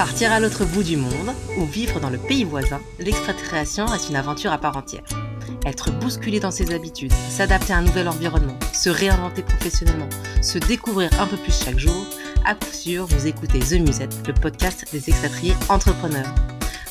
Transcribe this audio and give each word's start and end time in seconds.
Partir 0.00 0.32
à 0.32 0.40
l'autre 0.40 0.64
bout 0.64 0.82
du 0.82 0.96
monde 0.96 1.34
ou 1.58 1.66
vivre 1.66 2.00
dans 2.00 2.08
le 2.08 2.16
pays 2.16 2.44
voisin, 2.44 2.80
l'expatriation 2.98 3.84
est 3.92 4.08
une 4.08 4.16
aventure 4.16 4.50
à 4.50 4.56
part 4.56 4.78
entière. 4.78 5.04
Être 5.66 5.90
bousculé 5.90 6.40
dans 6.40 6.50
ses 6.50 6.72
habitudes, 6.72 7.12
s'adapter 7.28 7.74
à 7.74 7.76
un 7.76 7.82
nouvel 7.82 8.08
environnement, 8.08 8.58
se 8.72 8.88
réinventer 8.88 9.42
professionnellement, 9.42 10.08
se 10.40 10.56
découvrir 10.56 11.10
un 11.20 11.26
peu 11.26 11.36
plus 11.36 11.52
chaque 11.52 11.78
jour, 11.78 12.06
à 12.46 12.54
coup 12.54 12.72
sûr, 12.72 13.04
vous 13.04 13.26
écoutez 13.26 13.58
The 13.58 13.72
Musette, 13.72 14.26
le 14.26 14.32
podcast 14.32 14.86
des 14.90 15.10
expatriés 15.10 15.54
entrepreneurs. 15.68 16.34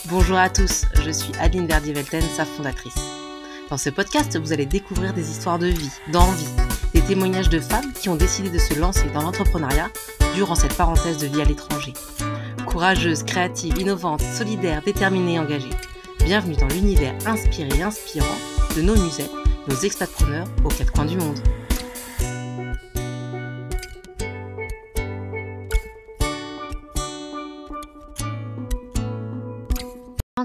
Bonjour 0.05 0.38
à 0.38 0.52
tous, 0.52 0.86
je 1.04 1.10
suis 1.10 1.32
Adeline 1.39 1.66
Verdier-Velten, 1.66 2.21
sa 2.38 2.46
fondatrice. 2.46 2.94
Dans 3.71 3.78
ce 3.80 3.89
podcast, 3.89 4.38
vous 4.38 4.54
allez 4.54 4.68
découvrir 4.68 5.16
des 5.16 5.32
histoires 5.32 5.57
de 5.57 5.66
vie, 5.66 5.89
d'envie, 6.12 6.46
des 6.94 7.02
témoignages 7.02 7.50
de 7.50 7.60
femmes 7.60 7.91
qui 7.91 8.07
ont 8.10 8.16
décidé 8.16 8.52
de 8.52 8.60
se 8.60 8.80
lancer 8.80 9.10
dans 9.16 9.23
l'entrepreneuriat 9.23 9.89
durant 10.36 10.54
cette 10.54 10.78
parenthèse 10.78 11.18
de 11.18 11.25
vie 11.25 11.41
à 11.41 11.46
l'étranger. 11.46 11.93
Courageuses, 12.69 13.23
créatives, 13.23 13.79
innovantes, 13.79 14.21
solidaires, 14.21 14.83
déterminées 14.83 15.33
et 15.33 15.39
engagées. 15.39 15.71
Bienvenue 16.23 16.55
dans 16.55 16.68
l'univers 16.68 17.15
inspiré 17.25 17.68
et 17.75 17.82
inspirant 17.82 18.27
de 18.75 18.83
nos 18.83 18.93
musées, 18.93 19.25
nos 19.68 19.75
expatpreneurs 19.75 20.47
aux 20.64 20.69
quatre 20.69 20.91
coins 20.91 21.05
du 21.05 21.18
monde. 21.18 21.39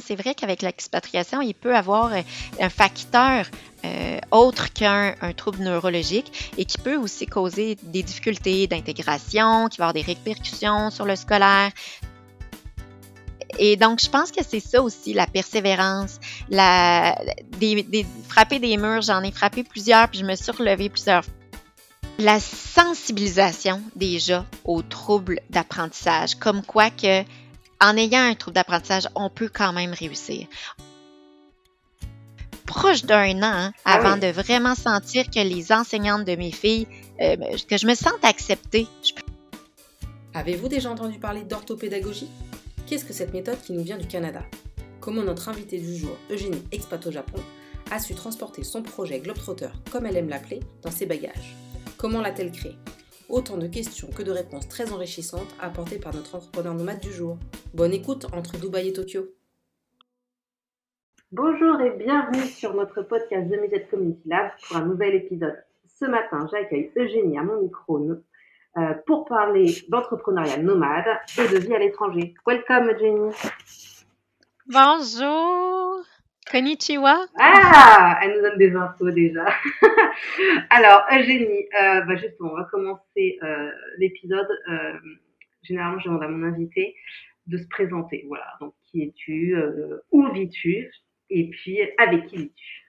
C'est 0.01 0.17
vrai 0.17 0.35
qu'avec 0.35 0.63
l'expatriation, 0.63 1.43
il 1.43 1.55
peut 1.55 1.77
avoir 1.77 2.13
euh, 2.13 2.23
un 2.59 2.69
facteur 2.71 3.47
euh, 3.85 4.19
autre 4.31 4.73
qu'un 4.73 5.15
trouble 5.37 5.63
neurologique 5.63 6.53
et 6.57 6.65
qui 6.65 6.79
peut 6.79 6.97
aussi 6.97 7.27
causer 7.27 7.77
des 7.83 8.03
difficultés 8.03 8.67
d'intégration, 8.67 9.69
qui 9.69 9.79
va 9.79 9.89
avoir 9.89 9.93
des 9.93 10.03
répercussions 10.03 10.91
sur 10.91 11.05
le 11.05 11.17
scolaire. 11.17 11.71
Et 13.59 13.77
donc, 13.77 14.01
je 14.03 14.09
pense 14.09 14.31
que 14.31 14.43
c'est 14.47 14.61
ça 14.61 14.83
aussi, 14.83 15.13
la 15.13 15.27
persévérance, 15.27 16.19
la, 16.49 17.17
des, 17.59 18.07
frapper 18.29 18.59
des 18.59 18.77
murs. 18.77 19.03
J'en 19.03 19.23
ai 19.23 19.33
frappé 19.33 19.65
plusieurs, 19.65 20.09
puis 20.09 20.21
je 20.21 20.25
me 20.25 20.35
suis 20.35 20.53
relevée 20.53 20.89
plusieurs 20.89 21.25
fois. 21.25 21.35
La 22.19 22.39
sensibilisation 22.39 23.83
déjà 23.97 24.45
aux 24.65 24.83
troubles 24.83 25.41
d'apprentissage, 25.51 26.37
comme 26.37 26.63
quoi 26.63 26.91
que 26.91 27.23
en 27.81 27.97
ayant 27.97 28.21
un 28.21 28.35
trouble 28.35 28.55
d'apprentissage, 28.55 29.09
on 29.17 29.29
peut 29.31 29.51
quand 29.53 29.73
même 29.73 29.93
réussir. 29.93 30.47
Proche 32.67 33.05
d'un 33.05 33.39
an 33.39 33.43
hein, 33.43 33.73
ah 33.85 33.95
avant 33.95 34.17
de 34.17 34.29
vraiment 34.29 34.75
sentir 34.75 35.29
que 35.29 35.41
les 35.41 35.73
enseignantes 35.73 36.25
de 36.25 36.37
mes 36.37 36.53
filles, 36.53 36.87
euh, 37.21 37.37
que 37.69 37.77
je 37.77 37.87
me 37.87 37.95
sente 37.95 38.25
acceptée. 38.25 38.87
Avez-vous 40.33 40.69
déjà 40.69 40.91
entendu 40.91 41.19
parler 41.19 41.43
d'orthopédagogie? 41.43 42.29
Qu'est-ce 42.95 43.07
que 43.07 43.13
cette 43.13 43.35
méthode 43.35 43.61
qui 43.61 43.73
nous 43.73 43.83
vient 43.83 43.99
du 43.99 44.07
Canada 44.07 44.39
Comment 45.01 45.25
notre 45.25 45.49
invitée 45.49 45.81
du 45.81 45.97
jour, 45.97 46.17
Eugénie, 46.31 46.63
expat 46.71 47.05
au 47.05 47.11
Japon, 47.11 47.41
a 47.91 47.99
su 47.99 48.15
transporter 48.15 48.63
son 48.63 48.85
projet 48.85 49.19
Globetrotter, 49.19 49.71
comme 49.91 50.07
elle 50.07 50.17
aime 50.17 50.29
l'appeler, 50.29 50.61
dans 50.83 50.93
ses 50.93 51.05
bagages? 51.05 51.57
Comment 51.99 52.21
l'a-t-elle 52.21 52.53
créé? 52.53 52.77
Autant 53.29 53.57
de 53.57 53.67
questions 53.67 54.07
que 54.17 54.23
de 54.23 54.31
réponses 54.31 54.69
très 54.69 54.93
enrichissantes 54.93 55.57
apportées 55.61 55.99
par 55.99 56.15
notre 56.15 56.37
entrepreneur 56.37 56.73
nomade 56.73 57.01
du 57.01 57.11
jour. 57.11 57.37
Bonne 57.75 57.93
écoute 57.93 58.27
entre 58.33 58.61
Dubaï 58.61 58.91
et 58.91 58.93
Tokyo. 58.93 59.27
Bonjour 61.33 61.81
et 61.81 61.99
bienvenue 61.99 62.47
sur 62.47 62.75
notre 62.75 63.03
podcast 63.03 63.51
The 63.51 63.61
Musette 63.61 63.91
Community 63.91 64.29
Lab 64.29 64.53
pour 64.69 64.77
un 64.77 64.87
nouvel 64.87 65.17
épisode. 65.17 65.57
Ce 65.99 66.05
matin, 66.05 66.47
j'accueille 66.53 66.93
Eugénie 66.97 67.39
à 67.39 67.43
mon 67.43 67.61
micro 67.61 67.99
euh, 68.77 68.93
pour 69.07 69.25
parler 69.27 69.73
d'entrepreneuriat 69.89 70.57
nomade 70.57 71.07
et 71.39 71.49
de 71.49 71.59
vie 71.59 71.75
à 71.75 71.79
l'étranger. 71.79 72.35
Welcome 72.45 72.91
Eugénie. 72.91 73.33
Bonjour. 74.67 76.05
Konnichiwa. 76.51 77.25
Ah, 77.39 78.19
elle 78.21 78.35
nous 78.35 78.43
donne 78.43 78.59
des 78.59 78.75
infos 78.75 79.13
déjà. 79.13 79.47
Alors, 80.71 81.07
Eugénie, 81.13 81.67
euh, 81.81 82.01
bah 82.01 82.17
justement, 82.17 82.51
on 82.53 82.57
va 82.57 82.65
commencer 82.65 83.39
euh, 83.45 83.71
l'épisode. 83.99 84.49
Généralement, 85.63 86.01
je 86.01 86.09
demande 86.09 86.25
à 86.25 86.29
mon 86.29 86.45
invité 86.45 86.97
de 87.47 87.59
se 87.59 87.69
présenter. 87.69 88.25
Voilà, 88.27 88.47
donc 88.61 88.75
qui 88.91 89.05
es-tu, 89.05 89.57
où 90.11 90.27
vis-tu, 90.33 90.91
et 91.31 91.49
puis 91.49 91.79
avec 91.99 92.27
qui 92.27 92.37
vis-tu? 92.39 92.84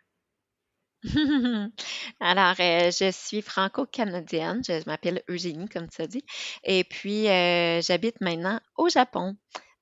Alors, 2.19 2.55
euh, 2.59 2.91
je 2.91 3.11
suis 3.11 3.41
franco-canadienne. 3.41 4.61
Je 4.67 4.81
m'appelle 4.87 5.21
Eugénie, 5.29 5.69
comme 5.69 5.87
tu 5.89 6.01
as 6.01 6.07
dit. 6.07 6.23
Et 6.63 6.83
puis, 6.83 7.27
euh, 7.29 7.81
j'habite 7.81 8.21
maintenant 8.21 8.59
au 8.77 8.89
Japon. 8.89 9.35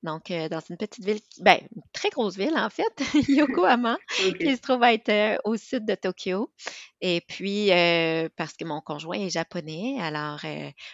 Donc, 0.04 0.30
euh, 0.30 0.50
dans 0.50 0.60
une 0.60 0.76
petite 0.76 1.02
ville, 1.02 1.20
ben, 1.40 1.58
une 1.74 1.82
très 1.94 2.10
grosse 2.10 2.36
ville 2.36 2.56
en 2.58 2.68
fait, 2.68 2.92
Yokohama, 3.28 3.96
qui 4.38 4.54
se 4.54 4.60
trouve 4.60 4.82
être 4.84 5.08
euh, 5.08 5.38
au 5.44 5.56
sud 5.56 5.86
de 5.86 5.94
Tokyo. 5.94 6.52
Et 7.00 7.22
puis, 7.26 7.72
euh, 7.72 8.28
parce 8.36 8.52
que 8.52 8.66
mon 8.66 8.82
conjoint 8.82 9.16
est 9.16 9.30
japonais, 9.30 9.96
alors 10.00 10.40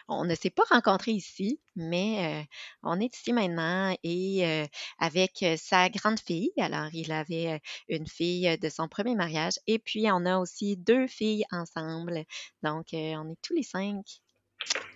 on 0.08 0.24
ne 0.24 0.34
s'est 0.36 0.50
pas 0.50 0.62
rencontrés 0.70 1.10
ici, 1.10 1.60
mais 1.74 2.46
on 2.84 3.00
est 3.00 3.14
ici 3.16 3.32
maintenant 3.32 3.94
et 4.02 4.66
avec 4.98 5.44
sa 5.56 5.88
grande 5.88 6.18
fille. 6.18 6.52
Alors, 6.58 6.88
il 6.92 7.12
avait 7.12 7.60
une 7.88 8.08
fille 8.08 8.58
de 8.58 8.68
son 8.68 8.88
premier 8.88 9.14
mariage 9.14 9.54
et 9.68 9.78
puis 9.78 10.06
on 10.10 10.26
a 10.26 10.38
aussi 10.38 10.76
deux 10.76 11.06
filles 11.06 11.44
ensemble. 11.52 12.24
Donc, 12.64 12.86
on 12.92 13.30
est 13.30 13.42
tous 13.42 13.54
les 13.54 13.62
cinq 13.62 14.04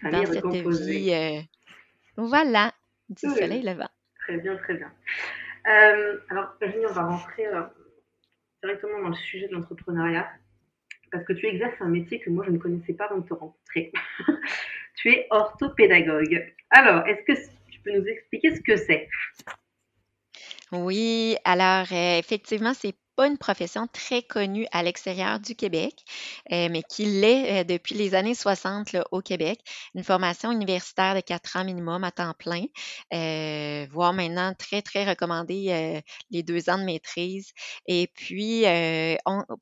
dans 0.02 0.26
cette 0.26 0.46
vie. 0.46 1.46
voilà, 2.16 2.72
du 3.08 3.28
soleil 3.28 3.62
levant. 3.62 3.88
Très 4.24 4.38
bien, 4.38 4.56
très 4.56 4.74
bien. 4.74 4.90
Euh, 5.66 6.18
alors, 6.30 6.54
Virginie, 6.60 6.86
on 6.86 6.92
va 6.92 7.06
rentrer 7.06 7.46
euh, 7.46 7.62
directement 8.62 9.02
dans 9.02 9.08
le 9.08 9.14
sujet 9.14 9.48
de 9.48 9.52
l'entrepreneuriat 9.52 10.28
parce 11.12 11.24
que 11.26 11.34
tu 11.34 11.46
exerces 11.46 11.80
un 11.80 11.88
métier 11.88 12.20
que 12.20 12.30
moi 12.30 12.44
je 12.46 12.50
ne 12.50 12.58
connaissais 12.58 12.94
pas 12.94 13.04
avant 13.04 13.18
de 13.18 13.28
te 13.28 13.34
rencontrer. 13.34 13.92
tu 14.96 15.10
es 15.10 15.26
orthopédagogue. 15.30 16.54
Alors, 16.70 17.06
est-ce 17.06 17.22
que 17.22 17.38
tu 17.70 17.80
peux 17.80 17.92
nous 17.92 18.06
expliquer 18.06 18.54
ce 18.54 18.60
que 18.62 18.76
c'est? 18.76 19.08
Oui, 20.72 21.36
alors 21.44 21.86
euh, 21.92 22.18
effectivement, 22.18 22.72
c'est 22.74 22.94
pas 23.16 23.26
une 23.26 23.38
profession 23.38 23.86
très 23.86 24.22
connue 24.22 24.66
à 24.72 24.82
l'extérieur 24.82 25.40
du 25.40 25.54
Québec, 25.54 26.04
euh, 26.52 26.68
mais 26.70 26.82
qui 26.82 27.04
l'est 27.04 27.60
euh, 27.60 27.64
depuis 27.64 27.94
les 27.94 28.14
années 28.14 28.34
60 28.34 28.96
au 29.10 29.20
Québec. 29.20 29.60
Une 29.94 30.04
formation 30.04 30.50
universitaire 30.50 31.14
de 31.14 31.20
quatre 31.20 31.56
ans 31.56 31.64
minimum 31.64 32.04
à 32.04 32.10
temps 32.10 32.34
plein, 32.38 32.64
euh, 33.12 33.86
voire 33.90 34.12
maintenant 34.12 34.52
très, 34.58 34.82
très 34.82 35.08
recommandé 35.08 36.02
les 36.30 36.42
deux 36.42 36.68
ans 36.70 36.78
de 36.78 36.84
maîtrise. 36.84 37.52
Et 37.86 38.08
puis, 38.14 38.64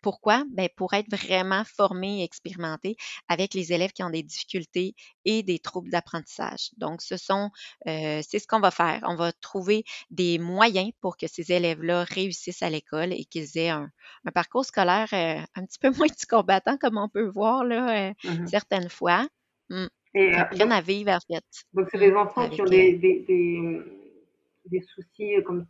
pourquoi? 0.03 0.45
Ben, 0.51 0.69
pour 0.77 0.95
être 0.95 1.11
vraiment 1.11 1.63
formé 1.65 2.21
et 2.21 2.25
expérimenté 2.25 2.97
avec 3.29 3.55
les 3.55 3.73
élèves 3.73 3.93
qui 3.93 4.03
ont 4.03 4.11
des 4.11 4.23
difficultés 4.23 4.95
et 5.25 5.43
des 5.43 5.59
troubles 5.59 5.91
d'apprentissage. 5.91 6.71
Donc, 6.77 7.03
ce 7.03 7.17
sont, 7.17 7.51
c'est 7.87 8.39
ce 8.39 8.47
qu'on 8.47 8.61
va 8.61 8.71
faire. 8.71 9.01
On 9.07 9.17
va 9.17 9.33
trouver 9.33 9.85
des 10.11 10.39
moyens 10.39 10.91
pour 11.01 11.17
que 11.17 11.27
ces 11.27 11.53
élèves-là 11.53 12.05
réussissent 12.05 12.63
à 12.63 12.71
l'école 12.71 13.13
et 13.13 13.25
qu'ils 13.25 13.42
un, 13.69 13.91
parcours 14.35 14.65
scolaire 14.65 15.09
euh, 15.13 15.41
un 15.55 15.67
petit 15.67 15.79
peu 15.79 15.91
moins 15.97 16.07
du 16.07 16.27
combattant, 16.29 16.77
comme 16.77 16.99
on 16.99 17.09
peut 17.09 17.29
voir 17.29 17.65
là, 17.65 18.09
euh, 18.09 18.13
mmh 18.25 18.47
certaines 18.47 18.89
fois. 18.89 19.27
Mmh. 19.69 19.87
Et, 20.15 20.35
apprennent 20.35 20.73
euh, 20.73 20.77
à 20.77 20.81
vivre, 20.81 21.11
en 21.11 21.21
fait. 21.21 21.45
Donc, 21.73 21.89
c'est 21.91 21.99
des 21.99 22.13
enfants 22.13 22.49
qui 22.49 22.61
ont 22.61 22.67
des, 22.67 22.95
des, 22.95 24.81
soucis, 24.83 25.35
comme 25.45 25.67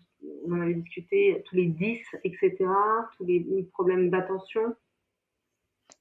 on 0.46 0.60
avait 0.60 0.74
discuté, 0.74 1.42
tous 1.46 1.56
les 1.56 1.66
10, 1.66 2.00
etc., 2.24 2.56
tous 3.16 3.24
les 3.24 3.68
problèmes 3.72 4.10
d'attention. 4.10 4.74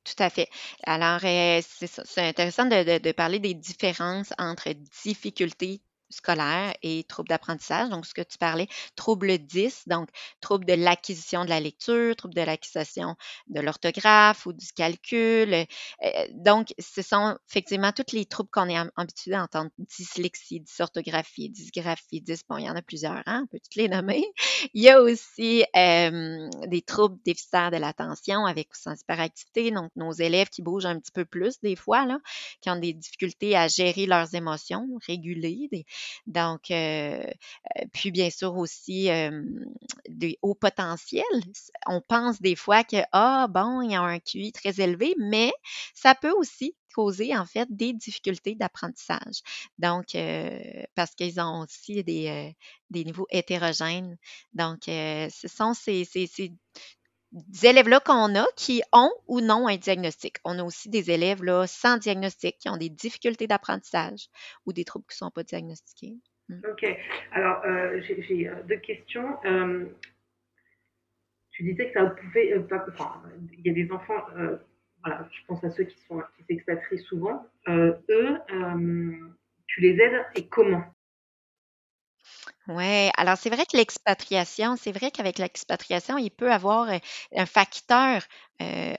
Tout 0.03 0.23
à 0.23 0.29
fait. 0.31 0.47
Alors, 0.83 1.19
c'est 1.19 2.27
intéressant 2.27 2.65
de, 2.65 2.97
de, 2.97 3.11
parler 3.11 3.39
des 3.39 3.53
différences 3.53 4.33
entre 4.39 4.71
difficultés 5.03 5.81
scolaire 6.13 6.73
et 6.81 7.03
troubles 7.03 7.29
d'apprentissage. 7.29 7.89
Donc, 7.89 8.05
ce 8.05 8.13
que 8.13 8.21
tu 8.21 8.37
parlais, 8.37 8.67
troubles 8.95 9.37
10, 9.37 9.83
donc 9.87 10.09
troubles 10.39 10.65
de 10.65 10.73
l'acquisition 10.73 11.45
de 11.45 11.49
la 11.49 11.59
lecture, 11.59 12.15
troubles 12.15 12.35
de 12.35 12.41
l'acquisition 12.41 13.15
de 13.47 13.61
l'orthographe 13.61 14.45
ou 14.45 14.53
du 14.53 14.67
calcul. 14.73 15.53
Euh, 15.53 15.65
donc, 16.31 16.73
ce 16.79 17.01
sont 17.01 17.37
effectivement 17.49 17.91
tous 17.91 18.15
les 18.15 18.25
troubles 18.25 18.49
qu'on 18.51 18.69
est 18.69 18.77
habitué 18.95 19.31
d'entendre. 19.31 19.69
Dyslexie, 19.77 20.61
dysorthographie, 20.61 21.49
dysgraphie, 21.49 22.21
dys, 22.21 22.41
bon, 22.47 22.57
il 22.57 22.65
y 22.65 22.69
en 22.69 22.75
a 22.75 22.81
plusieurs, 22.81 23.21
hein? 23.25 23.43
on 23.43 23.47
peut 23.47 23.59
toutes 23.59 23.75
les 23.75 23.89
nommer. 23.89 24.23
Il 24.73 24.81
y 24.83 24.89
a 24.89 25.01
aussi 25.01 25.63
des 25.73 26.81
troubles 26.85 27.17
déficitaires 27.25 27.71
de 27.71 27.77
l'attention 27.77 28.45
avec 28.45 28.69
ou 28.71 28.75
sans 28.75 28.99
hyperactivité, 28.99 29.71
donc 29.71 29.91
nos 29.95 30.11
élèves 30.11 30.49
qui 30.49 30.61
bougent 30.61 30.85
un 30.85 30.99
petit 30.99 31.11
peu 31.11 31.25
plus 31.25 31.59
des 31.61 31.75
fois, 31.75 32.05
là, 32.05 32.19
qui 32.61 32.69
ont 32.69 32.75
des 32.75 32.93
difficultés 32.93 33.55
à 33.55 33.67
gérer 33.67 34.05
leurs 34.05 34.33
émotions, 34.35 34.87
réguler, 35.07 35.67
des, 35.71 35.85
Donc, 36.27 36.71
puis 37.93 38.11
bien 38.11 38.29
sûr 38.29 38.55
aussi 38.57 39.09
des 40.07 40.37
hauts 40.41 40.55
potentiels. 40.55 41.23
On 41.87 42.01
pense 42.01 42.41
des 42.41 42.55
fois 42.55 42.83
que, 42.83 42.97
ah, 43.11 43.47
bon, 43.49 43.81
il 43.81 43.91
y 43.91 43.95
a 43.95 44.01
un 44.01 44.19
QI 44.19 44.51
très 44.51 44.79
élevé, 44.81 45.15
mais 45.19 45.51
ça 45.93 46.15
peut 46.15 46.31
aussi 46.31 46.75
causer 46.93 47.35
en 47.37 47.45
fait 47.45 47.67
des 47.71 47.93
difficultés 47.93 48.55
d'apprentissage. 48.55 49.41
Donc, 49.77 50.07
parce 50.95 51.15
qu'ils 51.15 51.39
ont 51.39 51.61
aussi 51.61 52.03
des, 52.03 52.55
des 52.89 53.05
niveaux 53.05 53.27
hétérogènes. 53.29 54.17
Donc, 54.53 54.79
ce 54.85 55.47
sont 55.47 55.73
ces, 55.73 56.05
ces, 56.05 56.27
ces 56.27 56.53
élèves-là 57.63 57.99
qu'on 57.99 58.35
a 58.35 58.45
qui 58.55 58.81
ont 58.91 59.11
ou 59.27 59.41
non 59.41 59.67
un 59.67 59.77
diagnostic. 59.77 60.37
On 60.43 60.59
a 60.59 60.63
aussi 60.63 60.89
des 60.89 61.11
élèves 61.11 61.43
là, 61.43 61.65
sans 61.67 61.97
diagnostic 61.97 62.57
qui 62.57 62.69
ont 62.69 62.77
des 62.77 62.89
difficultés 62.89 63.47
d'apprentissage 63.47 64.27
ou 64.65 64.73
des 64.73 64.83
troubles 64.83 65.05
qui 65.05 65.15
ne 65.15 65.27
sont 65.27 65.31
pas 65.31 65.43
diagnostiqués. 65.43 66.17
Mmh. 66.49 66.61
OK. 66.69 66.85
Alors, 67.31 67.61
euh, 67.65 68.01
j'ai 68.01 68.49
euh, 68.49 68.63
deux 68.63 68.77
questions. 68.77 69.37
Euh, 69.45 69.85
tu 71.51 71.63
disais 71.63 71.91
que 71.91 71.93
ça 71.93 72.05
pouvait 72.05 72.55
Enfin, 72.89 73.21
il 73.57 73.65
y 73.65 73.69
a 73.69 73.73
des 73.73 73.91
enfants, 73.91 74.25
voilà, 75.03 75.27
je 75.31 75.45
pense 75.47 75.63
à 75.63 75.69
ceux 75.71 75.83
qui 75.83 75.99
sont 76.07 76.21
qui 76.37 76.43
s'expatrient 76.45 77.03
souvent. 77.03 77.45
eux, 77.67 78.37
tu 79.67 79.81
les 79.81 79.99
aides 79.99 80.25
et 80.35 80.47
comment? 80.47 80.83
Oui, 82.67 83.09
alors 83.17 83.37
c'est 83.37 83.49
vrai 83.49 83.65
que 83.65 83.75
l'expatriation, 83.75 84.75
c'est 84.79 84.91
vrai 84.91 85.09
qu'avec 85.11 85.39
l'expatriation, 85.39 86.17
il 86.19 86.29
peut 86.29 86.51
avoir 86.51 86.87
un 87.35 87.45
facteur 87.47 88.21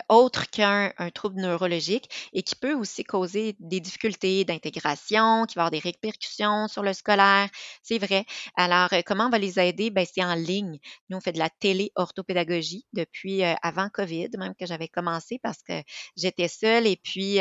autre 0.08 0.50
qu'un 0.50 0.92
trouble 1.14 1.40
neurologique 1.40 2.08
et 2.32 2.42
qui 2.42 2.56
peut 2.56 2.74
aussi 2.74 3.04
causer 3.04 3.54
des 3.60 3.78
difficultés 3.80 4.44
d'intégration, 4.44 5.44
qui 5.46 5.54
va 5.54 5.62
avoir 5.62 5.70
des 5.70 5.78
répercussions 5.78 6.66
sur 6.66 6.82
le 6.82 6.92
scolaire. 6.92 7.48
C'est 7.84 7.98
vrai. 7.98 8.24
Alors, 8.56 8.88
comment 9.06 9.26
on 9.26 9.30
va 9.30 9.38
les 9.38 9.60
aider? 9.60 9.90
Ben, 9.90 10.04
c'est 10.12 10.24
en 10.24 10.34
ligne. 10.34 10.78
Nous, 11.08 11.16
on 11.16 11.20
fait 11.20 11.30
de 11.30 11.38
la 11.38 11.48
télé-orthopédagogie 11.48 12.86
depuis 12.92 13.42
avant 13.62 13.88
COVID, 13.88 14.30
même 14.38 14.54
que 14.58 14.66
j'avais 14.66 14.88
commencé 14.88 15.38
parce 15.40 15.62
que 15.62 15.74
j'étais 16.16 16.48
seule 16.48 16.86
et 16.88 16.96
puis 16.96 17.38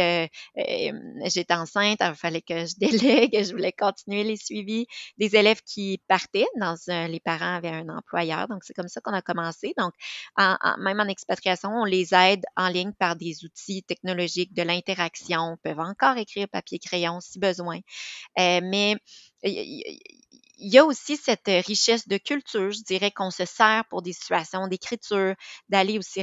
j'étais 1.25 1.53
enceinte. 1.53 1.99
il 2.01 2.15
fallait 2.15 2.41
que 2.41 2.65
je 2.65 2.73
délègue. 2.77 3.43
Je 3.43 3.51
voulais 3.51 3.71
continuer 3.71 4.23
les 4.23 4.37
suivis 4.37 4.85
des 5.17 5.35
élèves 5.35 5.61
qui 5.65 6.01
partaient. 6.11 6.47
Dans 6.57 6.75
les 7.07 7.21
parents 7.21 7.55
avaient 7.55 7.69
un 7.69 7.87
employeur. 7.87 8.49
Donc, 8.49 8.65
c'est 8.65 8.73
comme 8.73 8.89
ça 8.89 8.99
qu'on 8.99 9.13
a 9.13 9.21
commencé. 9.21 9.73
Donc, 9.77 9.93
même 10.77 10.99
en 10.99 11.07
expatriation, 11.07 11.69
on 11.69 11.85
les 11.85 12.13
aide 12.13 12.43
en 12.57 12.67
ligne 12.67 12.91
par 12.91 13.15
des 13.15 13.45
outils 13.45 13.81
technologiques 13.83 14.53
de 14.53 14.61
l'interaction, 14.61 15.57
peuvent 15.63 15.79
encore 15.79 16.17
écrire 16.17 16.49
papier-crayon 16.49 17.21
si 17.21 17.39
besoin. 17.39 17.79
Euh, 18.39 18.59
mais 18.61 18.97
y 20.69 20.77
a 20.77 20.85
aussi 20.85 21.17
cette 21.17 21.47
richesse 21.47 22.07
de 22.07 22.17
culture, 22.17 22.71
je 22.71 22.83
dirais 22.83 23.11
qu'on 23.11 23.31
se 23.31 23.45
sert 23.45 23.83
pour 23.89 24.01
des 24.01 24.13
situations 24.13 24.67
d'écriture, 24.67 25.35
d'aller 25.69 25.97
aussi 25.97 26.21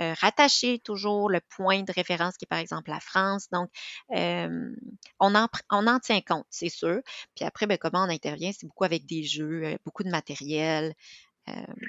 euh, 0.00 0.14
rattacher 0.20 0.78
toujours 0.78 1.30
le 1.30 1.40
point 1.56 1.82
de 1.82 1.92
référence 1.92 2.36
qui 2.36 2.44
est 2.44 2.48
par 2.48 2.58
exemple 2.58 2.90
la 2.90 3.00
France. 3.00 3.48
Donc, 3.50 3.70
euh, 4.14 4.70
on, 5.18 5.34
en, 5.34 5.48
on 5.70 5.86
en 5.86 5.98
tient 5.98 6.20
compte, 6.20 6.46
c'est 6.50 6.68
sûr. 6.68 7.00
Puis 7.34 7.44
après, 7.44 7.66
ben, 7.66 7.78
comment 7.78 8.04
on 8.04 8.10
intervient, 8.10 8.52
c'est 8.52 8.66
beaucoup 8.66 8.84
avec 8.84 9.06
des 9.06 9.22
jeux, 9.22 9.76
beaucoup 9.84 10.04
de 10.04 10.10
matériel, 10.10 10.94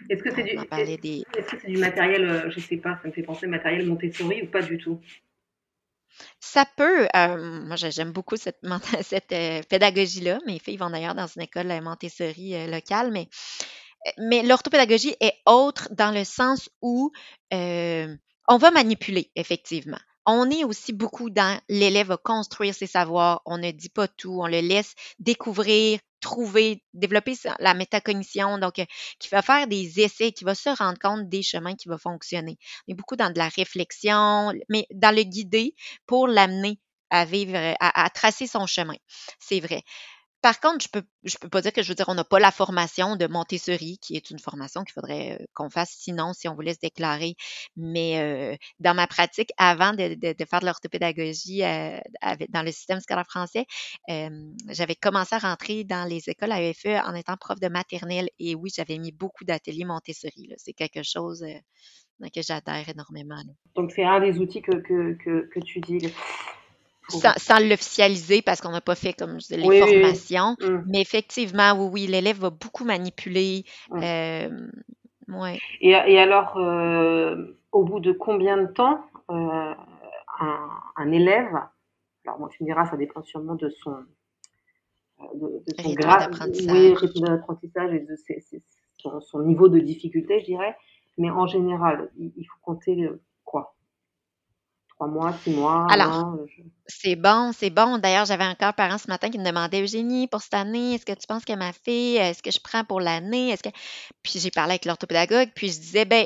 est-ce 0.09 0.24
que 0.24 0.33
c'est 0.33 0.44
du, 0.44 1.74
du, 1.74 1.77
matériel, 1.77 2.25
euh, 2.25 2.50
je 2.50 2.57
ne 2.57 2.62
sais 2.62 2.77
pas, 2.77 3.00
ça 3.01 3.07
me 3.07 3.13
fait 3.13 3.24
penser 3.24 3.48
matériel 3.48 3.88
Montessori 3.88 4.42
ou 4.44 4.48
pas 4.48 4.62
du 4.62 4.77
tout? 4.77 5.00
Ça 6.39 6.65
peut, 6.77 7.07
euh, 7.15 7.61
moi 7.65 7.75
j'aime 7.75 8.11
beaucoup 8.11 8.37
cette, 9.01 9.31
euh, 9.31 9.61
pédagogie-là. 9.69 10.39
Mes 10.45 10.59
filles 10.59 10.77
vont 10.77 10.89
d'ailleurs 10.89 11.15
dans 11.15 11.27
une 11.27 11.43
école 11.43 11.81
Montessori 11.81 12.67
locale, 12.67 13.11
mais, 13.11 13.29
mais 14.17 14.43
l'orthopédagogie 14.43 15.15
est 15.19 15.35
autre 15.45 15.89
dans 15.91 16.11
le 16.11 16.23
sens 16.23 16.69
où 16.81 17.11
on 17.51 18.57
va 18.57 18.71
manipuler, 18.71 19.31
effectivement. 19.35 19.99
On 20.25 20.49
est 20.51 20.63
aussi 20.63 20.93
beaucoup 20.93 21.29
dans 21.29 21.59
l'élève 21.67 22.07
va 22.07 22.17
construire 22.17 22.75
ses 22.75 22.85
savoirs, 22.87 23.41
on 23.45 23.57
ne 23.57 23.71
dit 23.71 23.89
pas 23.89 24.07
tout, 24.07 24.39
on 24.39 24.47
le 24.47 24.61
laisse 24.61 24.93
découvrir, 25.19 25.99
trouver, 26.21 26.83
développer 26.94 27.35
la 27.59 27.73
métacognition, 27.73 28.57
donc 28.59 28.79
euh, 28.79 28.85
qui 29.19 29.29
va 29.29 29.41
faire 29.41 29.68
des 29.68 30.00
essais, 30.00 30.31
qui 30.31 30.44
va 30.45 30.56
se 30.56 30.69
rendre 30.69 31.00
compte 31.00 31.29
des 31.29 31.44
chemins 31.44 31.75
qui 31.75 31.89
vont 31.89 31.97
fonctionner. 31.97 32.57
On 32.88 32.94
est 32.94 32.95
beaucoup 32.95 33.15
dans 33.18 33.31
de 33.31 33.38
la 33.39 33.50
réflexion, 33.50 34.53
mais 34.69 34.88
dans 34.94 35.15
le 35.15 35.23
guider 35.23 35.75
pour 36.07 36.27
l'amener 36.27 36.79
à 37.09 37.25
vivre, 37.25 37.57
à 37.81 38.09
tracer 38.09 38.47
son 38.47 38.65
chemin. 38.68 38.95
C'est 39.39 39.59
vrai. 39.59 39.83
Par 40.41 40.59
contre, 40.59 40.83
je 40.83 40.89
peux, 40.89 41.05
je 41.23 41.38
peux 41.38 41.49
pas 41.49 41.61
dire 41.61 41.71
que 41.71 41.83
je 41.83 41.89
veux 41.89 41.95
dire, 41.95 42.09
on 42.09 42.15
n'a 42.15 42.23
pas 42.23 42.39
la 42.39 42.51
formation 42.51 43.15
de 43.15 43.27
Montessori, 43.27 43.99
qui 44.01 44.15
est 44.15 44.31
une 44.31 44.39
formation 44.39 44.83
qu'il 44.83 44.93
faudrait 44.93 45.39
euh, 45.39 45.45
qu'on 45.53 45.69
fasse 45.69 45.91
sinon, 45.91 46.33
si 46.33 46.47
on 46.47 46.55
voulait 46.55 46.73
se 46.73 46.79
déclarer. 46.81 47.35
Mais 47.75 48.19
euh, 48.19 48.55
dans 48.79 48.95
ma 48.95 49.05
pratique, 49.05 49.51
avant 49.57 49.93
de, 49.93 50.17
faire 50.49 50.59
de 50.59 50.65
l'orthopédagogie 50.65 51.63
euh, 51.63 51.99
dans 52.49 52.63
le 52.63 52.71
système 52.71 52.99
scolaire 52.99 53.27
français, 53.27 53.65
j'avais 54.69 54.95
commencé 54.95 55.35
à 55.35 55.39
rentrer 55.39 55.83
dans 55.83 56.07
les 56.07 56.27
écoles 56.27 56.51
AEFE 56.51 57.01
en 57.05 57.13
étant 57.13 57.38
prof 57.38 57.59
de 57.59 57.67
maternelle. 57.67 58.29
Et 58.39 58.55
oui, 58.55 58.71
j'avais 58.75 58.97
mis 58.97 59.11
beaucoup 59.11 59.45
d'ateliers 59.45 59.85
Montessori. 59.85 60.49
C'est 60.57 60.73
quelque 60.73 61.03
chose 61.03 61.45
que 62.33 62.41
j'adhère 62.41 62.89
énormément. 62.89 63.41
Donc, 63.75 63.91
c'est 63.91 64.03
un 64.03 64.19
des 64.19 64.39
outils 64.39 64.61
que, 64.61 64.71
que, 64.71 65.49
que 65.49 65.59
tu 65.59 65.79
dis 65.81 66.11
sans, 67.09 67.59
l'officialiser 67.59 68.42
parce 68.42 68.62
qu'on 68.62 68.71
n'a 68.71 68.81
pas 68.81 68.95
fait 68.95 69.13
comme 69.13 69.39
je 69.39 69.56
les 69.56 69.80
formations. 69.80 70.56
Mmh. 70.62 70.83
Mais 70.88 71.01
effectivement, 71.01 71.74
oui, 71.74 71.89
oui, 71.92 72.07
l'élève 72.07 72.39
va 72.39 72.50
beaucoup 72.50 72.86
manipuler. 72.86 73.65
Mmh. 73.89 74.03
Euh, 74.03 74.68
ouais. 75.30 75.59
et, 75.81 75.89
et, 75.89 76.19
alors, 76.19 76.57
euh, 76.57 77.57
au 77.71 77.83
bout 77.83 78.00
de 78.00 78.12
combien 78.12 78.57
de 78.57 78.68
temps 78.68 79.03
euh, 79.30 79.74
un, 80.39 80.69
un, 80.95 81.12
élève, 81.12 81.53
alors 82.25 82.39
moi 82.39 82.50
tu 82.50 82.63
me 82.63 82.68
diras, 82.68 82.86
ça 82.86 82.98
dépend 82.98 83.21
sûrement 83.24 83.56
de 83.56 83.69
son, 83.69 83.95
de, 85.36 85.63
de 85.68 85.81
son 85.81 85.94
grade, 85.94 86.31
d'apprentissage 86.31 87.94
et 87.94 88.00
de 88.00 88.15
ses, 88.15 88.44
son, 88.98 89.21
son, 89.21 89.42
niveau 89.42 89.69
de 89.69 89.80
difficulté, 89.80 90.39
je 90.42 90.45
dirais. 90.45 90.75
Mais 91.18 91.30
en 91.30 91.45
général, 91.45 92.09
il, 92.18 92.31
il 92.38 92.45
faut 92.45 92.59
compter 92.62 93.09
quoi? 93.44 93.75
Mois, 95.07 95.33
six 95.44 95.51
mois. 95.51 95.88
Alors, 95.89 96.38
c'est 96.88 97.15
bon, 97.15 97.51
c'est 97.53 97.69
bon. 97.69 97.98
D'ailleurs, 97.98 98.25
j'avais 98.25 98.45
encore 98.45 98.69
un 98.69 98.74
parent 98.74 98.98
ce 98.98 99.07
matin 99.07 99.30
qui 99.30 99.39
me 99.39 99.45
demandait 99.45 99.81
Eugénie, 99.81 100.27
pour 100.27 100.42
cette 100.42 100.53
année, 100.53 100.95
est-ce 100.95 101.06
que 101.06 101.13
tu 101.13 101.27
penses 101.27 101.45
que 101.45 101.53
ma 101.53 101.74
fille, 101.74 102.18
est-ce 102.18 102.44
que 102.44 102.51
je 102.51 102.59
prends 102.59 102.83
pour 102.83 103.01
l'année? 103.01 103.50
Est-ce 103.50 103.63
que. 103.63 103.69
Puis 104.24 104.39
j'ai 104.39 104.51
parlé 104.51 104.71
avec 104.71 104.86
l'orthopédagogue, 104.86 105.50
puis 105.56 105.69
je 105.69 105.80
disais, 105.80 106.06
ben, 106.06 106.25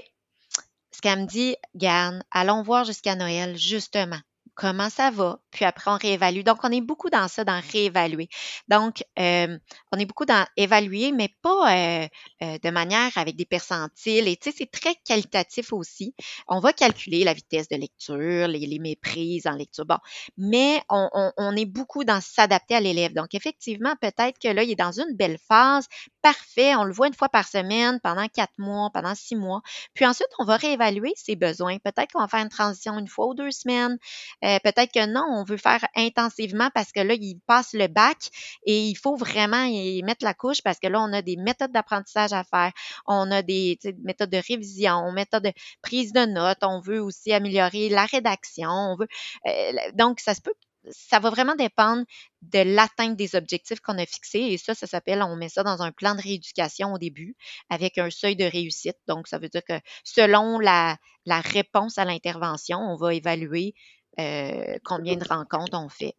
ce 0.92 1.02
qu'elle 1.02 1.22
me 1.22 1.26
dit, 1.26 1.56
Garde, 1.76 2.24
allons 2.32 2.64
voir 2.64 2.86
jusqu'à 2.86 3.16
Noël, 3.16 3.58
justement 3.58 4.20
comment 4.56 4.90
ça 4.90 5.12
va, 5.12 5.40
puis 5.56 5.64
après 5.64 5.90
on 5.90 5.96
réévalue. 5.96 6.42
Donc, 6.42 6.58
on 6.64 6.72
est 6.72 6.82
beaucoup 6.82 7.10
dans 7.10 7.30
ça, 7.30 7.46
dans 7.46 7.62
réévaluer. 7.72 8.28
Donc, 8.68 9.06
euh, 9.18 9.58
on 9.94 9.98
est 9.98 10.06
beaucoup 10.06 10.26
dans 10.26 10.46
évaluer, 10.58 11.14
mais 11.14 11.30
pas 11.42 11.74
euh, 11.74 12.08
euh, 12.44 12.58
de 12.62 12.70
manière 12.72 13.18
avec 13.18 13.38
des 13.38 13.46
percentiles. 13.46 14.28
Et 14.28 14.36
tu 14.36 14.52
sais, 14.52 14.56
c'est 14.58 14.70
très 14.70 14.96
qualitatif 15.06 15.72
aussi. 15.72 16.14
On 16.50 16.60
va 16.60 16.74
calculer 16.74 17.24
la 17.24 17.34
vitesse 17.34 17.70
de 17.70 17.78
lecture, 17.78 18.50
les, 18.50 18.80
méprises 18.80 19.48
en 19.48 19.54
lecture. 19.54 19.86
Bon, 19.86 19.98
mais 20.38 20.82
on, 20.90 21.56
est 21.56 21.66
beaucoup 21.66 22.04
dans 22.04 22.20
s'adapter 22.20 22.76
à 22.76 22.82
l'élève. 22.82 23.14
Donc, 23.14 23.34
effectivement, 23.34 23.96
peut-être 24.02 24.38
que 24.38 24.50
là, 24.50 24.64
il 24.64 24.72
est 24.72 24.76
dans 24.76 25.00
une 25.00 25.16
belle 25.16 25.38
phase. 25.48 25.88
Parfait, 26.22 26.76
on 26.76 26.84
le 26.84 26.92
voit 26.92 27.08
une 27.08 27.14
fois 27.14 27.30
par 27.30 27.48
semaine 27.48 28.02
pendant 28.04 28.28
quatre 28.28 28.58
mois, 28.58 28.90
pendant 28.94 29.16
six 29.16 29.38
mois. 29.38 29.62
Puis 29.94 30.06
ensuite, 30.06 30.28
on 30.38 30.44
va 30.44 30.58
réévaluer 30.58 31.14
ses 31.16 31.38
besoins. 31.38 31.78
Peut-être 31.78 32.12
qu'on 32.12 32.20
va 32.20 32.28
faire 32.28 32.42
une 32.42 32.50
transition 32.50 33.00
une 33.00 33.08
fois 33.08 33.28
ou 33.28 33.34
deux 33.34 33.52
semaines. 33.52 33.98
Peut-être 34.42 34.92
que 34.92 35.06
non, 35.06 35.24
on 35.30 35.45
veut 35.46 35.58
faire 35.58 35.86
intensivement 35.96 36.70
parce 36.74 36.92
que 36.92 37.00
là, 37.00 37.14
il 37.14 37.40
passe 37.48 37.74
le 37.74 37.88
bac 37.88 38.18
et 38.66 38.88
il 38.88 38.96
faut 38.96 39.16
vraiment 39.16 39.64
y 39.64 40.02
mettre 40.04 40.26
la 40.26 40.34
couche 40.34 40.62
parce 40.64 40.80
que 40.80 40.88
là, 40.88 41.02
on 41.02 41.14
a 41.14 41.22
des 41.22 41.38
méthodes 41.38 41.72
d'apprentissage 41.72 42.34
à 42.34 42.44
faire. 42.44 42.72
On 43.08 43.32
a 43.32 43.42
des 43.42 43.80
méthodes 44.04 44.30
de 44.30 44.42
révision, 44.48 45.12
méthodes 45.12 45.44
de 45.44 45.54
prise 45.82 46.14
de 46.14 46.26
notes. 46.26 46.64
On 46.64 46.82
veut 46.82 47.02
aussi 47.02 47.32
améliorer 47.34 47.90
la 47.90 48.06
rédaction. 48.06 48.70
On 48.70 48.96
veut, 48.98 49.08
euh, 49.48 49.92
donc, 49.94 50.20
ça 50.20 50.34
se 50.34 50.42
peut 50.42 50.54
ça 50.92 51.20
va 51.20 51.30
vraiment 51.30 51.56
dépendre 51.56 52.04
de 52.42 52.60
l'atteinte 52.60 53.16
des 53.16 53.36
objectifs 53.36 53.80
qu'on 53.80 53.98
a 53.98 54.06
fixés. 54.06 54.40
Et 54.40 54.58
ça, 54.58 54.76
ça 54.76 54.88
s'appelle, 54.88 55.24
on 55.24 55.36
met 55.36 55.50
ça 55.50 55.64
dans 55.64 55.82
un 55.82 55.92
plan 55.92 56.16
de 56.16 56.22
rééducation 56.22 56.94
au 56.94 56.98
début 56.98 57.36
avec 57.70 57.98
un 57.98 58.10
seuil 58.10 58.36
de 58.36 58.46
réussite. 58.46 58.98
Donc, 59.08 59.28
ça 59.28 59.40
veut 59.40 59.50
dire 59.50 59.64
que 59.68 59.80
selon 60.04 60.60
la 60.60 60.98
réponse 61.28 61.98
à 61.98 62.06
l'intervention, 62.06 62.80
on 62.80 62.96
va 62.96 63.14
évaluer 63.14 63.74
euh, 64.20 64.78
combien 64.84 65.16
de 65.16 65.28
rencontres 65.28 65.78
on 65.78 65.90
fait. 65.90 66.16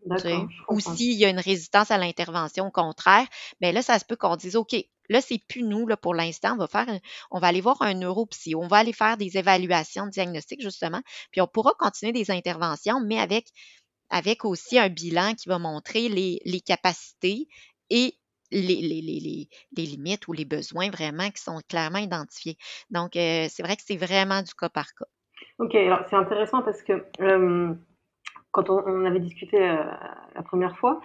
Ou 0.68 0.80
s'il 0.80 1.12
y 1.12 1.24
a 1.24 1.30
une 1.30 1.40
résistance 1.40 1.90
à 1.90 1.98
l'intervention, 1.98 2.66
au 2.66 2.70
contraire, 2.70 3.26
bien 3.60 3.72
là, 3.72 3.82
ça 3.82 3.98
se 3.98 4.04
peut 4.04 4.16
qu'on 4.16 4.36
dise, 4.36 4.56
OK, 4.56 4.76
là, 5.08 5.20
c'est 5.20 5.40
plus 5.48 5.62
nous, 5.62 5.86
là, 5.86 5.96
pour 5.96 6.14
l'instant, 6.14 6.54
on 6.54 6.58
va 6.58 6.66
faire, 6.66 6.86
on 7.30 7.38
va 7.38 7.46
aller 7.48 7.60
voir 7.60 7.80
un 7.82 7.94
neuropsy, 7.94 8.54
on 8.54 8.66
va 8.66 8.78
aller 8.78 8.92
faire 8.92 9.16
des 9.16 9.38
évaluations 9.38 10.06
diagnostiques, 10.06 10.62
justement, 10.62 11.00
puis 11.30 11.40
on 11.40 11.46
pourra 11.46 11.72
continuer 11.78 12.12
des 12.12 12.30
interventions, 12.30 13.00
mais 13.00 13.18
avec, 13.18 13.48
avec 14.10 14.44
aussi 14.44 14.78
un 14.78 14.88
bilan 14.88 15.34
qui 15.34 15.48
va 15.48 15.58
montrer 15.58 16.08
les, 16.08 16.40
les 16.44 16.60
capacités 16.60 17.48
et 17.90 18.18
les, 18.50 19.48
limites 19.76 20.28
ou 20.28 20.32
les 20.32 20.44
besoins 20.44 20.90
vraiment 20.90 21.30
qui 21.30 21.42
sont 21.42 21.60
clairement 21.68 21.98
identifiés. 21.98 22.56
Donc, 22.90 23.12
c'est 23.14 23.60
vrai 23.60 23.76
que 23.76 23.82
c'est 23.86 23.96
vraiment 23.96 24.42
du 24.42 24.54
cas 24.54 24.68
par 24.68 24.94
cas. 24.94 25.06
Ok, 25.58 25.74
alors 25.74 26.00
c'est 26.08 26.16
intéressant 26.16 26.62
parce 26.62 26.82
que 26.82 27.04
quand 28.50 28.70
on, 28.70 29.04
avait 29.04 29.20
discuté 29.20 29.58
la 29.58 30.42
première 30.42 30.76
fois, 30.76 31.00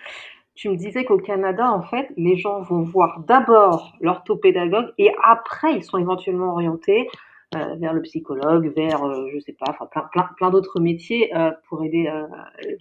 tu 0.55 0.70
me 0.70 0.75
disais 0.75 1.05
qu'au 1.05 1.17
Canada, 1.17 1.72
en 1.72 1.81
fait, 1.81 2.12
les 2.17 2.38
gens 2.38 2.62
vont 2.62 2.84
voir 2.84 3.22
d'abord 3.22 3.96
l'orthopédagogue 4.01 4.93
et 4.98 5.13
après, 5.24 5.75
ils 5.75 5.84
sont 5.84 5.98
éventuellement 5.98 6.53
orientés 6.53 7.08
euh, 7.55 7.75
vers 7.75 7.93
le 7.93 8.01
psychologue, 8.01 8.74
vers, 8.75 9.03
euh, 9.03 9.27
je 9.34 9.39
sais 9.39 9.51
pas, 9.53 9.65
enfin, 9.70 9.86
plein, 9.88 10.03
plein, 10.12 10.29
plein 10.38 10.50
d'autres 10.51 10.79
métiers 10.79 11.36
euh, 11.36 11.51
pour 11.67 11.84
aider 11.84 12.10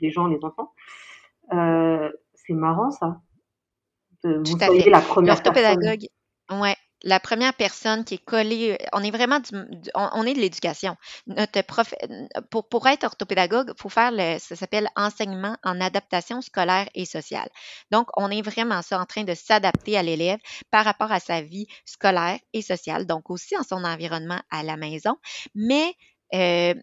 les 0.01 0.11
gens, 0.11 0.27
les 0.27 0.39
enfants. 0.45 0.73
c'est 1.51 2.53
marrant, 2.53 2.91
ça. 2.91 3.21
Vous 4.23 4.45
soyez 4.45 4.91
la 4.91 5.01
première 5.01 5.35
L'orthopédagogue, 5.35 6.07
ouais, 6.51 6.77
la 7.03 7.21
première 7.21 7.55
personne 7.55 8.05
qui 8.05 8.15
est 8.15 8.25
collée, 8.25 8.73
euh, 8.81 8.87
on 8.93 9.03
est 9.03 9.11
vraiment 9.11 9.41
du, 9.41 9.51
on, 9.95 10.23
est 10.25 10.35
de 10.35 10.41
l'éducation. 10.41 10.97
Notre 11.27 11.63
prof, 11.63 11.95
pour, 12.51 12.69
pour 12.69 12.87
être 12.87 13.05
orthopédagogue, 13.05 13.73
faut 13.79 13.89
faire 13.89 14.11
le, 14.13 14.39
ça 14.39 14.57
s'appelle 14.57 14.89
enseignement 14.97 15.57
en 15.65 15.81
adaptation 15.81 16.41
scolaire 16.41 16.89
et 16.95 17.05
sociale. 17.05 17.49
Donc, 17.91 18.09
on 18.17 18.31
est 18.31 18.43
vraiment 18.43 18.83
ça 18.83 19.01
en 19.01 19.07
train 19.07 19.25
de 19.25 19.35
s'adapter 19.35 19.97
à 19.97 20.03
l'élève 20.03 20.39
par 20.71 20.85
rapport 20.85 21.13
à 21.13 21.21
sa 21.21 21.43
vie 21.43 21.67
scolaire 21.85 22.39
et 22.53 22.63
sociale, 22.63 23.07
donc 23.07 23.31
aussi 23.31 23.57
en 23.57 23.63
son 23.63 23.85
environnement 23.85 24.41
à 24.51 24.63
la 24.63 24.77
maison, 24.77 25.17
mais 25.55 25.95
euh, 26.35 26.75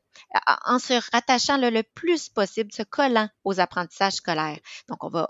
en 0.65 0.79
se 0.79 0.93
rattachant 1.11 1.57
le, 1.57 1.81
plus 1.83 2.29
possible, 2.29 2.71
se 2.73 2.83
collant 2.83 3.29
aux 3.43 3.59
apprentissages 3.59 4.13
scolaires. 4.13 4.59
Donc, 4.89 5.03
on 5.03 5.09
va, 5.09 5.29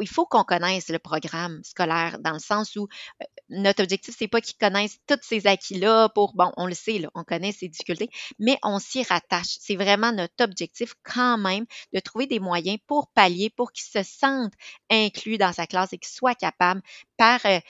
il 0.00 0.08
faut 0.08 0.26
qu'on 0.26 0.44
connaisse 0.44 0.88
le 0.88 0.98
programme 0.98 1.62
scolaire 1.64 2.18
dans 2.18 2.32
le 2.32 2.38
sens 2.38 2.76
où 2.76 2.88
euh, 3.22 3.24
notre 3.48 3.82
objectif, 3.82 4.14
c'est 4.18 4.28
pas 4.28 4.40
qu'ils 4.40 4.58
connaissent 4.58 4.98
tous 5.06 5.18
ces 5.22 5.46
acquis-là 5.46 6.08
pour, 6.10 6.34
bon, 6.34 6.52
on 6.56 6.66
le 6.66 6.74
sait, 6.74 6.98
là, 6.98 7.10
on 7.14 7.24
connaît 7.24 7.52
ces 7.52 7.68
difficultés, 7.68 8.10
mais 8.38 8.58
on 8.62 8.78
s'y 8.78 9.02
rattache. 9.02 9.56
C'est 9.60 9.76
vraiment 9.76 10.12
notre 10.12 10.44
objectif 10.44 10.94
quand 11.02 11.38
même 11.38 11.66
de 11.92 12.00
trouver 12.00 12.26
des 12.26 12.40
moyens 12.40 12.78
pour 12.86 13.10
pallier, 13.12 13.50
pour 13.50 13.72
qu'ils 13.72 13.86
se 13.86 14.02
sentent 14.02 14.54
inclus 14.90 15.38
dans 15.38 15.52
sa 15.52 15.66
classe 15.66 15.92
et 15.92 15.98
qu'ils 15.98 16.12
soient 16.12 16.34
capables 16.34 16.82
par, 17.16 17.40
euh, 17.46 17.60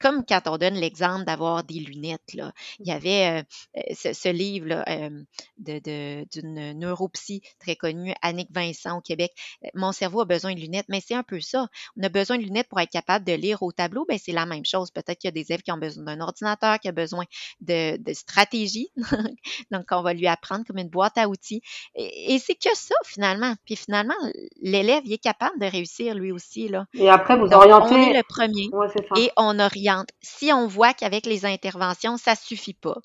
comme 0.00 0.24
quand 0.24 0.42
on 0.46 0.58
donne 0.58 0.74
l'exemple 0.74 1.24
d'avoir 1.24 1.64
des 1.64 1.80
lunettes. 1.80 2.34
Là. 2.34 2.52
Il 2.80 2.88
y 2.88 2.92
avait 2.92 3.40
euh, 3.40 3.42
euh, 3.78 4.12
ce, 4.12 4.28
livre 4.28 4.84
euh, 4.88 5.10
de, 5.58 6.24
d'une 6.32 6.78
neuropsy 6.78 7.42
très 7.60 7.76
connue, 7.76 8.14
Annick 8.22 8.48
Vincent 8.52 8.98
au 8.98 9.00
Québec. 9.00 9.32
Mon 9.74 9.92
cerveau 9.92 10.22
a 10.22 10.24
besoin 10.24 10.54
de 10.54 10.60
lunettes, 10.60 10.86
mais 10.88 11.00
c'est 11.04 11.14
un 11.14 11.22
peu 11.22 11.40
ça. 11.40 11.68
On 11.98 12.02
a 12.02 12.08
besoin 12.08 12.38
de 12.38 12.42
lunettes 12.42 12.68
pour 12.68 12.80
être 12.80 12.90
capable 12.90 13.24
de 13.24 13.32
lire 13.32 13.62
au 13.62 13.72
tableau. 13.72 14.04
Ben, 14.08 14.18
c'est 14.22 14.32
la 14.32 14.46
même 14.46 14.64
chose. 14.64 14.90
Peut-être 14.90 15.18
qu'il 15.18 15.28
y 15.28 15.32
a 15.32 15.32
des 15.32 15.46
élèves 15.50 15.62
qui 15.62 15.72
ont 15.72 15.78
besoin 15.78 16.04
d'un 16.04 16.20
ordinateur, 16.20 16.78
qui 16.80 16.88
ont 16.88 16.92
besoin 16.92 17.24
de, 17.60 17.98
stratégie. 18.12 18.88
Donc, 19.70 19.86
on 19.90 20.02
va 20.02 20.12
lui 20.12 20.26
apprendre 20.26 20.64
comme 20.66 20.78
une 20.78 20.88
boîte 20.88 21.18
à 21.18 21.28
outils. 21.28 21.62
Et, 21.94 22.38
c'est 22.38 22.54
que 22.54 22.74
ça, 22.74 22.94
finalement. 23.04 23.54
Puis 23.64 23.76
finalement, 23.76 24.14
l'élève, 24.60 25.02
il 25.04 25.12
est 25.12 25.18
capable 25.18 25.58
de 25.58 25.66
réussir 25.66 26.14
lui 26.14 26.32
aussi. 26.32 26.68
Là. 26.68 26.86
Et 26.94 27.08
après, 27.08 27.36
vous 27.36 27.46
orientez. 27.52 27.94
On 27.94 28.10
est 28.10 28.16
le 28.16 28.22
premier. 28.28 28.70
et 29.16 29.30
on 29.36 29.58
oriente 29.58 29.93
si 30.22 30.52
on 30.52 30.66
voit 30.66 30.94
qu'avec 30.94 31.26
les 31.26 31.44
interventions, 31.44 32.16
ça 32.16 32.34
suffit 32.34 32.74
pas, 32.74 32.96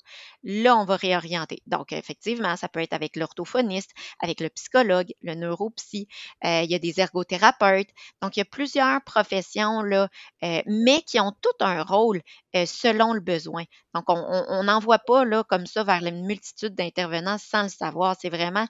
là, 0.42 0.76
on 0.76 0.84
va 0.84 0.96
réorienter. 0.96 1.62
Donc, 1.66 1.92
effectivement, 1.92 2.56
ça 2.56 2.68
peut 2.68 2.80
être 2.80 2.92
avec 2.92 3.16
l'orthophoniste, 3.16 3.90
avec 4.20 4.40
le 4.40 4.48
psychologue, 4.50 5.12
le 5.22 5.34
neuropsy, 5.34 6.08
euh, 6.44 6.62
il 6.62 6.70
y 6.70 6.74
a 6.74 6.78
des 6.78 7.00
ergothérapeutes. 7.00 7.90
Donc, 8.22 8.36
il 8.36 8.40
y 8.40 8.42
a 8.42 8.46
plusieurs 8.46 9.02
professions, 9.02 9.82
là, 9.82 10.08
euh, 10.42 10.62
mais 10.66 11.02
qui 11.02 11.20
ont 11.20 11.32
tout 11.42 11.64
un 11.64 11.82
rôle 11.82 12.22
euh, 12.56 12.66
selon 12.66 13.12
le 13.12 13.20
besoin. 13.20 13.64
Donc, 13.94 14.04
on 14.08 14.62
n'envoie 14.64 14.98
pas 14.98 15.24
comme 15.44 15.66
ça 15.66 15.84
vers 15.84 16.00
la 16.00 16.10
multitude 16.10 16.74
d'intervenants 16.74 17.38
sans 17.38 17.64
le 17.64 17.68
savoir. 17.68 18.16
C'est 18.20 18.30
vraiment 18.30 18.66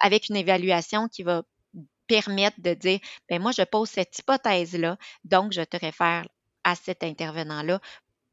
avec 0.00 0.28
une 0.28 0.36
évaluation 0.36 1.08
qui 1.08 1.22
va 1.22 1.42
permettre 2.06 2.60
de 2.60 2.74
dire, 2.74 3.00
ben 3.28 3.40
moi, 3.40 3.52
je 3.52 3.62
pose 3.62 3.88
cette 3.90 4.18
hypothèse-là, 4.18 4.96
donc 5.24 5.52
je 5.52 5.62
te 5.62 5.76
réfère 5.76 6.24
à 6.66 6.74
cet 6.74 7.04
intervenant-là 7.04 7.80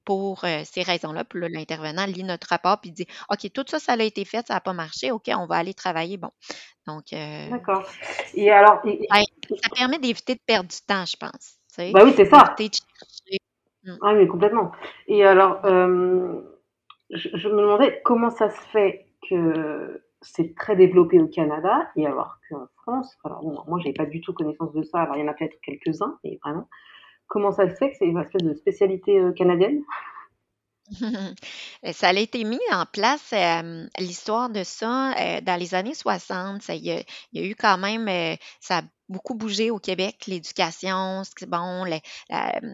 pour 0.06 0.44
euh, 0.44 0.62
ces 0.66 0.82
raisons-là. 0.82 1.24
Puis 1.24 1.40
là, 1.40 1.48
l'intervenant 1.50 2.06
lit 2.06 2.24
notre 2.24 2.48
rapport 2.50 2.82
puis 2.82 2.92
dit 2.92 3.06
OK, 3.30 3.52
tout 3.54 3.64
ça, 3.68 3.80
ça 3.80 3.94
a 3.94 4.04
été 4.04 4.26
fait, 4.26 4.46
ça 4.48 4.56
n'a 4.56 4.60
pas 4.60 4.74
marché. 4.74 5.12
OK, 5.12 5.30
on 5.38 5.46
va 5.46 5.56
aller 5.56 5.74
travailler. 5.74 6.18
Bon. 6.18 6.32
Donc. 6.88 7.14
Euh, 7.14 7.50
D'accord. 7.50 7.86
Et 8.34 8.52
alors. 8.52 8.82
ça 8.84 9.70
permet 9.76 10.00
d'éviter 10.00 10.36
de 10.36 10.42
perdre 10.46 10.70
du 10.70 10.78
temps, 10.86 11.06
je 11.06 11.16
pense. 11.16 11.92
bah 11.94 12.02
oui, 12.04 12.14
c'est 12.16 12.26
ça. 12.26 12.56
Mmh. 13.86 13.98
Ah 14.02 14.14
oui, 14.14 14.28
complètement. 14.28 14.72
Et 15.08 15.26
alors, 15.26 15.64
euh, 15.66 16.42
je, 17.10 17.48
me 17.50 17.62
demandais 17.62 18.02
comment 18.06 18.30
ça 18.30 18.50
se 18.50 18.62
fait 18.72 19.06
que 19.30 20.02
c'est 20.22 20.56
très 20.56 20.78
développé 20.78 21.20
au 21.20 21.28
Canada 21.28 21.90
et 21.98 22.08
alors 22.08 22.38
qu'en 22.50 22.66
France, 22.82 23.18
alors 23.26 23.44
moi, 23.44 23.80
je 23.80 23.84
n'avais 23.84 23.94
pas 23.94 24.06
du 24.06 24.22
tout 24.22 24.34
connaissance 24.34 24.74
de 24.74 24.84
ça. 24.84 25.02
Alors, 25.02 25.18
il 25.18 25.22
y 25.22 25.24
en 25.24 25.28
a 25.28 25.34
peut-être 25.34 25.60
quelques-uns, 25.62 26.18
mais 26.24 26.40
vraiment. 26.44 26.70
Comment 27.28 27.52
ça 27.52 27.70
se 27.70 27.76
fait 27.76 27.92
que 27.92 27.98
c'est 27.98 28.06
une 28.06 28.20
espèce 28.20 28.44
de 28.44 28.54
spécialité 28.54 29.20
euh, 29.20 29.32
canadienne? 29.32 29.82
Ça 31.94 32.10
a 32.10 32.14
été 32.14 32.44
mis 32.44 32.60
en 32.72 32.86
place, 32.86 33.34
l'histoire 33.98 34.50
de 34.50 34.64
ça, 34.64 35.14
euh, 35.14 35.42
dans 35.42 35.58
les 35.58 35.76
années 35.76 35.94
60. 35.94 36.62
Ça, 36.62 36.76
il 36.76 36.84
y 36.84 36.92
a, 36.92 37.02
eu 37.34 37.56
quand 37.56 37.78
même, 37.78 38.38
beaucoup 39.14 39.36
bougé 39.36 39.72
au 39.72 39.80
Québec, 39.80 40.26
l'éducation, 40.28 41.24
c'est 41.24 41.50
bon, 41.50 41.86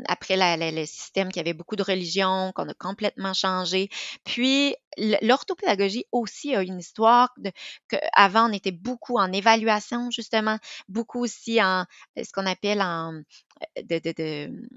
après 0.07 0.37
le 0.71 0.85
système 0.85 1.31
qui 1.31 1.39
avait 1.39 1.53
beaucoup 1.53 1.75
de 1.75 1.83
religion, 1.83 2.51
qu'on 2.55 2.67
a 2.67 2.73
complètement 2.73 3.33
changé. 3.33 3.89
Puis 4.23 4.75
l'orthopédagogie 5.21 6.05
aussi 6.11 6.55
a 6.55 6.63
une 6.63 6.79
histoire 6.79 7.29
de 7.37 7.51
que 7.87 7.97
avant 8.13 8.49
on 8.49 8.53
était 8.53 8.71
beaucoup 8.71 9.17
en 9.17 9.31
évaluation 9.31 10.09
justement, 10.11 10.57
beaucoup 10.87 11.19
aussi 11.23 11.61
en 11.61 11.85
ce 12.17 12.31
qu'on 12.31 12.45
appelle 12.45 12.81
en 12.81 13.21
de, 13.83 13.99
de 13.99 14.69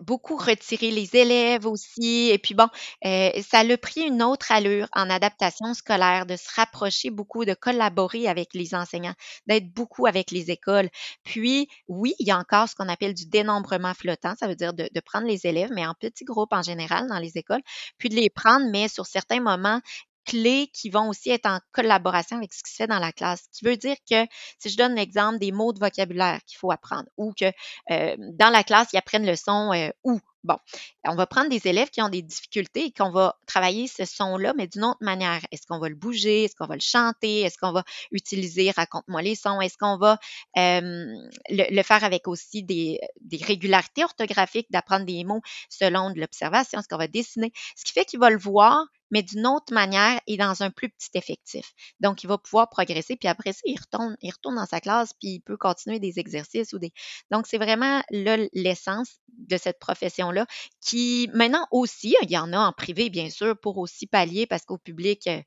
beaucoup 0.00 0.36
retirer 0.36 0.90
les 0.90 1.16
élèves 1.16 1.66
aussi. 1.66 2.30
Et 2.30 2.38
puis 2.38 2.54
bon, 2.54 2.68
euh, 3.04 3.30
ça 3.42 3.60
a 3.60 3.76
pris 3.76 4.02
une 4.02 4.22
autre 4.22 4.52
allure 4.52 4.88
en 4.94 5.10
adaptation 5.10 5.74
scolaire, 5.74 6.26
de 6.26 6.36
se 6.36 6.48
rapprocher 6.54 7.10
beaucoup, 7.10 7.44
de 7.44 7.54
collaborer 7.54 8.28
avec 8.28 8.54
les 8.54 8.74
enseignants, 8.74 9.14
d'être 9.46 9.72
beaucoup 9.72 10.06
avec 10.06 10.30
les 10.30 10.50
écoles. 10.50 10.88
Puis, 11.24 11.68
oui, 11.88 12.14
il 12.18 12.26
y 12.26 12.30
a 12.30 12.38
encore 12.38 12.68
ce 12.68 12.74
qu'on 12.74 12.88
appelle 12.88 13.14
du 13.14 13.26
dénombrement 13.26 13.94
flottant, 13.94 14.34
ça 14.38 14.46
veut 14.46 14.56
dire 14.56 14.72
de 14.74 15.00
prendre 15.04 15.26
les 15.26 15.46
élèves, 15.46 15.70
mais 15.74 15.86
en 15.86 15.94
petits 15.94 16.24
groupes 16.24 16.52
en 16.52 16.62
général 16.62 17.08
dans 17.08 17.18
les 17.18 17.36
écoles, 17.36 17.62
puis 17.98 18.08
de 18.08 18.14
les 18.14 18.30
prendre, 18.30 18.66
mais 18.70 18.88
sur 18.88 19.06
certains 19.06 19.40
moments, 19.40 19.80
clés 20.28 20.68
qui 20.74 20.90
vont 20.90 21.08
aussi 21.08 21.30
être 21.30 21.46
en 21.46 21.58
collaboration 21.72 22.36
avec 22.36 22.52
ce 22.52 22.62
qui 22.62 22.70
se 22.70 22.76
fait 22.76 22.86
dans 22.86 22.98
la 22.98 23.12
classe. 23.12 23.44
Ce 23.50 23.58
qui 23.58 23.64
veut 23.64 23.76
dire 23.76 23.96
que, 24.08 24.26
si 24.58 24.68
je 24.68 24.76
donne 24.76 24.94
l'exemple 24.94 25.38
des 25.38 25.52
mots 25.52 25.72
de 25.72 25.80
vocabulaire 25.80 26.40
qu'il 26.46 26.58
faut 26.58 26.70
apprendre, 26.70 27.08
ou 27.16 27.32
que 27.32 27.46
euh, 27.90 28.16
dans 28.18 28.50
la 28.50 28.62
classe, 28.62 28.88
ils 28.92 28.98
apprennent 28.98 29.26
le 29.26 29.36
son 29.36 29.72
euh, 29.72 29.88
ou. 30.04 30.20
Bon, 30.44 30.56
on 31.04 31.16
va 31.16 31.26
prendre 31.26 31.50
des 31.50 31.66
élèves 31.66 31.90
qui 31.90 32.00
ont 32.00 32.08
des 32.08 32.22
difficultés 32.22 32.84
et 32.86 32.92
qu'on 32.92 33.10
va 33.10 33.36
travailler 33.46 33.88
ce 33.88 34.04
son-là, 34.04 34.54
mais 34.56 34.68
d'une 34.68 34.84
autre 34.84 35.00
manière. 35.00 35.40
Est-ce 35.50 35.66
qu'on 35.66 35.80
va 35.80 35.88
le 35.88 35.96
bouger? 35.96 36.44
Est-ce 36.44 36.54
qu'on 36.54 36.68
va 36.68 36.76
le 36.76 36.80
chanter? 36.80 37.40
Est-ce 37.40 37.58
qu'on 37.58 37.72
va 37.72 37.82
utiliser 38.12 38.70
raconte-moi 38.70 39.20
les 39.20 39.34
sons? 39.34 39.60
Est-ce 39.60 39.76
qu'on 39.76 39.98
va 39.98 40.16
le, 40.54 41.82
faire 41.82 42.04
avec 42.04 42.28
aussi 42.28 42.62
des, 42.62 43.00
des 43.20 43.44
régularités 43.44 44.04
orthographiques, 44.04 44.68
d'apprendre 44.70 45.06
des 45.06 45.24
mots 45.24 45.42
selon 45.68 46.12
de 46.12 46.20
l'observation? 46.20 46.78
Est-ce 46.78 46.88
qu'on 46.88 46.98
va 46.98 47.08
dessiner? 47.08 47.52
Ce 47.76 47.84
qui 47.84 47.92
fait 47.92 48.04
qu'il 48.04 48.20
va 48.20 48.30
le 48.30 48.38
voir, 48.38 48.86
mais 49.10 49.22
d'une 49.22 49.46
autre 49.46 49.72
manière 49.72 50.20
et 50.26 50.36
dans 50.36 50.62
un 50.62 50.70
plus 50.70 50.88
petit 50.88 51.10
effectif. 51.14 51.72
Donc, 52.00 52.22
il 52.22 52.26
va 52.26 52.38
pouvoir 52.38 52.68
progresser, 52.68 53.16
puis 53.16 53.28
après 53.28 53.52
ça, 53.52 53.60
il 53.64 53.78
retourne, 53.78 54.16
il 54.22 54.30
retourne 54.30 54.56
dans 54.56 54.66
sa 54.66 54.80
classe, 54.80 55.12
puis 55.20 55.34
il 55.34 55.40
peut 55.40 55.56
continuer 55.56 55.98
des 55.98 56.18
exercices 56.18 56.72
ou 56.72 56.78
des. 56.78 56.92
Donc, 57.30 57.46
c'est 57.46 57.58
vraiment 57.58 58.02
l'essence 58.10 59.20
de 59.28 59.56
cette 59.56 59.78
profession-là 59.78 60.46
qui, 60.80 61.28
maintenant 61.32 61.66
aussi, 61.70 62.16
il 62.22 62.30
y 62.30 62.38
en 62.38 62.52
a 62.52 62.58
en 62.58 62.72
privé, 62.72 63.10
bien 63.10 63.30
sûr, 63.30 63.58
pour 63.58 63.78
aussi 63.78 64.06
pallier, 64.06 64.46
parce 64.46 64.64
qu'au 64.64 64.78
public, 64.78 65.26
euh, 65.26 65.40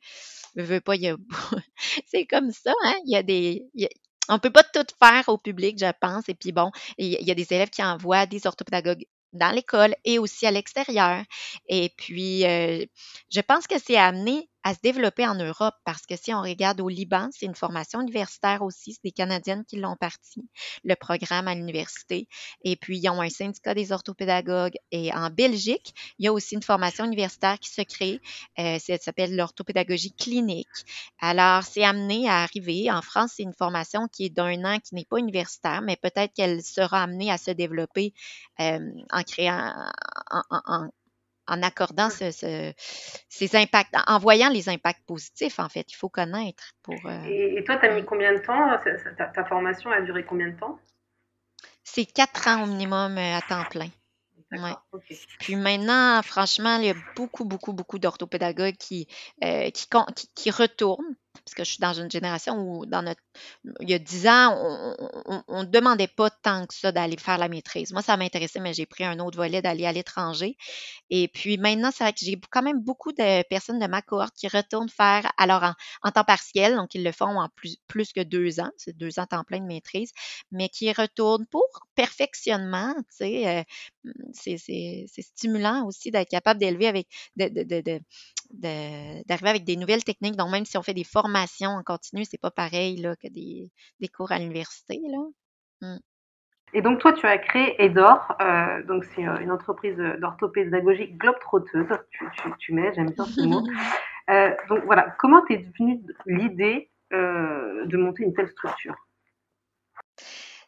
ne 0.56 0.63
veut 0.63 0.82
pas, 0.82 0.96
il 0.96 1.01
y 1.03 1.08
a... 1.10 1.18
c'est 2.08 2.25
comme 2.25 2.51
ça, 2.51 2.74
hein? 2.84 2.96
Il 3.06 3.12
y 3.12 3.15
a 3.15 3.24
des. 3.24 3.65
On 4.30 4.36
ne 4.36 4.39
peut 4.39 4.51
pas 4.51 4.63
tout 4.63 4.86
faire 5.01 5.24
au 5.27 5.38
public, 5.38 5.77
je 5.80 5.91
pense. 6.00 6.30
Et 6.30 6.36
puis 6.36 6.51
bon, 6.51 6.72
il 6.98 7.22
y 7.22 7.32
a 7.32 7.36
des 7.36 7.48
élèves 7.53 7.70
qui 7.70 7.84
envoient 7.84 8.25
des 8.25 8.46
orthopédagogues 8.48 9.06
dans 9.33 9.51
l'école 9.51 9.95
et 10.05 10.19
aussi 10.19 10.45
à 10.45 10.51
l'extérieur. 10.51 11.23
Et 11.67 11.93
puis, 11.97 12.45
euh, 12.45 12.85
je 13.33 13.41
pense 13.41 13.67
que 13.67 13.79
c'est 13.79 13.97
amené 13.97 14.50
à 14.63 14.74
se 14.74 14.80
développer 14.84 15.25
en 15.27 15.36
Europe 15.36 15.75
parce 15.86 16.06
que 16.06 16.15
si 16.15 16.34
on 16.34 16.41
regarde 16.41 16.82
au 16.82 16.89
Liban, 16.89 17.30
c'est 17.32 17.46
une 17.46 17.56
formation 17.56 18.01
universitaire 18.01 18.62
aussi, 18.62 18.94
c'est 18.94 19.03
des 19.03 19.12
Canadiennes 19.12 19.65
qui 19.65 19.77
l'ont 19.77 19.96
parti, 19.96 20.48
le 20.84 20.96
programme 20.96 21.48
à 21.48 21.56
l'université. 21.56 22.27
Et 22.63 22.75
puis, 22.75 23.00
ils 23.00 23.10
ont 23.10 23.22
un 23.22 23.30
syndicat 23.30 23.74
des 23.74 23.91
orthopédagogues. 23.91 24.75
Et 24.91 25.13
en 25.13 25.30
Belgique, 25.30 25.94
il 26.20 26.25
y 26.25 26.27
a 26.27 26.34
aussi 26.34 26.56
une 26.56 26.62
formation 26.62 27.06
universitaire 27.06 27.60
qui 27.60 27.70
se 27.70 27.82
crée. 27.82 28.20
Euh, 28.60 28.77
ça 28.80 28.98
s'appelle 28.98 29.36
l'orthopédagogie 29.36 30.13
clinique. 30.13 30.68
Alors, 31.20 31.63
c'est 31.63 31.84
amené 31.84 32.30
à 32.30 32.44
arriver. 32.44 32.91
En 32.91 33.01
France, 33.01 33.34
c'est 33.38 33.44
une 33.44 33.53
formation 33.53 34.08
qui 34.08 34.25
est 34.25 34.30
d'un 34.30 34.63
an, 34.65 34.80
qui 34.80 34.96
n'est 34.96 35.06
pas 35.06 35.18
universitaire, 35.18 35.82
mais 35.82 35.96
peut-être 35.96 36.34
qu'elle 36.34 36.63
sera 36.63 37.03
amenée 37.03 37.32
à 37.32 37.38
se 37.38 37.51
développer 37.51 38.13
euh, 38.60 38.80
en 39.12 39.24
créant, 39.24 39.74
en, 40.30 40.41
en 40.65 40.89
accordant 41.62 42.10
ces 42.10 43.55
impacts, 43.55 43.96
en 44.08 44.20
voyant 44.20 44.50
les 44.50 44.70
impacts 44.70 45.05
positifs, 45.05 45.60
en 45.60 45.70
fait. 45.70 45.91
Il 45.91 45.96
faut 45.96 46.10
connaître 46.10 46.74
pour. 46.84 47.00
Euh, 47.05 47.24
et, 47.25 47.63
toi, 47.63 47.77
tu 47.77 47.86
as 47.86 47.93
mis 47.93 48.05
combien 48.05 48.34
de 48.34 48.39
temps 48.39 48.77
ta, 49.34 49.46
formation 49.46 49.91
a 49.91 50.01
duré 50.01 50.25
combien 50.25 50.48
de 50.48 50.58
temps? 50.58 50.79
C'est 51.84 52.05
quatre 52.05 52.48
ans 52.48 52.63
au 52.63 52.67
minimum 52.67 53.17
euh, 53.17 53.38
à 53.38 53.41
temps 53.41 53.65
plein. 53.70 53.89
Ouais. 54.51 54.74
Puis 55.39 55.55
maintenant, 55.55 56.22
franchement, 56.24 56.75
il 56.77 56.86
y 56.86 56.89
a 56.89 56.96
beaucoup, 57.15 57.46
beaucoup, 57.46 57.72
beaucoup 57.72 58.00
d'orthopédagogues 58.00 58.75
qui, 58.75 59.08
euh, 59.43 59.70
qui, 59.70 59.88
qui, 60.36 60.51
retournent 60.51 61.15
parce 61.33 61.55
que 61.55 61.63
je 61.63 61.69
suis 61.71 61.79
dans 61.79 61.93
une 61.93 62.11
génération 62.11 62.57
où, 62.57 62.85
dans 62.85 63.01
notre, 63.01 63.21
il 63.79 63.89
y 63.89 63.93
a 63.93 64.00
dix 64.00 64.27
ans, 64.27 64.55
on 65.47 65.63
ne 65.63 65.65
demandait 65.65 66.07
pas 66.07 66.29
tant 66.29 66.65
que 66.65 66.73
ça 66.73 66.91
d'aller 66.91 67.17
faire 67.17 67.38
la 67.38 67.47
maîtrise. 67.47 67.93
Moi, 67.93 68.01
ça 68.01 68.17
m'intéressait, 68.17 68.59
mais 68.59 68.73
j'ai 68.73 68.85
pris 68.85 69.03
un 69.05 69.19
autre 69.19 69.38
volet 69.38 69.61
d'aller 69.61 69.85
à 69.85 69.91
l'étranger. 69.91 70.57
Et 71.09 71.27
puis 71.29 71.57
maintenant, 71.57 71.89
c'est 71.93 72.03
vrai 72.03 72.13
que 72.13 72.19
j'ai 72.21 72.39
quand 72.50 72.61
même 72.61 72.81
beaucoup 72.81 73.11
de 73.11 73.43
personnes 73.43 73.79
de 73.79 73.88
ma 73.88 74.01
cohorte 74.01 74.35
qui 74.35 74.47
retournent 74.47 74.89
faire, 74.89 75.31
alors 75.38 75.63
en, 76.03 76.11
temps 76.11 76.23
partiel, 76.23 76.75
donc 76.75 76.95
ils 76.95 77.03
le 77.03 77.11
font 77.11 77.39
en 77.39 77.50
plus, 77.55 78.13
que 78.13 78.21
deux 78.21 78.59
ans, 78.59 78.71
c'est 78.77 78.95
deux 78.95 79.19
ans 79.19 79.25
temps 79.25 79.43
plein 79.43 79.59
de 79.59 79.65
maîtrise, 79.65 80.11
mais 80.51 80.69
qui 80.69 80.91
retournent 80.91 81.45
pour 81.47 81.65
perfectionnement, 81.95 82.93
euh, 83.21 83.63
c'est 84.33 85.05
stimulant 85.19 85.85
aussi 85.85 86.11
d'être 86.11 86.29
capable 86.29 86.59
d'élever 86.59 86.88
avec, 86.88 87.07
d'arriver 88.53 89.50
avec 89.50 89.63
des 89.63 89.75
nouvelles 89.75 90.03
techniques. 90.03 90.36
Donc, 90.36 90.51
même 90.51 90.65
si 90.65 90.77
on 90.77 90.84
fait 90.84 90.93
des 90.93 91.03
formations 91.03 91.72
en 91.72 91.84
continu, 91.84 92.25
c'est 92.25 92.39
pas 92.39 92.51
pareil 92.51 92.98
là, 92.98 93.15
que 93.15 93.27
des, 93.27 93.72
cours 94.13 94.31
à 94.31 94.39
l'université. 94.39 95.01
Mmh. 95.81 95.98
Et 96.74 96.81
donc, 96.81 97.00
toi, 97.00 97.12
tu 97.13 97.25
as 97.25 97.38
créé 97.38 97.75
EDOR, 97.84 98.34
euh, 98.41 98.84
donc 98.84 99.03
c'est 99.03 99.27
euh, 99.27 99.39
une 99.39 99.51
entreprise 99.51 99.98
d'orthopédagogie 100.20 101.12
globe-trotteuse. 101.13 101.88
Tu, 102.12 102.25
tu, 102.60 102.74
mets, 102.74 102.93
j'aime 102.93 103.12
bien 103.12 103.25
ce 103.25 103.41
mot. 103.41 103.63
Euh, 104.29 104.55
donc, 104.70 104.86
voilà, 104.86 105.13
comment 105.17 105.41
t'es 105.46 105.65
venue 105.77 106.00
l'idée 106.27 106.89
de 107.12 107.98
monter 107.98 108.24
une 108.24 108.34
telle 108.34 108.48
structure? 108.48 108.96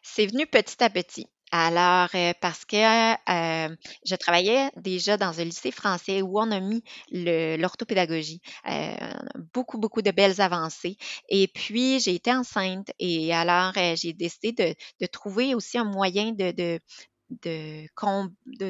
C'est 0.02 0.26
venu 0.26 0.46
petit 0.46 0.82
à 0.82 0.90
petit. 0.90 1.28
Alors, 1.52 2.08
euh, 2.14 2.32
parce 2.40 2.64
que 2.64 2.76
euh, 2.76 3.76
je 4.04 4.14
travaillais 4.16 4.70
déjà 4.76 5.16
dans 5.16 5.40
un 5.40 5.44
lycée 5.44 5.70
français 5.70 6.20
où 6.20 6.38
on 6.38 6.50
a 6.50 6.58
mis 6.58 6.82
l'orthopédagogie, 7.12 8.40
euh, 8.68 8.94
beaucoup, 9.52 9.78
beaucoup 9.78 10.02
de 10.02 10.10
belles 10.10 10.40
avancées. 10.40 10.96
Et 11.28 11.46
puis, 11.48 12.00
j'ai 12.00 12.14
été 12.16 12.32
enceinte 12.32 12.90
et 12.98 13.32
alors 13.32 13.72
j'ai 13.94 14.12
décidé 14.12 14.52
de, 15.00 15.06
trouver 15.06 15.54
aussi 15.54 15.78
un 15.78 15.84
moyen 15.84 16.32
de, 16.32 16.50
de 16.50 16.80
de, 17.42 17.86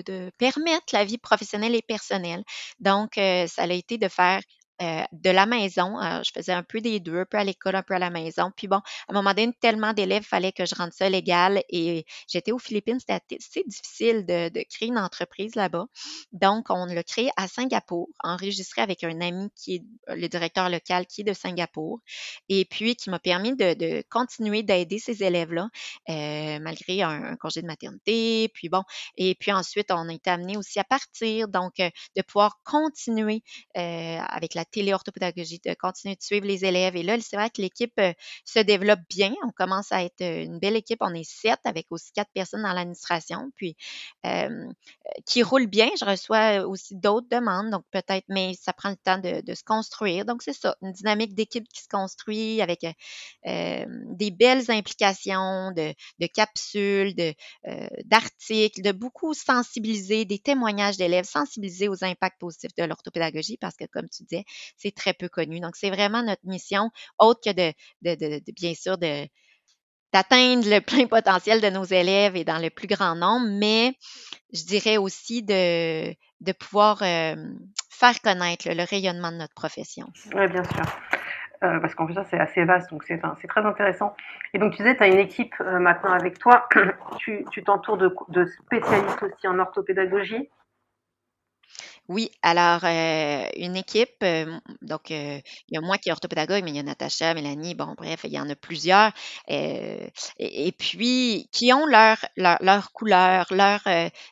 de, 0.02 0.30
permettre 0.38 0.86
la 0.92 1.04
vie 1.04 1.18
professionnelle 1.18 1.74
et 1.74 1.82
personnelle. 1.82 2.44
Donc, 2.80 3.14
ça 3.16 3.62
a 3.62 3.72
été 3.72 3.98
de 3.98 4.08
faire 4.08 4.40
euh, 4.82 5.04
de 5.12 5.30
la 5.30 5.46
maison. 5.46 6.00
Euh, 6.00 6.20
je 6.24 6.32
faisais 6.34 6.52
un 6.52 6.64
peu 6.64 6.80
des 6.80 6.98
deux, 6.98 7.20
un 7.20 7.24
peu 7.24 7.38
à 7.38 7.44
l'école, 7.44 7.76
un 7.76 7.84
peu 7.84 7.94
à 7.94 8.00
la 8.00 8.10
maison. 8.10 8.50
Puis 8.56 8.66
bon, 8.66 8.78
à 8.78 8.82
un 9.08 9.12
moment 9.12 9.32
donné, 9.32 9.52
tellement 9.60 9.92
d'élèves, 9.92 10.24
il 10.24 10.26
fallait 10.26 10.50
que 10.50 10.66
je 10.66 10.74
rende 10.74 10.92
ça 10.92 11.08
légal. 11.08 11.62
Et 11.68 12.04
j'étais 12.26 12.50
aux 12.50 12.58
Philippines, 12.58 12.98
c'était 12.98 13.36
assez 13.38 13.62
difficile 13.68 14.26
de, 14.26 14.50
créer 14.68 14.88
une 14.88 14.98
entreprise 14.98 15.54
là-bas. 15.54 15.86
Donc, 16.32 16.70
on 16.70 16.86
l'a 16.86 17.04
créé 17.04 17.30
à 17.36 17.46
Singapour, 17.46 18.08
enregistré 18.24 18.82
avec 18.82 19.04
un 19.04 19.20
ami 19.20 19.48
qui 19.54 19.76
est 19.76 19.84
euh, 20.08 20.16
le 20.16 20.28
directeur 20.28 20.68
local 20.68 21.06
qui 21.06 21.20
est 21.20 21.24
de 21.24 21.34
Singapour. 21.34 22.00
Et 22.48 22.64
puis, 22.64 22.96
qui 22.96 23.10
m'a 23.10 23.20
permis 23.20 23.54
de, 23.54 24.02
continuer 24.10 24.64
d'aider 24.64 24.98
ces 24.98 25.22
élèves-là, 25.22 25.68
malgré 26.08 27.02
un, 27.02 27.36
congé 27.36 27.62
de 27.62 27.66
maternité. 27.68 28.50
Puis 28.54 28.68
bon, 28.68 28.82
et 29.16 29.36
puis 29.36 29.52
ensuite, 29.52 29.92
on 29.92 30.08
a 30.08 30.12
été 30.12 30.30
amené 30.30 30.56
aussi 30.56 30.80
à 30.80 30.84
partir, 30.84 31.46
donc 31.46 31.74
de 31.76 32.22
pouvoir 32.22 32.58
continuer 32.64 33.42
avec 33.74 34.54
la 34.54 34.63
téléorthopédagogie, 34.64 35.60
de 35.64 35.74
continuer 35.74 36.14
de 36.16 36.22
suivre 36.22 36.46
les 36.46 36.64
élèves. 36.64 36.96
Et 36.96 37.02
là, 37.02 37.16
c'est 37.20 37.36
vrai 37.36 37.50
que 37.50 37.60
l'équipe 37.60 37.92
euh, 37.98 38.12
se 38.44 38.58
développe 38.58 39.00
bien. 39.08 39.34
On 39.44 39.50
commence 39.50 39.92
à 39.92 40.02
être 40.04 40.20
euh, 40.20 40.44
une 40.44 40.58
belle 40.58 40.76
équipe. 40.76 40.98
On 41.00 41.14
est 41.14 41.28
sept 41.28 41.60
avec 41.64 41.86
aussi 41.90 42.12
quatre 42.12 42.30
personnes 42.32 42.62
dans 42.62 42.72
l'administration, 42.72 43.50
puis 43.56 43.76
euh, 44.26 44.68
qui 45.26 45.42
roule 45.42 45.66
bien. 45.66 45.88
Je 45.98 46.04
reçois 46.04 46.66
aussi 46.66 46.96
d'autres 46.96 47.28
demandes, 47.30 47.70
donc 47.70 47.84
peut-être, 47.90 48.24
mais 48.28 48.54
ça 48.54 48.72
prend 48.72 48.90
le 48.90 48.96
temps 48.96 49.18
de, 49.18 49.54
se 49.54 49.62
construire. 49.62 50.24
Donc, 50.24 50.42
c'est 50.42 50.52
ça, 50.52 50.76
une 50.82 50.92
dynamique 50.92 51.34
d'équipe 51.34 51.66
qui 51.68 51.82
se 51.82 51.88
construit 51.88 52.60
avec 52.60 52.80
des 53.44 54.30
belles 54.30 54.70
implications 54.70 55.70
de, 55.72 56.26
capsules, 56.26 57.14
d'articles, 58.04 58.82
de 58.82 58.92
beaucoup 58.92 59.34
sensibiliser, 59.34 60.24
des 60.24 60.38
témoignages 60.38 60.96
d'élèves, 60.96 61.24
sensibiliser 61.24 61.88
aux 61.88 62.04
impacts 62.04 62.38
positifs 62.40 62.74
de 62.76 62.84
l'orthopédagogie 62.84 63.58
parce 63.58 63.76
que, 63.76 63.84
comme 63.86 64.08
tu 64.08 64.24
disais, 64.24 64.44
c'est 64.76 64.94
très 64.94 65.14
peu 65.14 65.28
connu. 65.28 65.60
Donc, 65.60 65.76
c'est 65.76 65.90
vraiment 65.90 66.22
notre 66.22 66.44
mission, 66.44 66.90
autre 67.18 67.40
que 67.44 67.52
de, 67.52 68.52
bien 68.52 68.74
sûr, 68.74 68.98
d'atteindre 68.98 70.68
le 70.68 70.80
plein 70.86 71.06
potentiel 71.06 71.60
de 71.60 71.70
nos 71.70 71.84
élèves 71.84 72.36
et 72.36 72.44
dans 72.44 72.58
le 72.58 72.70
plus 72.70 72.88
grand 72.88 73.14
nombre, 73.14 73.46
mais 73.48 73.94
je 74.52 74.64
dirais 74.64 74.96
aussi 74.96 75.42
de, 75.42 76.14
pouvoir 76.58 77.02
euh, 77.02 77.34
faire 77.90 78.20
connaître 78.22 78.68
le, 78.68 78.84
rayonnement 78.84 79.32
de 79.32 79.38
notre 79.38 79.54
profession. 79.54 80.06
Oui, 80.34 80.46
bien 80.48 80.64
sûr. 80.64 80.84
Euh, 81.62 81.80
parce 81.80 81.94
qu'en 81.94 82.06
fait, 82.06 82.14
c'est 82.28 82.38
assez 82.38 82.64
vaste, 82.64 82.90
donc 82.90 83.04
c'est, 83.04 83.18
très 83.48 83.64
intéressant. 83.64 84.14
Et 84.52 84.58
donc, 84.58 84.72
tu 84.72 84.78
disais, 84.78 84.96
tu 84.96 85.02
as 85.02 85.06
une 85.06 85.18
équipe 85.18 85.54
euh, 85.60 85.78
maintenant 85.78 86.12
avec 86.12 86.38
toi. 86.38 86.68
tu, 87.18 87.44
t'entoures 87.64 87.96
de 87.96 88.44
spécialistes 88.44 89.22
aussi 89.22 89.48
en 89.48 89.58
orthopédagogie. 89.58 90.50
Oui, 92.08 92.30
alors, 92.42 92.80
euh, 92.84 93.48
une 93.56 93.76
équipe, 93.76 94.16
euh, 94.22 94.58
donc, 94.82 95.10
euh, 95.10 95.40
il 95.68 95.74
y 95.74 95.78
a 95.78 95.80
moi 95.80 95.96
qui 95.96 96.10
est 96.10 96.12
orthopédagogue, 96.12 96.62
mais 96.62 96.70
il 96.70 96.76
y 96.76 96.78
a 96.78 96.82
Natacha, 96.82 97.32
Mélanie, 97.32 97.74
bon, 97.74 97.94
bref, 97.96 98.20
il 98.24 98.32
y 98.32 98.38
en 98.38 98.48
a 98.50 98.54
plusieurs. 98.54 99.10
et, 99.48 100.72
puis, 100.78 101.48
qui 101.50 101.72
ont 101.72 101.86
leur, 101.86 102.18
leur, 102.36 102.58
leur 102.60 102.92
couleur, 102.92 103.46
leur 103.50 103.80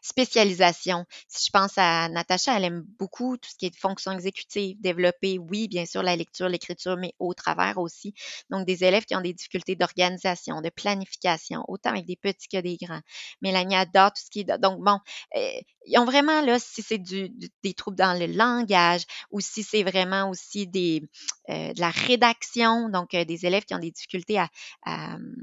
spécialisation. 0.03 1.07
Si 1.29 1.47
je 1.47 1.51
pense 1.51 1.73
à 1.79 2.09
Natacha, 2.11 2.57
elle 2.59 2.65
aime 2.65 2.85
beaucoup 2.99 3.37
tout 3.39 3.49
ce 3.51 3.57
qui 3.57 3.67
est 3.67 3.77
fonction 3.77 4.13
exécutive, 4.13 4.77
développer, 4.81 5.39
oui, 5.39 5.67
bien 5.69 5.87
sûr, 5.87 6.03
la 6.03 6.15
lecture, 6.17 6.49
l'écriture, 6.51 6.97
mais 6.99 7.15
au 7.19 7.33
travers 7.33 7.79
aussi. 7.79 8.13
Donc, 8.51 8.67
des 8.67 8.85
élèves 8.85 9.05
qui 9.07 9.17
ont 9.17 9.21
des 9.23 9.33
difficultés 9.33 9.77
d'organisation, 9.77 10.61
de 10.61 10.69
planification, 10.71 11.65
autant 11.69 11.91
avec 11.91 12.05
des 12.07 12.17
petits 12.17 12.49
que 12.49 12.59
des 12.61 12.77
grands. 12.77 13.01
Mélanie 13.41 13.77
adore 13.77 14.13
tout 14.13 14.23
ce 14.25 14.31
qui 14.31 14.41
est. 14.41 14.59
Donc, 14.59 14.81
bon, 14.85 14.99
ils 15.87 15.99
ont 15.99 16.05
vraiment, 16.05 16.41
là, 16.43 16.59
si 16.59 16.83
c'est 16.83 16.99
du, 16.99 17.31
des 17.63 17.75
troubles 17.75 17.97
dans 17.97 18.19
le 18.19 18.27
langage 18.27 19.03
ou 19.31 19.41
si 19.41 19.63
c'est 19.63 19.83
vraiment 19.83 20.29
aussi 20.31 20.69
euh, 21.49 21.73
de 21.73 21.81
la 21.81 21.91
rédaction, 21.91 22.89
donc 22.89 23.15
euh, 23.15 23.25
des 23.25 23.47
élèves 23.47 23.65
qui 23.65 23.75
ont 23.75 23.79
des 23.79 23.91
difficultés 23.91 24.39
à, 24.39 24.49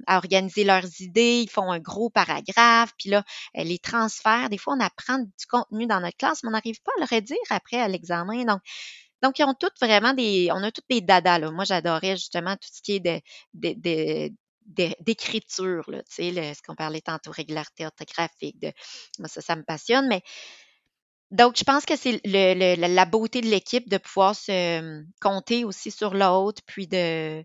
organiser 0.07 0.63
leurs 0.63 1.01
idées, 1.01 1.41
ils 1.43 1.49
font 1.49 1.71
un 1.71 1.79
gros 1.79 2.09
paragraphe, 2.09 2.93
puis 2.97 3.09
là, 3.09 3.23
euh, 3.57 3.63
les 3.63 3.79
transferts, 3.79 4.49
des 4.49 4.57
fois, 4.57 4.73
on 4.75 4.79
apprend 4.79 5.19
du 5.19 5.45
contenu 5.49 5.87
dans 5.87 5.99
notre 5.99 6.17
classe, 6.17 6.43
mais 6.43 6.49
on 6.49 6.53
n'arrive 6.53 6.81
pas 6.81 6.91
à 6.97 7.01
le 7.01 7.15
redire 7.15 7.37
après 7.49 7.79
à 7.79 7.87
l'examen. 7.87 8.43
Donc, 8.45 8.61
donc, 9.21 9.37
ils 9.39 9.43
ont 9.43 9.53
toutes 9.53 9.77
vraiment 9.81 10.13
des, 10.13 10.49
on 10.51 10.63
a 10.63 10.71
toutes 10.71 10.89
des 10.89 11.01
dadas, 11.01 11.39
là. 11.39 11.51
Moi, 11.51 11.65
j'adorais 11.65 12.15
justement 12.15 12.55
tout 12.55 12.69
ce 12.71 12.81
qui 12.81 12.95
est 12.95 13.23
d'écriture, 14.65 15.83
tu 15.85 16.01
sais, 16.07 16.53
ce 16.53 16.61
qu'on 16.61 16.75
parlait 16.75 17.01
tantôt, 17.01 17.31
régularité 17.31 17.85
orthographique, 17.85 18.59
de, 18.61 18.71
moi, 19.19 19.27
ça, 19.27 19.41
ça 19.41 19.55
me 19.55 19.63
passionne, 19.63 20.07
mais 20.07 20.21
donc, 21.31 21.57
je 21.57 21.63
pense 21.63 21.85
que 21.85 21.95
c'est 21.95 22.21
le, 22.25 22.75
la 22.75 23.05
beauté 23.05 23.41
de 23.41 23.47
l'équipe 23.47 23.87
de 23.89 23.97
pouvoir 23.97 24.35
se 24.35 25.03
compter 25.21 25.63
aussi 25.63 25.91
sur 25.91 26.13
l'autre, 26.13 26.61
puis 26.65 26.87
de 26.87 27.43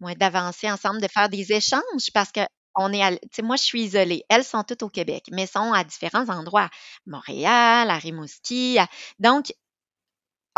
d'avancer 0.00 0.70
ensemble, 0.70 1.00
de 1.00 1.08
faire 1.08 1.28
des 1.28 1.52
échanges 1.52 2.12
parce 2.14 2.30
que 2.30 2.40
on 2.76 2.92
est, 2.92 3.18
tu 3.22 3.28
sais, 3.32 3.42
moi, 3.42 3.56
je 3.56 3.64
suis 3.64 3.82
isolée. 3.82 4.24
Elles 4.28 4.44
sont 4.44 4.62
toutes 4.62 4.84
au 4.84 4.88
Québec, 4.88 5.24
mais 5.32 5.46
sont 5.46 5.72
à 5.72 5.82
différents 5.82 6.28
endroits. 6.28 6.70
Montréal, 7.06 7.90
à 7.90 7.98
Rimouski. 7.98 8.78
donc, 9.18 9.52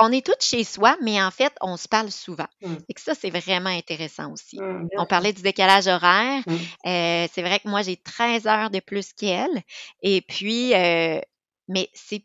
on 0.01 0.13
est 0.13 0.25
toutes 0.25 0.43
chez 0.43 0.65
soi, 0.65 0.97
mais 1.03 1.23
en 1.23 1.31
fait, 1.31 1.53
on 1.61 1.77
se 1.77 1.87
parle 1.87 2.11
souvent. 2.11 2.47
Mmh. 2.63 2.75
Et 2.89 2.95
que 2.95 3.01
ça, 3.01 3.15
c'est 3.15 3.31
vraiment 3.31 3.71
intéressant 3.71 4.33
aussi. 4.33 4.59
Mmh, 4.59 4.89
on 4.97 5.07
parlait 5.07 5.33
du 5.33 5.43
décalage 5.43 5.89
horaire. 5.89 6.43
Mmh. 6.47 6.55
Euh, 6.87 7.27
c'est 7.33 7.43
vrai 7.43 7.61
que 7.61 7.69
moi, 7.69 7.83
j'ai 7.83 7.97
13 7.97 8.47
heures 8.47 8.71
de 8.71 8.81
plus 8.81 9.13
qu'elle. 9.13 9.63
Et 10.03 10.23
puis, 10.23 10.75
euh, 10.75 11.21
mais 11.69 11.91
c'est 11.95 12.25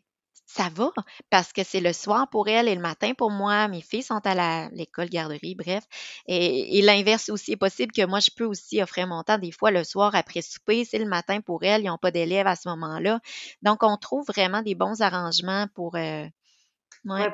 ça 0.56 0.68
va 0.74 0.90
parce 1.30 1.52
que 1.52 1.62
c'est 1.62 1.80
le 1.80 1.92
soir 1.92 2.28
pour 2.30 2.48
elle 2.48 2.68
et 2.68 2.74
le 2.74 2.80
matin 2.80 3.12
pour 3.16 3.30
moi. 3.30 3.68
Mes 3.68 3.82
filles 3.82 4.02
sont 4.02 4.20
à 4.24 4.68
l'école, 4.70 5.08
garderie, 5.08 5.54
bref. 5.54 5.84
Et, 6.26 6.80
l'inverse 6.82 7.28
aussi 7.28 7.52
est 7.52 7.56
possible 7.56 7.92
que 7.92 8.06
moi, 8.06 8.20
je 8.20 8.30
peux 8.34 8.44
aussi 8.44 8.82
offrir 8.82 9.06
mon 9.06 9.22
temps 9.22 9.38
des 9.38 9.52
fois 9.52 9.70
le 9.70 9.84
soir 9.84 10.14
après 10.14 10.40
souper. 10.40 10.84
C'est 10.84 10.98
le 10.98 11.06
matin 11.06 11.40
pour 11.40 11.62
elles. 11.62 11.82
Ils 11.82 11.88
n'ont 11.88 11.98
pas 11.98 12.10
d'élèves 12.10 12.46
à 12.46 12.56
ce 12.56 12.68
moment-là. 12.70 13.20
Donc, 13.62 13.82
on 13.82 13.96
trouve 13.96 14.24
vraiment 14.26 14.62
des 14.62 14.74
bons 14.74 15.02
arrangements 15.02 15.66
pour, 15.74 15.96
euh, 15.96 16.24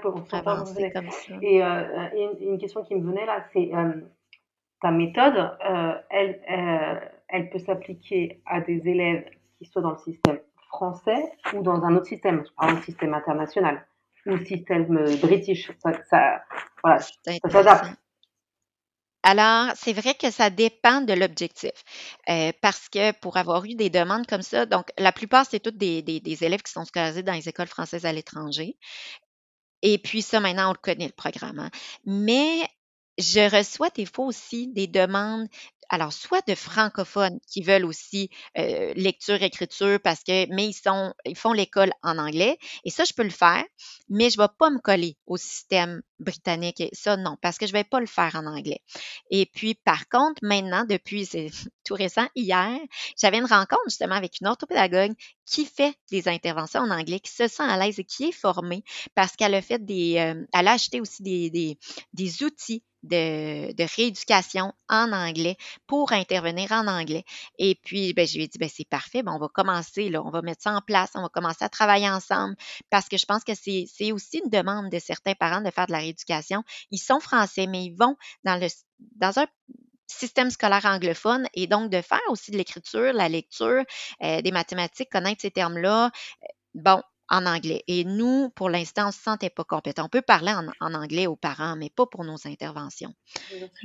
pour, 0.03 0.25
avancer 0.33 0.91
comme 0.93 1.11
ça. 1.11 1.35
Et 1.43 1.63
euh, 1.63 2.35
une, 2.41 2.59
question 2.59 2.83
qui 2.83 2.97
me 2.97 3.07
venait 3.09 3.27
là, 3.27 3.45
c'est 3.53 3.71
euh, 3.73 3.93
ta 4.81 4.91
méthode, 4.91 5.57
elle, 6.11 6.41
elle 7.29 7.51
peut 7.51 7.61
s'appliquer 7.61 8.43
à 8.47 8.61
des 8.61 8.89
élèves 8.89 9.27
qui 9.59 9.67
soient 9.67 9.83
dans 9.83 9.93
le 9.93 9.99
système 9.99 10.41
français 10.73 11.33
ou 11.55 11.63
dans 11.63 11.83
un 11.85 11.97
autre 11.97 12.07
système, 12.07 12.45
par 12.57 12.69
exemple 12.69 12.85
système 12.87 13.15
international 13.15 13.87
ou 14.27 14.39
système 14.39 14.97
euh, 14.97 15.17
british. 15.17 15.71
Ça, 15.83 15.93
ça, 16.09 16.43
voilà, 16.83 16.99
ça 17.01 17.51
s'adapte. 17.51 17.87
Alors, 19.25 19.73
c'est 19.77 19.93
vrai 19.93 20.15
que 20.15 20.31
ça 20.33 20.51
dépend 20.51 21.01
de 21.01 21.13
l'objectif. 21.13 21.71
Euh, 22.29 22.51
parce 22.61 22.89
que 22.89 23.13
pour 23.21 23.37
avoir 23.37 23.65
eu 23.65 23.75
des 23.77 23.89
demandes 23.89 24.27
comme 24.27 24.43
ça, 24.43 24.67
donc 24.67 24.89
la 24.99 25.13
plupart, 25.13 25.47
c'est 25.49 25.61
toutes 25.61 25.77
des, 25.77 26.03
des, 26.03 26.19
des, 26.19 26.45
élèves 26.45 26.63
qui 26.63 26.73
sont 26.73 26.85
scolarisés 26.85 27.23
dans 27.23 27.33
les 27.33 27.49
écoles 27.49 27.69
françaises 27.69 28.05
à 28.05 28.13
l'étranger. 28.13 28.77
Et 29.83 29.99
puis 29.99 30.23
ça, 30.23 30.41
maintenant, 30.41 30.71
on 30.71 30.73
le 30.73 30.79
connaît, 30.79 31.07
le 31.07 31.13
programme. 31.13 31.61
Hein. 31.61 31.71
Mais 32.05 32.69
je 33.19 33.57
reçois 33.57 33.91
des 33.91 34.07
fois 34.07 34.27
aussi 34.27 34.69
des 34.69 34.87
demandes 34.87 35.49
alors 35.93 36.15
soit 36.15 36.41
de 36.49 36.55
francophones 36.55 37.39
qui 37.47 37.61
veulent 37.61 37.85
aussi 37.85 38.31
lecture, 38.57 39.43
écriture, 39.43 40.01
parce 40.03 40.25
que, 40.25 40.47
mais 40.53 40.69
ils 40.69 40.73
sont, 40.73 41.13
ils 41.27 41.37
font 41.37 41.53
l'école 41.53 41.93
en 42.03 42.17
anglais, 42.17 42.59
et 42.85 42.91
ça, 42.91 43.05
je 43.05 43.13
peux 43.13 43.23
le 43.23 43.29
faire, 43.31 43.63
mais 44.09 44.31
je 44.31 44.39
vais 44.39 44.49
pas 44.59 44.71
me 44.71 44.79
coller 44.79 45.19
au 45.27 45.37
système 45.37 46.01
britannique, 46.19 46.83
ça, 46.95 47.19
non, 47.19 47.37
parce 47.43 47.59
que 47.59 47.67
je 47.67 47.73
vais 47.73 47.85
pas 47.85 48.01
le 48.01 48.07
faire 48.07 48.35
en 48.37 48.47
anglais. 48.47 48.81
Et 49.31 49.45
puis, 49.45 49.75
par 49.75 50.09
contre, 50.09 50.41
maintenant, 50.43 50.87
depuis, 50.89 51.27
c'est 51.27 51.51
tout 51.85 51.95
récent, 51.95 52.27
hier, 52.35 52.79
j'avais 53.21 53.37
une 53.37 53.45
rencontre 53.45 53.83
justement 53.87 54.15
avec 54.15 54.41
une 54.41 54.47
orthopédagogue 54.47 55.13
qui 55.45 55.67
fait 55.67 55.95
des 56.11 56.27
interventions 56.27 56.81
en 56.81 56.91
anglais, 56.91 57.21
qui 57.21 57.33
se 57.33 57.49
sent 57.49 57.65
à 57.65 57.77
l'aise 57.77 57.99
et 57.99 58.05
qui 58.05 58.25
est 58.25 58.33
formée 58.33 58.83
parce 59.15 59.37
qu'elle 59.37 59.55
a 59.55 59.61
fait 59.61 59.85
des, 59.85 60.13
elle 60.55 60.69
a 60.69 60.73
acheté 60.73 61.03
aussi 61.03 61.23
des, 61.23 61.51
des, 61.51 61.79
des 62.15 62.43
outils 62.45 62.83
de, 63.03 63.95
rééducation 63.97 64.73
en 64.89 65.13
anglais 65.13 65.57
pour 65.87 66.13
intervenir 66.13 66.73
en 66.73 66.87
anglais. 66.87 67.25
Et 67.59 67.75
puis, 67.83 68.13
ben, 68.15 68.27
je 68.27 68.37
lui 68.37 68.45
ai 68.45 68.49
dit, 68.49 68.59
ben, 68.59 68.69
c'est 68.73 68.89
parfait, 68.89 69.23
ben, 69.23 69.33
on 69.33 69.39
va 69.39 69.49
commencer, 69.49 70.09
là, 70.09 70.23
on 70.25 70.31
va 70.31 70.43
mettre 70.43 70.63
ça 70.63 70.73
en 70.73 70.81
place, 70.81 71.11
on 71.15 71.23
va 71.23 71.29
commencer 71.29 71.65
à 71.65 71.69
travailler 71.69 72.09
ensemble 72.09 72.57
parce 72.91 73.09
que 73.09 73.17
je 73.17 73.27
pense 73.27 73.45
que 73.45 73.53
c'est 73.55 74.13
aussi 74.13 74.41
une 74.45 74.51
demande 74.51 74.91
de 74.91 74.99
certains 74.99 75.35
parents 75.35 75.61
de 75.61 75.71
faire 75.71 75.87
de 75.87 75.93
la 75.93 75.99
rééducation. 75.99 76.63
Ils 76.91 76.99
sont 76.99 77.21
français, 77.21 77.67
mais 77.67 77.85
ils 77.85 77.95
vont 77.95 78.17
dans, 78.45 78.57
le, 78.57 78.69
dans 79.17 79.39
un 79.39 79.47
système 80.07 80.51
scolaire 80.51 80.85
anglophone 80.85 81.49
et 81.55 81.67
donc 81.67 81.91
de 81.91 82.01
faire 82.01 82.21
aussi 82.29 82.51
de 82.51 82.57
l'écriture, 82.57 83.13
la 83.13 83.29
lecture, 83.29 83.85
euh, 84.23 84.43
des 84.43 84.53
mathématiques, 84.53 85.11
connaître 85.11 85.43
ces 85.43 85.51
termes-là. 85.51 86.11
Bon, 86.75 87.03
en 87.33 87.47
anglais. 87.47 87.83
Et 87.89 88.05
nous, 88.05 88.51
pour 88.51 88.69
l'instant, 88.69 89.05
on 89.05 89.07
ne 89.07 89.13
se 89.13 89.23
sentait 89.23 89.51
pas 89.51 89.65
compétent. 89.65 90.05
On 90.05 90.09
peut 90.09 90.23
parler 90.23 90.53
en, 90.81 90.95
anglais 90.95 91.27
aux 91.27 91.35
parents, 91.35 91.77
mais 91.77 91.89
pas 91.89 92.07
pour 92.07 92.25
nos 92.25 92.47
interventions. 92.47 93.15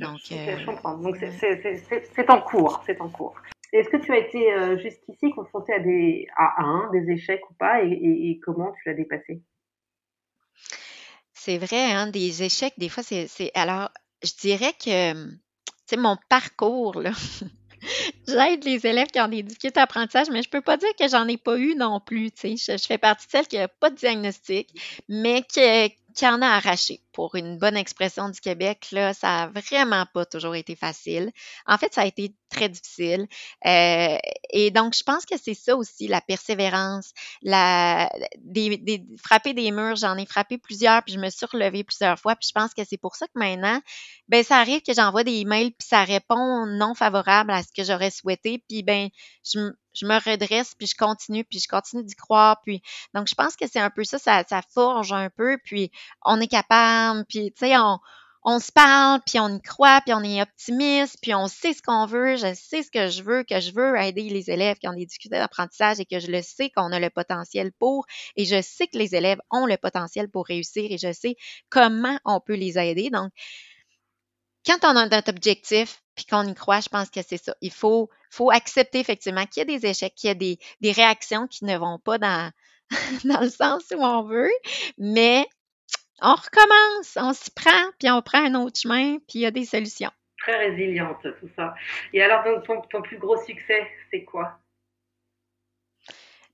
Donc, 0.00 0.18
je 0.28 0.66
comprends. 0.66 0.98
Donc, 0.98 1.16
c'est 1.18 2.30
en 2.30 2.40
cours. 2.42 2.82
C'est 2.86 3.00
en 3.00 3.08
cours. 3.08 3.34
Est-ce 3.72 3.88
que 3.88 3.96
tu 3.96 4.12
as 4.12 4.18
été 4.18 4.52
euh, 4.52 4.78
jusqu'ici 4.78 5.30
confronté 5.30 5.72
à 5.74 5.78
des 5.78 6.26
à 6.36 6.62
un, 6.62 6.90
des 6.90 7.10
échecs 7.10 7.42
ou 7.50 7.54
pas, 7.54 7.82
et, 7.82 8.40
comment 8.42 8.72
tu 8.72 8.88
l'as 8.88 8.94
dépassé? 8.94 9.42
C'est 11.34 11.58
vrai, 11.58 11.92
hein, 11.92 12.06
des 12.08 12.42
échecs, 12.42 12.74
des 12.78 12.88
fois, 12.88 13.02
c'est. 13.02 13.50
Alors, 13.54 13.90
je 14.22 14.32
dirais 14.40 14.72
que, 14.72 15.12
tu 15.12 15.38
sais, 15.86 15.96
mon 15.96 16.16
parcours, 16.28 17.00
là, 17.00 17.12
J'aide 18.28 18.64
les 18.64 18.86
élèves 18.86 19.08
qui 19.08 19.20
ont 19.20 19.28
des 19.28 19.42
difficultés 19.42 19.80
d'apprentissage, 19.80 20.28
mais 20.30 20.42
je 20.42 20.50
peux 20.50 20.60
pas 20.60 20.76
dire 20.76 20.90
que 20.98 21.08
j'en 21.08 21.26
ai 21.26 21.38
pas 21.38 21.56
eu 21.56 21.74
non 21.74 21.98
plus. 21.98 22.30
Je, 22.42 22.56
je, 22.56 22.86
fais 22.86 22.98
partie 22.98 23.26
de 23.26 23.30
celles 23.30 23.46
qui 23.46 23.58
n'ont 23.58 23.68
pas 23.80 23.88
de 23.88 23.96
diagnostic, 23.96 24.68
mais 25.08 25.42
qui, 25.42 25.60
qui 26.18 26.26
en 26.26 26.42
a 26.42 26.48
arraché. 26.48 27.00
Pour 27.12 27.36
une 27.36 27.58
bonne 27.58 27.76
expression 27.76 28.28
du 28.28 28.40
Québec, 28.40 28.88
là, 28.90 29.14
ça 29.14 29.44
a 29.44 29.46
vraiment 29.46 30.04
pas 30.12 30.26
toujours 30.26 30.56
été 30.56 30.74
facile. 30.74 31.30
En 31.64 31.78
fait, 31.78 31.94
ça 31.94 32.00
a 32.00 32.06
été 32.06 32.34
très 32.50 32.68
difficile. 32.68 33.28
Euh, 33.64 34.18
et 34.50 34.72
donc, 34.72 34.96
je 34.96 35.04
pense 35.04 35.26
que 35.26 35.36
c'est 35.40 35.54
ça 35.54 35.76
aussi, 35.76 36.08
la 36.08 36.20
persévérance, 36.20 37.12
la, 37.42 38.10
des, 38.38 39.04
frapper 39.22 39.54
des 39.54 39.70
murs. 39.70 39.94
J'en 39.94 40.16
ai 40.16 40.26
frappé 40.26 40.58
plusieurs, 40.58 41.04
puis 41.04 41.14
je 41.14 41.20
me 41.20 41.30
suis 41.30 41.46
relevée 41.46 41.84
plusieurs 41.84 42.18
fois. 42.18 42.34
Puis 42.34 42.48
je 42.48 42.52
pense 42.52 42.74
que 42.74 42.82
c'est 42.84 42.98
pour 42.98 43.14
ça 43.14 43.26
que 43.26 43.38
maintenant, 43.38 43.80
ben 44.26 44.42
ça 44.42 44.56
arrive 44.56 44.82
que 44.82 44.94
j'envoie 44.94 45.22
des 45.22 45.36
emails, 45.36 45.70
puis 45.70 45.86
ça 45.86 46.02
répond 46.02 46.66
non 46.66 46.94
favorable 46.94 47.52
à 47.52 47.62
ce 47.62 47.68
que 47.76 47.84
j'aurais 47.84 48.10
souhaité. 48.10 48.60
Puis 48.68 48.82
ben, 48.82 49.08
je, 49.44 49.70
je 49.98 50.06
me 50.06 50.18
redresse, 50.18 50.74
puis 50.76 50.86
je 50.86 50.96
continue, 50.96 51.44
puis 51.44 51.58
je 51.58 51.68
continue 51.68 52.04
d'y 52.04 52.14
croire. 52.14 52.60
Puis, 52.64 52.82
donc, 53.14 53.28
je 53.28 53.34
pense 53.34 53.56
que 53.56 53.66
c'est 53.66 53.80
un 53.80 53.90
peu 53.90 54.04
ça, 54.04 54.18
ça, 54.18 54.44
ça 54.48 54.62
forge 54.72 55.12
un 55.12 55.30
peu, 55.30 55.58
puis 55.64 55.90
on 56.24 56.40
est 56.40 56.48
capable, 56.48 57.24
puis, 57.28 57.52
tu 57.52 57.66
sais, 57.66 57.76
on, 57.78 57.98
on 58.44 58.60
se 58.60 58.72
parle, 58.72 59.20
puis 59.26 59.38
on 59.40 59.48
y 59.56 59.60
croit, 59.60 60.00
puis 60.02 60.14
on 60.14 60.22
est 60.22 60.40
optimiste, 60.40 61.18
puis 61.20 61.34
on 61.34 61.48
sait 61.48 61.72
ce 61.72 61.82
qu'on 61.82 62.06
veut, 62.06 62.36
je 62.36 62.54
sais 62.54 62.82
ce 62.82 62.90
que 62.90 63.08
je 63.08 63.22
veux, 63.22 63.42
que 63.42 63.60
je 63.60 63.72
veux 63.72 63.96
aider 63.96 64.22
les 64.22 64.50
élèves 64.50 64.78
qui 64.78 64.88
ont 64.88 64.94
des 64.94 65.06
difficultés 65.06 65.38
d'apprentissage 65.38 66.00
et 66.00 66.06
que 66.06 66.20
je 66.20 66.30
le 66.30 66.40
sais 66.42 66.70
qu'on 66.70 66.92
a 66.92 67.00
le 67.00 67.10
potentiel 67.10 67.72
pour, 67.72 68.06
et 68.36 68.44
je 68.44 68.62
sais 68.62 68.86
que 68.86 68.96
les 68.96 69.14
élèves 69.14 69.40
ont 69.50 69.66
le 69.66 69.76
potentiel 69.76 70.30
pour 70.30 70.46
réussir 70.46 70.90
et 70.90 70.98
je 70.98 71.12
sais 71.12 71.36
comment 71.68 72.18
on 72.24 72.40
peut 72.40 72.54
les 72.54 72.78
aider. 72.78 73.10
Donc, 73.10 73.32
quand 74.64 74.78
on 74.84 74.96
a 74.96 75.02
un 75.02 75.22
objectif, 75.28 76.02
puis 76.18 76.26
qu'on 76.26 76.42
y 76.42 76.54
croit, 76.54 76.80
je 76.80 76.88
pense 76.88 77.10
que 77.10 77.20
c'est 77.22 77.36
ça. 77.36 77.54
Il 77.60 77.70
faut, 77.70 78.10
faut 78.28 78.50
accepter 78.50 78.98
effectivement 78.98 79.46
qu'il 79.46 79.60
y 79.60 79.62
a 79.62 79.78
des 79.78 79.86
échecs, 79.86 80.14
qu'il 80.16 80.26
y 80.26 80.30
a 80.32 80.34
des, 80.34 80.58
des 80.80 80.90
réactions 80.90 81.46
qui 81.46 81.64
ne 81.64 81.78
vont 81.78 82.00
pas 82.00 82.18
dans, 82.18 82.50
dans 83.24 83.40
le 83.40 83.48
sens 83.48 83.84
où 83.94 84.02
on 84.02 84.24
veut, 84.24 84.50
mais 84.98 85.46
on 86.20 86.34
recommence, 86.34 87.16
on 87.16 87.32
s'y 87.32 87.52
prend, 87.52 87.92
puis 88.00 88.10
on 88.10 88.20
prend 88.20 88.44
un 88.44 88.56
autre 88.56 88.80
chemin, 88.80 89.18
puis 89.28 89.38
il 89.38 89.40
y 89.42 89.46
a 89.46 89.52
des 89.52 89.64
solutions. 89.64 90.10
Très 90.38 90.56
résiliente, 90.56 91.22
tout 91.22 91.48
ça. 91.54 91.72
Et 92.12 92.20
alors, 92.20 92.42
ton, 92.64 92.80
ton 92.82 93.00
plus 93.00 93.18
gros 93.18 93.36
succès, 93.44 93.86
c'est 94.10 94.24
quoi? 94.24 94.58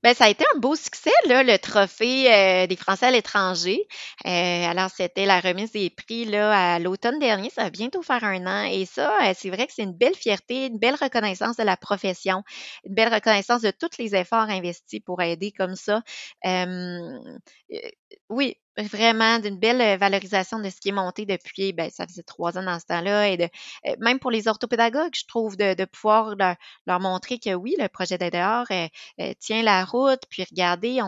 Ben, 0.05 0.13
ça 0.13 0.25
a 0.25 0.29
été 0.29 0.45
un 0.55 0.59
beau 0.59 0.75
succès, 0.75 1.09
là, 1.25 1.41
le 1.41 1.57
trophée 1.57 2.31
euh, 2.31 2.67
des 2.67 2.75
Français 2.75 3.07
à 3.07 3.11
l'étranger. 3.11 3.87
Euh, 4.27 4.29
alors, 4.69 4.91
c'était 4.91 5.25
la 5.25 5.39
remise 5.39 5.71
des 5.71 5.89
prix 5.89 6.25
là, 6.25 6.75
à 6.75 6.77
l'automne 6.77 7.17
dernier. 7.17 7.49
Ça 7.49 7.63
va 7.63 7.69
bientôt 7.71 8.03
faire 8.03 8.23
un 8.23 8.45
an. 8.45 8.65
Et 8.71 8.85
ça, 8.85 9.17
euh, 9.27 9.33
c'est 9.35 9.49
vrai 9.49 9.65
que 9.65 9.73
c'est 9.73 9.81
une 9.81 9.97
belle 9.97 10.13
fierté, 10.13 10.67
une 10.67 10.77
belle 10.77 10.93
reconnaissance 10.93 11.57
de 11.57 11.63
la 11.63 11.75
profession, 11.75 12.43
une 12.83 12.93
belle 12.93 13.11
reconnaissance 13.11 13.63
de 13.63 13.71
tous 13.71 13.97
les 13.97 14.13
efforts 14.13 14.47
investis 14.47 14.99
pour 14.99 15.23
aider 15.23 15.51
comme 15.51 15.75
ça. 15.75 16.03
Oui, 18.29 18.57
vraiment 18.77 19.39
d'une 19.39 19.57
belle 19.57 19.97
valorisation 19.97 20.59
de 20.59 20.69
ce 20.69 20.79
qui 20.79 20.89
est 20.89 20.91
monté 20.91 21.25
depuis, 21.25 21.73
ben, 21.73 21.89
ça 21.89 22.05
faisait 22.07 22.23
trois 22.23 22.57
ans 22.57 22.63
dans 22.63 22.79
ce 22.79 22.85
temps-là. 22.85 23.29
Et 23.29 23.49
même 23.99 24.19
pour 24.19 24.31
les 24.31 24.47
orthopédagogues, 24.47 25.15
je 25.15 25.25
trouve 25.27 25.57
de, 25.57 25.85
pouvoir 25.85 26.35
leur, 26.35 26.99
montrer 26.99 27.39
que 27.39 27.53
oui, 27.53 27.75
le 27.79 27.87
projet 27.87 28.17
d'aide 28.17 28.33
dehors 28.33 28.67
tient 29.39 29.63
la 29.63 29.85
route. 29.85 30.21
Puis 30.29 30.43
regardez, 30.43 30.99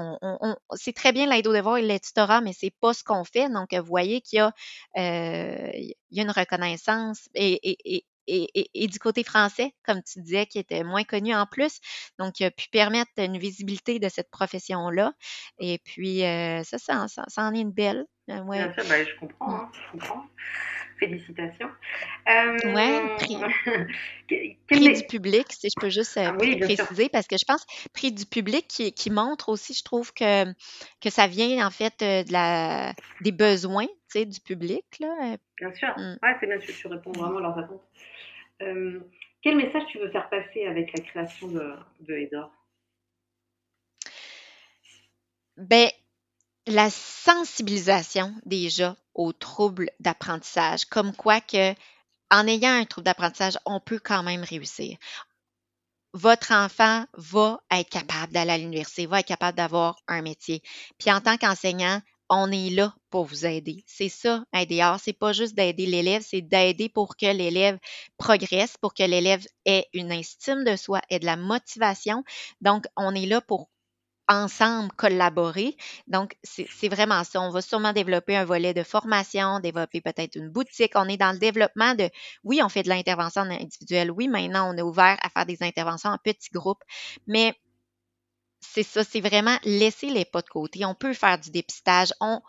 c'est 0.76 0.94
très 0.94 1.12
bien 1.12 1.28
l'aide 1.28 1.48
au 1.48 1.54
devoir 1.54 1.78
et 1.78 1.88
le 1.88 2.00
tutorat, 2.00 2.42
mais 2.42 2.54
c'est 2.54 2.74
pas 2.80 2.94
ce 2.94 3.04
qu'on 3.04 3.24
fait. 3.24 3.50
Donc, 3.50 3.74
vous 3.74 3.86
voyez 3.86 4.22
qu'il 4.22 4.38
y 4.38 4.40
a, 4.42 4.54
une 4.96 6.32
reconnaissance 6.32 7.28
et, 7.36 8.06
du 8.28 9.00
côté 9.00 9.24
français, 9.24 9.74
comme 9.84 10.02
tu 10.04 10.22
disais, 10.22 10.46
qui 10.46 10.60
était 10.60 10.84
moins 10.84 11.04
connu 11.04 11.34
en 11.34 11.46
plus. 11.46 11.80
Donc, 12.20 12.34
qui 12.34 12.46
a 12.46 12.52
pu 12.52 12.68
permettre 12.70 13.12
une 13.18 13.38
visibilité 13.38 14.00
de 14.00 14.10
cette 14.10 14.30
profession-là. 14.30 15.14
Et 15.60 15.80
puis, 15.84 16.24
euh, 16.24 16.64
ça, 16.64 16.78
ça, 16.78 17.08
ça, 17.08 17.42
en 17.44 17.54
est 17.54 17.62
une 17.62 17.72
belle. 17.72 18.06
Euh, 18.30 18.42
ouais. 18.42 18.58
Bien 18.58 18.84
ben, 18.90 19.08
je 19.08 19.20
comprends, 19.20 19.56
hein, 19.56 19.72
je 19.74 19.92
comprends. 19.92 20.26
Félicitations. 21.00 21.70
Euh... 22.28 22.58
Oui, 22.66 23.16
prix, 23.18 23.38
prix 24.68 24.94
du 24.94 25.04
public, 25.08 25.46
si 25.50 25.70
je 25.70 25.80
peux 25.80 25.90
juste 25.90 26.18
euh, 26.18 26.30
ah 26.30 26.34
préciser, 26.34 27.10
parce 27.10 27.28
que 27.28 27.36
je 27.40 27.46
pense 27.46 27.66
prix 27.94 28.12
du 28.12 28.26
public 28.26 28.68
qui, 28.68 28.92
qui, 28.92 29.10
montre 29.10 29.50
aussi, 29.50 29.74
je 29.74 29.84
trouve 29.84 30.14
que, 30.14 30.46
que 31.02 31.10
ça 31.10 31.28
vient 31.28 31.66
en 31.66 31.72
fait 31.72 31.94
de 32.00 32.32
la, 32.32 32.94
des 33.22 33.32
besoins 33.32 33.88
du 34.26 34.40
public. 34.40 34.86
Là. 35.00 35.38
Bien 35.58 35.74
sûr, 35.74 35.90
mm. 35.98 36.18
ouais, 36.24 36.36
c'est 36.40 36.48
bien, 36.48 36.60
sûr, 36.60 36.74
tu 36.76 36.88
réponds 36.88 37.12
vraiment 37.12 37.38
à 37.38 37.42
leurs 37.42 37.60
attentes. 37.60 37.84
Euh, 38.62 39.00
quel 39.42 39.56
message 39.56 39.84
tu 39.92 40.00
veux 40.00 40.10
faire 40.10 40.30
passer 40.30 40.66
avec 40.66 40.98
la 40.98 41.04
création 41.04 41.48
de, 41.48 41.74
de 42.02 42.14
Edor 42.14 42.52
ben, 45.58 45.90
la 46.68 46.90
sensibilisation 46.92 48.34
déjà 48.46 48.96
aux 49.16 49.34
troubles 49.34 49.90
d'apprentissage, 50.00 50.86
comme 50.86 51.16
quoi 51.16 51.42
que 51.42 51.74
en 52.32 52.48
ayant 52.48 52.74
un 52.74 52.86
trouble 52.86 53.06
d'apprentissage, 53.06 53.58
on 53.66 53.80
peut 53.80 54.00
quand 54.04 54.24
même 54.24 54.44
réussir. 54.44 54.98
votre 56.14 56.52
enfant 56.54 57.06
va 57.14 57.62
être 57.72 57.90
capable 57.90 58.34
d'aller 58.34 58.52
à 58.52 58.58
l'université, 58.58 59.06
va 59.06 59.20
être 59.20 59.28
capable 59.28 59.58
d'avoir 59.58 59.98
un 60.08 60.22
métier. 60.22 60.62
Puis 60.98 61.12
en 61.12 61.22
tant 61.22 61.38
qu'enseignant, 61.38 62.02
on 62.30 62.52
est 62.52 62.70
là 62.72 62.94
pour 63.10 63.26
vous 63.26 63.46
aider. 63.46 63.84
C'est 63.88 64.10
ça, 64.10 64.44
aider. 64.54 64.82
Alors, 64.82 65.00
c'est 65.00 65.14
pas 65.14 65.32
juste 65.32 65.56
d'aider 65.56 65.86
l'élève, 65.86 66.24
c'est 66.28 66.42
d'aider 66.42 66.90
pour 66.90 67.16
que 67.16 67.26
l'élève 67.28 67.78
progresse, 68.18 68.76
pour 68.82 68.94
que 68.94 69.04
l'élève 69.04 69.46
ait 69.66 69.88
une 69.94 70.12
estime 70.12 70.64
de 70.66 70.76
soi, 70.76 71.02
ait 71.10 71.20
de 71.20 71.26
la 71.26 71.38
motivation. 71.38 72.24
Donc, 72.62 72.86
on 72.98 73.16
est 73.16 73.28
là 73.28 73.40
pour 73.40 73.70
ensemble 74.28 74.92
collaborer. 74.94 75.76
Donc, 76.08 76.36
c'est 76.44 76.90
vraiment 76.90 77.24
ça. 77.24 77.42
On 77.42 77.50
va 77.50 77.62
sûrement 77.62 77.94
développer 77.94 78.36
un 78.36 78.46
volet 78.46 78.74
de 78.74 78.84
formation, 78.84 79.60
développer 79.60 80.02
peut-être 80.02 80.36
une 80.36 80.50
boutique. 80.50 80.94
On 80.96 81.08
est 81.08 81.18
dans 81.18 81.32
le 81.32 81.40
développement 81.40 81.96
de, 81.96 82.10
oui, 82.44 82.62
on 82.64 82.70
fait 82.70 82.84
de 82.84 82.90
l'intervention 82.90 83.42
individuelle. 83.42 84.12
Oui, 84.12 84.28
maintenant, 84.28 84.74
on 84.74 84.78
est 84.78 84.82
ouvert 84.82 85.18
à 85.22 85.30
faire 85.30 85.46
des 85.46 85.62
interventions 85.62 86.10
en 86.10 86.18
petits 86.18 86.52
groupes. 86.52 86.84
Mais 87.26 87.54
c'est 88.60 88.84
ça, 88.84 89.04
c'est 89.04 89.22
vraiment 89.22 89.58
laisser 89.64 90.10
les 90.10 90.26
pas 90.26 90.42
de 90.42 90.50
côté. 90.50 90.86
On 90.86 90.96
peut 90.96 91.14
faire 91.14 91.40
du 91.40 91.52
dépistage. 91.52 92.14
On, 92.20 92.42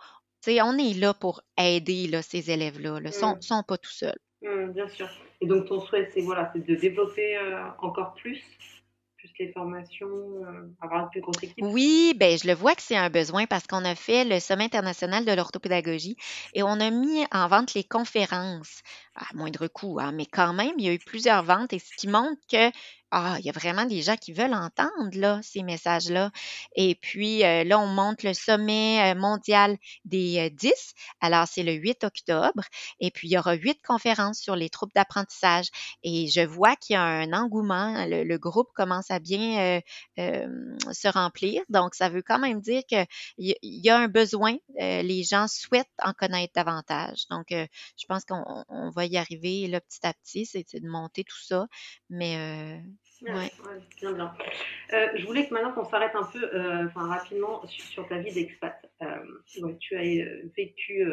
on 0.46 0.78
est 0.78 0.94
là 0.94 1.14
pour 1.14 1.42
aider 1.56 2.06
là, 2.08 2.22
ces 2.22 2.50
élèves-là. 2.50 2.98
Ils 2.98 3.04
ne 3.04 3.10
sont, 3.10 3.62
pas 3.62 3.78
tout 3.78 3.90
seuls. 3.90 4.18
Mmh, 4.42 4.72
bien 4.72 4.88
sûr. 4.88 5.08
Et 5.40 5.46
donc, 5.46 5.66
ton 5.66 5.80
souhait, 5.80 6.10
c'est 6.12 6.20
voilà, 6.22 6.52
de 6.54 6.74
développer 6.74 7.36
euh, 7.36 7.68
encore 7.80 8.14
plus 8.14 8.42
plus 9.18 9.30
les 9.38 9.52
formations, 9.52 10.06
euh, 10.06 10.74
avoir 10.80 11.10
plus 11.10 11.22
équipe? 11.42 11.56
Oui, 11.60 12.14
ben 12.16 12.38
je 12.38 12.46
le 12.46 12.54
vois 12.54 12.74
que 12.74 12.82
c'est 12.82 12.96
un 12.96 13.10
besoin 13.10 13.46
parce 13.46 13.66
qu'on 13.66 13.84
a 13.84 13.94
fait 13.94 14.24
le 14.24 14.40
Sommet 14.40 14.64
international 14.64 15.24
de 15.24 15.32
l'orthopédagogie 15.32 16.16
et 16.54 16.62
on 16.62 16.80
a 16.80 16.90
mis 16.90 17.24
en 17.32 17.48
vente 17.48 17.74
les 17.74 17.84
conférences 17.84 18.82
à 19.14 19.24
moindre 19.34 19.66
coût, 19.66 19.98
hein, 20.00 20.12
mais 20.12 20.26
quand 20.26 20.52
même, 20.52 20.72
il 20.78 20.86
y 20.86 20.88
a 20.88 20.94
eu 20.94 20.98
plusieurs 20.98 21.42
ventes 21.42 21.72
et 21.72 21.78
ce 21.78 21.94
qui 21.96 22.08
montre 22.08 22.40
que 22.50 22.70
ah, 23.10 23.36
il 23.38 23.46
y 23.46 23.48
a 23.48 23.52
vraiment 23.52 23.86
des 23.86 24.02
gens 24.02 24.16
qui 24.16 24.32
veulent 24.32 24.54
entendre 24.54 25.10
là, 25.14 25.40
ces 25.42 25.62
messages-là. 25.62 26.30
Et 26.76 26.94
puis 26.94 27.42
euh, 27.44 27.64
là, 27.64 27.78
on 27.78 27.86
monte 27.86 28.22
le 28.22 28.34
sommet 28.34 29.12
euh, 29.12 29.18
mondial 29.18 29.78
des 30.04 30.50
10. 30.50 30.68
Euh, 30.68 30.72
Alors, 31.20 31.46
c'est 31.48 31.62
le 31.62 31.72
8 31.72 32.04
octobre. 32.04 32.62
Et 33.00 33.10
puis, 33.10 33.28
il 33.28 33.32
y 33.32 33.38
aura 33.38 33.54
huit 33.54 33.80
conférences 33.82 34.40
sur 34.40 34.56
les 34.56 34.68
troubles 34.68 34.92
d'apprentissage. 34.94 35.68
Et 36.02 36.28
je 36.28 36.42
vois 36.42 36.76
qu'il 36.76 36.94
y 36.94 36.96
a 36.96 37.02
un 37.02 37.32
engouement. 37.32 38.04
Le, 38.06 38.38
groupe 38.38 38.68
commence 38.74 39.10
à 39.10 39.18
bien 39.18 39.80
se 40.16 41.08
remplir. 41.08 41.62
Donc, 41.68 41.94
ça 41.94 42.08
veut 42.08 42.22
quand 42.22 42.38
même 42.38 42.60
dire 42.60 42.82
qu'il 42.86 43.06
y, 43.38 43.90
a 43.90 43.98
un 43.98 44.08
besoin. 44.08 44.56
les 44.78 45.24
gens 45.24 45.48
souhaitent 45.48 45.88
en 46.02 46.12
connaître 46.12 46.52
davantage. 46.54 47.26
Donc, 47.30 47.46
je 47.50 48.06
pense 48.06 48.24
qu'on 48.24 48.90
va 48.90 49.06
y 49.06 49.16
arriver 49.16 49.66
là, 49.66 49.80
petit 49.80 50.06
à 50.06 50.12
petit. 50.14 50.46
C'est 50.46 50.80
de 50.80 50.88
monter 50.88 51.24
tout 51.24 51.42
ça. 51.42 51.66
Mais 52.10 52.80
Ouais. 53.22 53.50
bien, 54.00 54.12
bien. 54.12 54.34
Euh, 54.92 55.08
je 55.16 55.26
voulais 55.26 55.46
que 55.46 55.54
maintenant 55.54 55.72
qu'on 55.72 55.88
s'arrête 55.88 56.14
un 56.14 56.24
peu, 56.24 56.42
euh, 56.54 56.86
rapidement, 56.94 57.66
sur, 57.66 58.06
ta 58.08 58.18
vie 58.18 58.32
d'expat. 58.32 58.90
Euh, 59.02 59.06
donc, 59.60 59.78
tu 59.78 59.96
as 59.96 60.02
vécu 60.56 61.04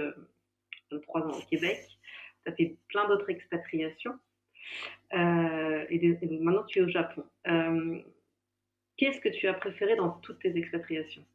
trois 1.03 1.21
ans 1.21 1.37
au 1.37 1.41
Québec, 1.49 1.79
tu 2.45 2.51
as 2.51 2.55
fait 2.55 2.77
plein 2.89 3.07
d'autres 3.07 3.29
expatriations, 3.29 4.17
et, 5.11 6.17
maintenant 6.41 6.63
tu 6.63 6.79
es 6.79 6.81
au 6.83 6.89
Japon. 6.89 7.25
Qu'est-ce 8.97 9.19
que 9.19 9.29
tu 9.29 9.47
as 9.47 9.53
préféré 9.53 9.95
dans 9.95 10.11
toutes 10.19 10.39
tes 10.39 10.55
expatriations? 10.55 11.25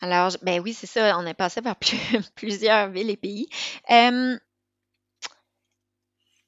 Alors, 0.00 0.32
ben 0.42 0.60
oui, 0.60 0.74
c'est 0.74 0.86
ça, 0.86 1.18
on 1.18 1.26
est 1.26 1.34
passé 1.34 1.62
par 1.62 1.76
plusieurs 2.36 2.90
villes 2.90 3.10
et 3.10 3.16
pays. 3.16 3.48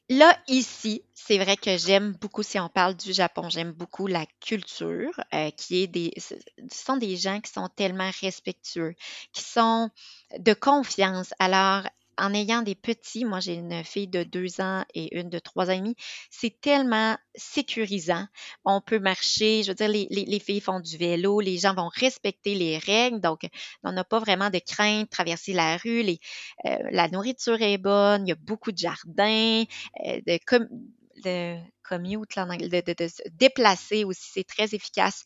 Là, 0.09 0.37
ici, 0.49 1.03
c'est 1.15 1.39
vrai 1.39 1.57
que 1.57 1.77
j'aime 1.77 2.13
beaucoup, 2.13 2.43
si 2.45 2.59
on 2.61 2.69
parle 2.69 2.95
du 2.97 3.13
Japon, 3.13 3.49
j'aime 3.51 3.73
beaucoup 3.73 4.07
la 4.07 4.25
culture, 4.41 5.11
euh, 5.35 5.51
qui 5.51 5.83
est 5.83 5.87
des, 5.89 6.13
ce 6.17 6.35
sont 6.73 6.97
des 6.97 7.17
gens 7.17 7.41
qui 7.41 7.51
sont 7.51 7.69
tellement 7.75 8.11
respectueux, 8.21 8.95
qui 9.33 9.43
sont 9.43 9.91
de 10.39 10.55
confiance. 10.55 11.35
Alors, 11.41 11.83
en 12.19 12.35
ayant 12.35 12.63
des 12.63 12.75
petits, 12.75 13.25
moi 13.25 13.41
j'ai 13.41 13.55
une 13.55 13.85
fille 13.85 14.09
de 14.09 14.23
deux 14.23 14.61
ans 14.61 14.85
et 14.95 15.19
une 15.19 15.29
de 15.29 15.39
trois 15.39 15.69
ans 15.69 15.73
et 15.73 15.79
demi, 15.79 15.97
c'est 16.31 16.61
tellement 16.61 17.17
sécurisant. 17.35 18.27
On 18.65 18.81
peut 18.81 18.99
marcher, 18.99 19.63
je 19.63 19.69
veux 19.69 19.75
dire, 19.75 19.89
les, 19.89 20.09
les, 20.11 20.39
filles 20.39 20.61
font 20.61 20.81
du 20.81 20.97
vélo, 20.97 21.41
les 21.41 21.59
gens 21.59 21.75
vont 21.75 21.89
respecter 21.89 22.55
les 22.55 22.79
règles, 22.79 23.21
donc 23.21 23.47
on 23.83 23.93
n'a 23.93 24.05
pas 24.05 24.19
vraiment 24.19 24.51
de 24.51 24.59
crainte 24.59 25.07
de 25.07 25.11
traverser 25.11 25.53
la 25.53 25.77
rue. 25.77 26.05
Euh, 26.65 26.77
la 26.91 27.09
nourriture 27.09 27.61
est 27.61 27.79
bonne, 27.79 28.27
il 28.27 28.31
y 28.31 28.33
a 28.33 28.37
beaucoup 28.37 28.73
de 28.73 28.79
jardins, 28.79 29.65
euh, 30.07 30.21
de, 30.27 30.39
com 30.47 30.67
de 31.25 31.57
commute, 31.83 32.37
de, 32.37 32.81
de, 32.81 33.05
de 33.05 33.09
se 33.09 33.23
déplacer 33.33 34.05
aussi, 34.05 34.31
c'est 34.33 34.47
très 34.47 34.75
efficace. 34.75 35.25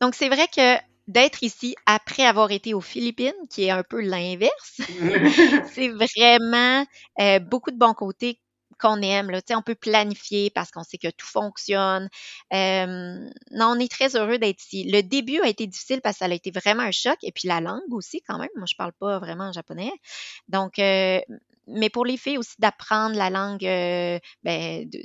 Donc 0.00 0.14
c'est 0.14 0.28
vrai 0.28 0.46
que 0.48 0.76
d'être 1.08 1.42
ici 1.42 1.74
après 1.86 2.24
avoir 2.24 2.52
été 2.52 2.74
aux 2.74 2.80
Philippines, 2.80 3.34
qui 3.50 3.64
est 3.64 3.70
un 3.70 3.82
peu 3.82 4.00
l'inverse. 4.00 4.80
c'est 5.72 5.88
vraiment 5.88 6.86
euh, 7.20 7.38
beaucoup 7.40 7.70
de 7.70 7.78
bons 7.78 7.94
côtés 7.94 8.40
qu'on 8.78 9.02
aime. 9.02 9.30
Là. 9.30 9.40
On 9.50 9.62
peut 9.62 9.74
planifier 9.74 10.50
parce 10.50 10.70
qu'on 10.70 10.84
sait 10.84 10.98
que 10.98 11.08
tout 11.10 11.26
fonctionne. 11.26 12.08
Euh, 12.52 13.28
non, 13.50 13.66
on 13.74 13.78
est 13.78 13.90
très 13.90 14.16
heureux 14.16 14.38
d'être 14.38 14.62
ici. 14.62 14.84
Le 14.84 15.02
début 15.02 15.40
a 15.40 15.48
été 15.48 15.66
difficile 15.66 16.00
parce 16.00 16.16
que 16.16 16.18
ça 16.20 16.30
a 16.30 16.34
été 16.34 16.50
vraiment 16.50 16.82
un 16.82 16.92
choc. 16.92 17.16
Et 17.22 17.32
puis 17.32 17.48
la 17.48 17.60
langue 17.60 17.92
aussi, 17.92 18.22
quand 18.22 18.38
même. 18.38 18.50
Moi, 18.56 18.66
je 18.70 18.76
parle 18.76 18.92
pas 18.92 19.18
vraiment 19.18 19.52
japonais. 19.52 19.92
Donc, 20.48 20.78
euh, 20.78 21.20
mais 21.66 21.90
pour 21.90 22.04
les 22.06 22.16
filles 22.16 22.38
aussi 22.38 22.54
d'apprendre 22.58 23.16
la 23.16 23.30
langue 23.30 23.64
euh, 23.64 24.18
ben, 24.42 24.88
de, 24.88 25.00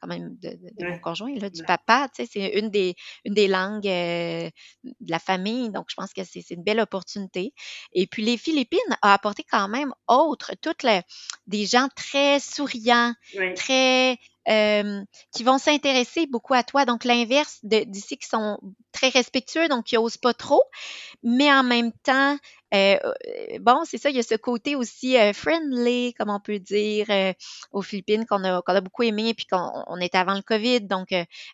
quand 0.00 0.08
même 0.08 0.36
de, 0.40 0.58
mon 0.80 0.98
conjoint, 0.98 1.34
là, 1.38 1.50
du 1.50 1.62
papa. 1.62 2.08
Tu 2.14 2.24
sais, 2.24 2.30
c'est 2.32 2.58
une 2.58 2.70
des, 2.70 2.94
une 3.24 3.34
des 3.34 3.48
langues 3.48 3.86
euh, 3.86 4.50
de 4.84 5.10
la 5.10 5.18
famille. 5.18 5.70
Donc, 5.70 5.86
je 5.88 5.94
pense 5.94 6.12
que 6.12 6.24
c'est 6.24 6.50
une 6.50 6.62
belle 6.62 6.80
opportunité. 6.80 7.52
Et 7.92 8.06
puis, 8.06 8.22
les 8.22 8.36
Philippines 8.36 8.78
ont 9.02 9.08
apporté 9.08 9.44
quand 9.50 9.68
même 9.68 9.92
autre, 10.06 10.52
toutes 10.60 10.82
les, 10.82 11.00
des 11.46 11.66
gens 11.66 11.88
très 11.94 12.40
souriants, 12.40 13.14
très 13.56 14.18
euh, 14.48 15.02
qui 15.34 15.44
vont 15.44 15.58
s'intéresser 15.58 16.26
beaucoup 16.26 16.54
à 16.54 16.62
toi. 16.62 16.84
Donc, 16.84 17.04
l'inverse 17.04 17.58
d'ici 17.62 18.16
qui 18.16 18.26
sont 18.28 18.58
très 18.92 19.08
respectueux, 19.08 19.68
donc 19.68 19.86
qui 19.86 19.96
n'osent 19.96 20.16
pas 20.16 20.34
trop, 20.34 20.62
mais 21.22 21.52
en 21.52 21.62
même 21.62 21.92
temps, 22.02 22.36
euh, 22.74 22.98
bon, 23.60 23.82
c'est 23.84 23.98
ça, 23.98 24.10
il 24.10 24.16
y 24.16 24.18
a 24.18 24.22
ce 24.22 24.34
côté 24.34 24.76
aussi 24.76 25.16
euh, 25.16 25.32
friendly, 25.32 26.14
comme 26.14 26.30
on 26.30 26.40
peut 26.40 26.58
dire, 26.58 27.06
aux 27.72 27.82
Philippines, 27.82 28.26
qu'on 28.26 28.44
a, 28.44 28.62
a 28.64 28.80
beaucoup 28.80 29.02
aimé, 29.02 29.34
puis 29.34 29.46
qu'on 29.46 29.70
on 29.86 30.00
était 30.00 30.18
avant 30.18 30.34
le 30.34 30.42
COVID, 30.42 30.82
donc 30.82 31.08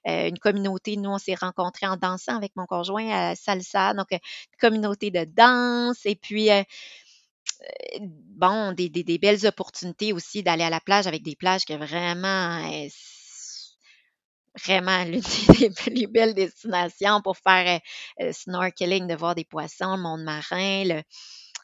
une 0.05 0.39
communauté, 0.39 0.97
nous, 0.97 1.11
on 1.11 1.19
s'est 1.19 1.35
rencontrés 1.35 1.87
en 1.87 1.97
dansant 1.97 2.37
avec 2.37 2.53
mon 2.57 2.67
conjoint 2.67 3.11
à 3.11 3.35
Salsa, 3.35 3.95
donc 3.95 4.09
une 4.11 4.19
communauté 4.61 5.11
de 5.11 5.25
danse, 5.25 6.05
et 6.05 6.17
puis 6.17 6.49
bon, 8.01 8.73
des, 8.73 8.89
des, 8.89 9.19
belles 9.19 9.47
opportunités 9.47 10.13
aussi 10.13 10.43
d'aller 10.43 10.65
à 10.65 10.71
la 10.71 10.81
plage 10.81 11.07
avec 11.07 11.23
des 11.23 11.37
plages 11.37 11.65
qui 11.65 11.75
vraiment 11.77 12.61
vraiment 14.63 15.05
l'une 15.05 15.21
des 15.59 15.71
plus 15.71 16.07
belles 16.07 16.35
destinations 16.35 17.21
pour 17.23 17.37
faire 17.37 17.81
euh, 18.21 18.33
snorkeling, 18.33 19.07
de 19.07 19.15
voir 19.15 19.35
des 19.35 19.45
poissons, 19.45 19.97
le 19.97 20.03
monde 20.03 20.25
marin. 20.25 20.85
Le... 20.85 21.03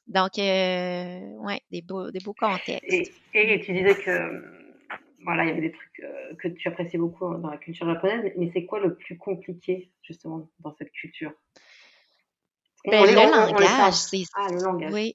Donc, 0.06 0.38
euh, 0.38 1.20
ouais, 1.44 1.60
des 1.70 1.82
beaux, 1.82 2.10
des 2.10 2.20
beaux 2.20 2.34
contextes. 2.34 2.84
Et, 2.84 3.60
tu 3.60 3.72
disais 3.72 3.94
que 3.94 4.70
voilà, 5.22 5.44
il 5.44 5.48
y 5.48 5.52
avait 5.52 5.60
des 5.60 5.72
trucs 5.72 6.00
euh, 6.00 6.34
que 6.36 6.48
tu 6.48 6.66
appréciais 6.68 6.98
beaucoup 6.98 7.36
dans 7.36 7.50
la 7.50 7.58
culture 7.58 7.86
japonaise, 7.86 8.32
mais 8.36 8.50
c'est 8.54 8.64
quoi 8.64 8.80
le 8.80 8.94
plus 8.96 9.18
compliqué 9.18 9.90
justement 10.02 10.48
dans 10.60 10.74
cette 10.76 10.90
culture? 10.92 11.32
Ben, 12.86 13.04
le, 13.04 13.14
langage, 13.14 13.92
c'est... 13.92 14.22
Ah, 14.34 14.48
le 14.50 14.62
langage. 14.62 14.92
Oui, 14.92 15.14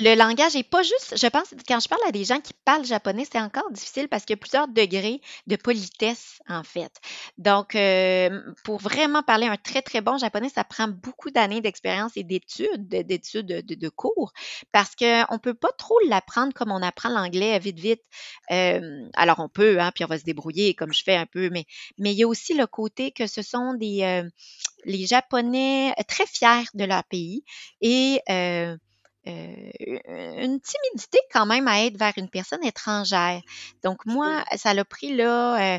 le 0.00 0.14
langage 0.14 0.56
est 0.56 0.68
pas 0.68 0.82
juste, 0.82 1.14
je 1.16 1.26
pense, 1.26 1.54
quand 1.68 1.78
je 1.78 1.88
parle 1.88 2.00
à 2.06 2.12
des 2.12 2.24
gens 2.24 2.40
qui 2.40 2.52
parlent 2.64 2.84
japonais, 2.84 3.26
c'est 3.30 3.40
encore 3.40 3.70
difficile 3.70 4.08
parce 4.08 4.24
qu'il 4.24 4.34
y 4.34 4.38
a 4.38 4.40
plusieurs 4.40 4.68
degrés 4.68 5.20
de 5.46 5.56
politesse, 5.56 6.40
en 6.48 6.62
fait. 6.62 6.92
Donc, 7.36 7.74
euh, 7.74 8.40
pour 8.64 8.78
vraiment 8.78 9.22
parler 9.22 9.46
un 9.46 9.56
très, 9.56 9.82
très 9.82 10.00
bon 10.00 10.16
japonais, 10.16 10.48
ça 10.48 10.64
prend 10.64 10.88
beaucoup 10.88 11.30
d'années 11.30 11.60
d'expérience 11.60 12.12
et 12.16 12.24
d'études, 12.24 12.88
d'études 12.88 13.46
de, 13.46 13.88
cours, 13.90 14.32
parce 14.72 14.96
qu'on 14.96 15.04
ne 15.04 15.38
peut 15.38 15.54
pas 15.54 15.72
trop 15.76 15.98
l'apprendre 16.08 16.54
comme 16.54 16.70
on 16.70 16.82
apprend 16.82 17.10
l'anglais 17.10 17.58
vite, 17.58 17.78
vite. 17.78 18.02
Euh, 18.50 19.06
alors, 19.14 19.40
on 19.40 19.48
peut, 19.48 19.80
hein, 19.80 19.92
puis 19.94 20.04
on 20.04 20.08
va 20.08 20.18
se 20.18 20.24
débrouiller 20.24 20.74
comme 20.74 20.94
je 20.94 21.02
fais 21.02 21.16
un 21.16 21.26
peu, 21.26 21.50
mais, 21.50 21.66
mais 21.98 22.12
il 22.12 22.18
y 22.18 22.22
a 22.22 22.28
aussi 22.28 22.54
le 22.54 22.66
côté 22.66 23.10
que 23.10 23.26
ce 23.26 23.42
sont 23.42 23.74
des, 23.74 24.02
euh, 24.02 24.28
les 24.84 25.06
Japonais 25.06 25.94
très 26.08 26.26
fiers 26.26 26.64
de 26.74 26.84
leur 26.84 27.04
pays 27.04 27.44
et 27.82 28.20
euh, 29.26 29.70
une 29.78 30.60
timidité 30.60 31.18
quand 31.32 31.46
même 31.46 31.68
à 31.68 31.84
être 31.84 31.98
vers 31.98 32.14
une 32.16 32.30
personne 32.30 32.64
étrangère. 32.64 33.40
Donc 33.84 34.06
moi, 34.06 34.44
ça 34.56 34.72
l'a 34.72 34.84
pris 34.84 35.14
là 35.14 35.74
euh, 35.74 35.78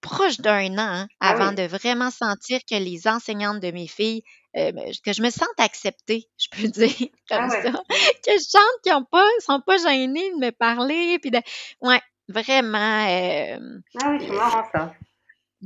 proche 0.00 0.38
d'un 0.38 0.72
an 0.74 0.78
hein, 0.78 1.08
ah 1.20 1.30
avant 1.30 1.52
de 1.52 1.62
vraiment 1.62 2.10
sentir 2.10 2.60
que 2.68 2.76
les 2.76 3.06
enseignantes 3.06 3.60
de 3.60 3.70
mes 3.70 3.86
filles, 3.86 4.22
euh, 4.56 4.72
ben, 4.72 4.92
que 5.04 5.12
je 5.12 5.22
me 5.22 5.30
sente 5.30 5.48
acceptée, 5.58 6.28
je 6.38 6.48
peux 6.50 6.68
dire 6.68 7.08
comme 7.28 7.50
ah 7.50 7.50
ça, 7.50 7.70
que 7.70 8.32
je 8.32 8.44
sente 8.48 8.62
qu'ils 8.82 8.94
ne 8.94 9.04
pas, 9.10 9.26
sont 9.40 9.60
pas 9.60 9.76
gênés 9.76 10.30
de 10.32 10.46
me 10.46 10.50
parler, 10.50 11.18
puis 11.18 11.30
de, 11.30 11.40
ouais. 11.82 12.00
Vraiment. 12.28 12.78
ah 12.80 13.58
oui, 14.10 14.18
c'est 14.20 14.34
marrant 14.34 14.64
ça. 14.74 14.92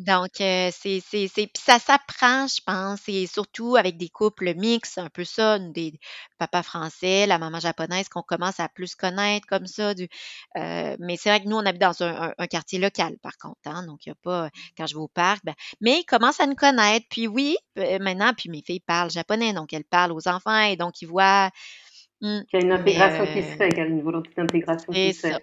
Donc, 0.00 0.40
euh, 0.40 0.70
c'est 0.72 1.00
c'est 1.00 1.28
c'est 1.28 1.46
puis 1.46 1.62
ça 1.62 1.78
s'apprend, 1.78 2.46
je 2.46 2.60
pense 2.66 3.06
et 3.08 3.26
surtout 3.26 3.76
avec 3.76 3.98
des 3.98 4.08
couples 4.08 4.54
mixtes, 4.54 4.96
un 4.96 5.10
peu 5.10 5.24
ça, 5.24 5.58
des 5.58 5.92
papas 6.38 6.62
français, 6.62 7.26
la 7.26 7.38
maman 7.38 7.60
japonaise 7.60 8.08
qu'on 8.08 8.22
commence 8.22 8.60
à 8.60 8.70
plus 8.70 8.94
connaître 8.94 9.46
comme 9.46 9.66
ça 9.66 9.92
du 9.92 10.08
euh, 10.56 10.96
mais 11.00 11.16
c'est 11.18 11.28
vrai 11.28 11.42
que 11.42 11.48
nous, 11.48 11.56
on 11.56 11.66
habite 11.66 11.82
dans 11.82 12.02
un 12.02 12.32
un 12.38 12.46
quartier 12.46 12.78
local 12.78 13.18
par 13.22 13.36
contre, 13.36 13.60
hein, 13.66 13.84
donc 13.86 14.06
il 14.06 14.08
y 14.08 14.12
a 14.12 14.14
pas 14.22 14.48
quand 14.78 14.86
je 14.86 14.94
vais 14.94 15.00
au 15.02 15.08
parc, 15.08 15.44
ben 15.44 15.54
mais 15.82 15.98
ils 16.00 16.04
commencent 16.06 16.40
à 16.40 16.46
nous 16.46 16.54
connaître. 16.54 17.04
Puis 17.10 17.28
oui, 17.28 17.56
euh, 17.78 17.98
maintenant 18.00 18.32
puis 18.34 18.48
mes 18.48 18.62
filles 18.62 18.80
parlent 18.80 19.10
japonais, 19.10 19.52
donc 19.52 19.74
elles 19.74 19.84
parlent 19.84 20.12
aux 20.12 20.28
enfants 20.28 20.62
et 20.62 20.76
donc 20.76 21.02
ils 21.02 21.08
voient 21.08 21.50
mmh, 22.22 22.40
Qu'il 22.48 22.60
y 22.60 22.62
a 22.62 22.66
une 22.66 22.72
intégration 22.72 23.26
qui 23.26 23.42
se 23.42 23.56
fait, 23.56 23.68
qu'il 23.68 23.78
y 23.78 23.82
a 23.82 23.86
une 23.86 24.02
volonté 24.02 24.30
d'intégration 24.36 24.94
qui 24.94 25.12
se 25.12 25.20
fait. 25.20 25.36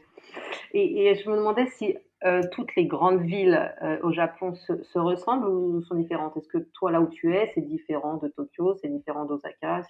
Et, 0.73 1.07
et 1.07 1.15
je 1.15 1.29
me 1.29 1.37
demandais 1.37 1.67
si 1.77 1.95
euh, 2.25 2.41
toutes 2.51 2.75
les 2.75 2.87
grandes 2.87 3.21
villes 3.21 3.73
euh, 3.83 3.99
au 4.01 4.11
Japon 4.11 4.55
se, 4.55 4.81
se, 4.83 4.97
ressemblent 4.97 5.47
ou 5.47 5.81
sont 5.83 5.95
différentes? 5.95 6.35
Est-ce 6.35 6.47
que 6.47 6.57
toi, 6.73 6.91
là 6.91 6.99
où 7.01 7.07
tu 7.07 7.35
es, 7.35 7.51
c'est 7.53 7.61
différent 7.61 8.17
de 8.17 8.27
Tokyo, 8.27 8.75
c'est 8.81 8.89
différent 8.89 9.25
d'Osaka 9.25 9.83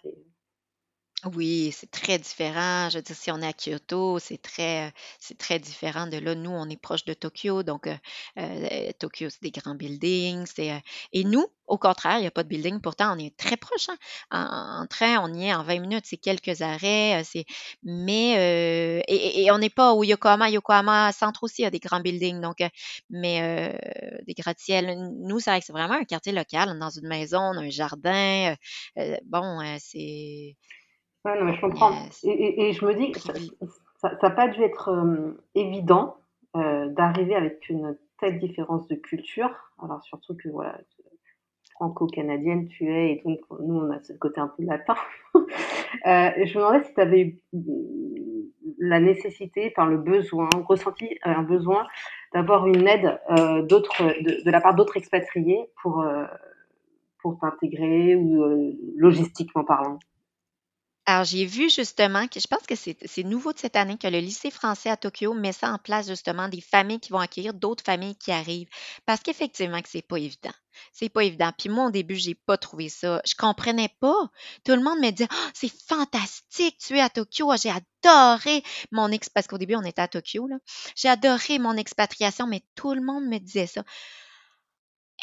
oui, 1.26 1.72
c'est 1.76 1.90
très 1.90 2.20
différent. 2.20 2.90
Je 2.92 2.98
veux 2.98 3.02
dire, 3.02 3.16
si 3.16 3.32
on 3.32 3.42
est 3.42 3.48
à 3.48 3.52
Kyoto, 3.54 4.20
c'est 4.20 4.38
très, 4.40 4.94
très 5.40 5.58
différent 5.58 6.06
de 6.06 6.18
là. 6.18 6.36
Nous, 6.36 6.52
on 6.52 6.70
est 6.70 6.78
proche 6.80 7.06
de 7.06 7.14
Tokyo, 7.16 7.64
donc 7.64 7.88
euh, 7.88 7.96
euh, 8.38 8.92
Tokyo, 9.00 9.28
c'est 9.32 9.42
des 9.42 9.50
grands 9.50 9.74
buildings. 9.74 10.46
Euh, 10.60 10.78
et 11.14 11.24
nous, 11.24 11.48
au 11.66 11.80
contraire, 11.80 12.18
il 12.20 12.22
n'y 12.22 12.28
a 12.28 12.32
pas 12.32 12.44
de 12.44 12.48
building. 12.50 12.80
Pourtant, 12.82 13.16
on 13.16 13.20
est 13.20 13.36
très 13.36 13.58
proche. 13.58 13.90
hein. 13.90 14.80
En, 14.82 14.86
train, 14.86 15.18
on 15.24 15.34
y 15.34 15.46
est 15.48 15.54
en 15.56 15.64
20 15.64 15.80
minutes. 15.80 16.06
C'est 16.08 16.18
quelques 16.18 16.62
arrêts. 16.62 17.24
Mais 17.84 19.04
et, 19.08 19.52
on 19.52 19.58
n'est 19.58 19.70
pas 19.72 19.94
au 19.94 20.04
Yokohama. 20.04 20.50
Yokohama 20.52 21.12
Centre 21.14 21.44
aussi, 21.44 21.66
a 21.66 21.72
des 21.72 21.80
grands 21.80 22.00
buildings. 22.00 22.40
Donc, 22.42 22.60
mais 23.10 23.76
des 24.28 24.34
gratte-ciels. 24.36 24.96
Nous, 25.20 25.40
c'est 25.40 25.50
vrai 25.50 25.60
que 25.62 25.66
c'est 25.66 25.74
vraiment 25.74 25.96
un 25.96 26.06
quartier 26.06 26.32
local. 26.32 26.78
Dans 26.80 26.90
une 26.92 27.08
maison, 27.08 27.40
on 27.42 27.58
un 27.58 27.70
jardin. 27.72 28.56
bon, 29.26 29.60
c'est 29.80 30.56
non, 31.26 31.46
mais 31.46 31.54
je 31.56 31.62
comprends. 31.62 31.92
Et, 32.24 32.74
je 32.74 32.86
me 32.86 32.94
dis 32.94 33.12
que 33.12 33.20
ça 33.20 34.12
n'a 34.22 34.30
pas 34.30 34.48
dû 34.48 34.62
être 34.62 34.90
euh, 34.90 35.44
évident 35.56 36.18
euh, 36.56 36.88
d'arriver 36.90 37.36
avec 37.36 37.70
une 37.70 37.98
telle 38.20 38.40
différence 38.40 38.88
de 38.88 38.96
culture. 38.96 39.52
Alors, 39.84 40.02
surtout 40.04 40.36
que, 40.36 40.50
voilà, 40.50 40.80
franco-canadienne 41.76 42.68
tu 42.68 42.92
es, 42.92 43.14
et 43.14 43.22
donc 43.24 43.40
nous, 43.60 43.76
on 43.76 43.92
a 43.92 44.00
ce 44.00 44.14
côté 44.14 44.40
un 44.40 44.48
peu 44.48 44.64
latin. 44.64 44.96
euh, 45.36 45.40
je 46.04 46.58
me 46.58 46.64
demandais 46.64 46.84
si 46.84 46.94
tu 46.94 47.02
avais 47.02 47.22
eu 47.22 48.54
la 48.80 49.00
nécessité, 49.00 49.70
par 49.72 49.88
le 49.88 49.98
besoin, 49.98 50.50
ressenti 50.68 51.18
un 51.24 51.44
besoin 51.44 51.88
d'avoir 52.34 52.68
une 52.68 52.88
aide 52.88 53.20
d'autres, 53.68 54.04
de, 54.22 54.44
de, 54.44 54.52
la 54.52 54.60
part 54.60 54.76
d'autres 54.76 54.98
expatriés 54.98 55.70
pour, 55.82 56.06
pour 57.22 57.40
t'intégrer 57.40 58.16
ou 58.16 58.76
logistiquement 58.98 59.64
parlant. 59.64 60.00
Alors, 61.10 61.24
j'ai 61.24 61.46
vu 61.46 61.70
justement 61.70 62.28
que 62.28 62.40
je 62.42 62.48
pense 62.48 62.64
que 62.68 62.76
c'est 62.76 63.24
nouveau 63.24 63.54
de 63.54 63.58
cette 63.60 63.78
année 63.78 63.98
que 63.98 64.08
le 64.08 64.20
lycée 64.20 64.52
français 64.52 64.90
à 64.90 64.98
Tokyo 64.98 65.34
met 65.34 65.54
ça 65.54 65.72
en 65.72 65.78
place 65.78 66.08
justement 66.08 66.50
des 66.50 66.60
familles 66.60 67.00
qui 67.00 67.12
vont 67.14 67.20
accueillir 67.20 67.54
d'autres 67.54 67.84
familles 67.84 68.18
qui 68.18 68.32
arrivent. 68.34 68.68
Parce 69.06 69.22
qu'effectivement 69.22 69.82
que 69.82 69.88
c'est 69.90 70.02
pas 70.06 70.18
évident. 70.18 70.52
C'est 70.92 71.08
pas 71.10 71.24
évident. 71.24 71.52
Puis 71.58 71.70
moi, 71.70 71.86
au 71.86 71.92
début, 71.92 72.16
j'ai 72.16 72.36
pas 72.36 72.58
trouvé 72.58 72.90
ça. 72.90 73.22
Je 73.26 73.36
comprenais 73.36 73.90
pas. 74.02 74.30
Tout 74.66 74.74
le 74.74 74.84
monde 74.84 75.00
me 75.00 75.12
dit 75.12 75.26
«Ah, 75.30 75.52
c'est 75.54 75.72
fantastique, 75.88 76.78
tu 76.78 76.98
es 76.98 77.02
à 77.02 77.10
Tokyo. 77.10 77.54
J'ai 77.56 77.72
adoré 77.72 78.62
mon 78.92 79.10
ex 79.10 79.30
parce 79.30 79.48
qu'au 79.48 79.58
début, 79.58 79.76
on 79.76 79.84
était 79.84 80.02
à 80.02 80.10
Tokyo, 80.10 80.46
là. 80.48 80.58
J'ai 80.98 81.08
adoré 81.08 81.58
mon 81.58 81.78
expatriation, 81.78 82.48
mais 82.48 82.62
tout 82.76 82.94
le 82.94 83.02
monde 83.02 83.26
me 83.26 83.38
disait 83.40 83.68
ça. 83.68 83.84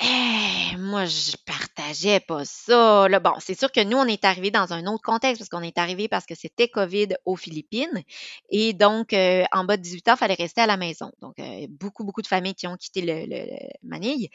Eh, 0.00 0.76
moi, 0.76 1.04
je 1.04 1.36
partageais 1.46 2.18
pas 2.18 2.44
ça. 2.44 3.08
Là, 3.08 3.20
bon, 3.20 3.34
c'est 3.38 3.56
sûr 3.56 3.70
que 3.70 3.82
nous, 3.84 3.96
on 3.96 4.06
est 4.06 4.24
arrivé 4.24 4.50
dans 4.50 4.72
un 4.72 4.86
autre 4.86 5.04
contexte 5.04 5.38
parce 5.38 5.48
qu'on 5.48 5.62
est 5.62 5.78
arrivé 5.78 6.08
parce 6.08 6.26
que 6.26 6.34
c'était 6.34 6.66
COVID 6.66 7.10
aux 7.24 7.36
Philippines. 7.36 8.02
Et 8.50 8.72
donc, 8.72 9.12
euh, 9.12 9.44
en 9.52 9.62
bas 9.62 9.76
de 9.76 9.82
18 9.82 10.08
ans, 10.08 10.14
il 10.14 10.18
fallait 10.18 10.34
rester 10.34 10.60
à 10.62 10.66
la 10.66 10.76
maison. 10.76 11.12
Donc, 11.22 11.38
euh, 11.38 11.68
beaucoup, 11.70 12.02
beaucoup 12.02 12.22
de 12.22 12.26
familles 12.26 12.56
qui 12.56 12.66
ont 12.66 12.76
quitté 12.76 13.02
le, 13.02 13.46
Manille. 13.84 14.30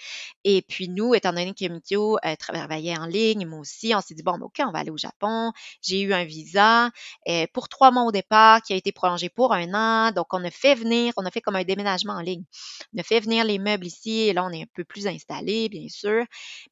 Et 0.45 0.61
puis, 0.61 0.87
nous, 0.87 1.13
étant 1.13 1.31
donné 1.31 1.53
que 1.53 1.67
Mikio 1.67 2.17
euh, 2.23 2.35
travaillait 2.37 2.97
en 2.97 3.05
ligne, 3.05 3.45
moi 3.45 3.59
aussi, 3.59 3.93
on 3.93 3.99
s'est 3.99 4.15
dit, 4.15 4.23
bon, 4.23 4.37
ben, 4.37 4.43
OK, 4.43 4.61
on 4.65 4.71
va 4.71 4.79
aller 4.79 4.91
au 4.91 4.97
Japon. 4.97 5.51
J'ai 5.81 5.99
eu 6.01 6.13
un 6.13 6.23
visa 6.23 6.89
pour 7.53 7.67
trois 7.67 7.91
mois 7.91 8.03
au 8.03 8.11
départ 8.13 8.61
qui 8.61 8.71
a 8.71 8.75
été 8.77 8.93
prolongé 8.93 9.27
pour 9.27 9.53
un 9.53 9.73
an. 9.73 10.11
Donc, 10.13 10.27
on 10.33 10.43
a 10.45 10.51
fait 10.51 10.75
venir, 10.75 11.11
on 11.17 11.25
a 11.25 11.31
fait 11.31 11.41
comme 11.41 11.57
un 11.57 11.63
déménagement 11.65 12.13
en 12.13 12.21
ligne. 12.21 12.43
On 12.95 12.99
a 12.99 13.03
fait 13.03 13.19
venir 13.19 13.43
les 13.43 13.59
meubles 13.59 13.85
ici 13.85 14.21
et 14.21 14.33
là, 14.33 14.45
on 14.45 14.51
est 14.51 14.61
un 14.61 14.67
peu 14.73 14.85
plus 14.85 15.05
installé 15.05 15.48
bien 15.69 15.87
sûr. 15.89 16.25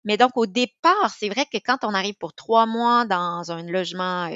Mais 0.03 0.17
donc, 0.17 0.31
au 0.35 0.45
départ, 0.45 1.09
c'est 1.17 1.29
vrai 1.29 1.45
que 1.51 1.57
quand 1.57 1.79
on 1.83 1.93
arrive 1.93 2.15
pour 2.15 2.33
trois 2.33 2.65
mois 2.65 3.05
dans 3.05 3.51
un 3.51 3.63
logement 3.63 4.29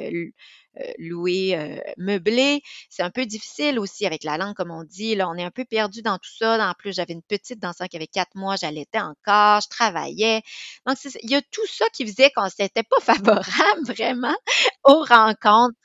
loué, 0.97 1.57
meublé, 1.97 2.61
c'est 2.89 3.03
un 3.03 3.09
peu 3.09 3.25
difficile 3.25 3.79
aussi 3.79 4.05
avec 4.05 4.23
la 4.23 4.37
langue, 4.37 4.55
comme 4.55 4.71
on 4.71 4.83
dit. 4.83 5.15
Là, 5.15 5.29
on 5.29 5.35
est 5.35 5.43
un 5.43 5.51
peu 5.51 5.65
perdu 5.65 6.01
dans 6.01 6.17
tout 6.17 6.29
ça. 6.37 6.69
En 6.69 6.73
plus, 6.73 6.93
j'avais 6.93 7.13
une 7.13 7.21
petite 7.23 7.59
dans 7.59 7.73
ça 7.73 7.87
qui 7.87 7.97
avait 7.97 8.07
quatre 8.07 8.35
mois, 8.35 8.55
j'allaitais 8.55 8.99
encore, 8.99 9.61
je 9.61 9.69
travaillais. 9.69 10.41
Donc, 10.85 10.97
il 11.23 11.29
y 11.29 11.35
a 11.35 11.41
tout 11.41 11.65
ça 11.67 11.85
qui 11.93 12.05
faisait 12.07 12.31
qu'on 12.31 12.49
s'était 12.49 12.83
pas 12.83 12.99
favorable 13.01 13.83
vraiment 13.85 14.35
aux 14.83 15.03
rencontres. 15.03 15.75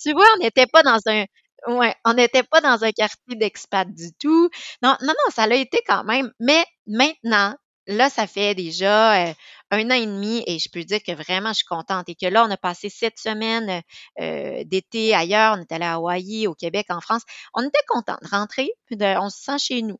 Tu 0.00 0.12
vois, 0.12 0.26
on 0.36 0.42
n'était 0.42 0.66
pas 0.66 0.82
dans 0.82 1.00
un, 1.06 1.24
Ouais, 1.66 1.94
on 2.04 2.12
n'était 2.14 2.42
pas 2.42 2.60
dans 2.60 2.84
un 2.84 2.92
quartier 2.92 3.36
d'expat 3.36 3.88
du 3.90 4.12
tout. 4.20 4.50
Non, 4.82 4.96
non, 5.00 5.08
non, 5.08 5.30
ça 5.34 5.46
l'a 5.46 5.56
été 5.56 5.80
quand 5.86 6.04
même. 6.04 6.30
Mais 6.38 6.62
maintenant, 6.86 7.56
Là, 7.86 8.08
ça 8.08 8.26
fait 8.26 8.54
déjà 8.54 9.28
euh, 9.28 9.32
un 9.70 9.90
an 9.90 9.94
et 9.94 10.06
demi 10.06 10.42
et 10.46 10.58
je 10.58 10.70
peux 10.72 10.82
dire 10.84 11.00
que 11.06 11.12
vraiment, 11.12 11.50
je 11.50 11.56
suis 11.56 11.66
contente 11.66 12.08
et 12.08 12.14
que 12.14 12.26
là, 12.26 12.44
on 12.46 12.50
a 12.50 12.56
passé 12.56 12.88
sept 12.88 13.18
semaines 13.18 13.82
euh, 14.20 14.64
d'été 14.64 15.14
ailleurs. 15.14 15.56
On 15.58 15.60
est 15.60 15.72
allé 15.72 15.84
à 15.84 15.94
Hawaï, 15.94 16.46
au 16.46 16.54
Québec, 16.54 16.86
en 16.88 17.00
France. 17.00 17.22
On 17.54 17.62
était 17.62 17.84
content 17.88 18.16
de 18.22 18.28
rentrer, 18.28 18.70
on 18.90 19.28
se 19.28 19.42
sent 19.42 19.58
chez 19.58 19.82
nous. 19.82 19.98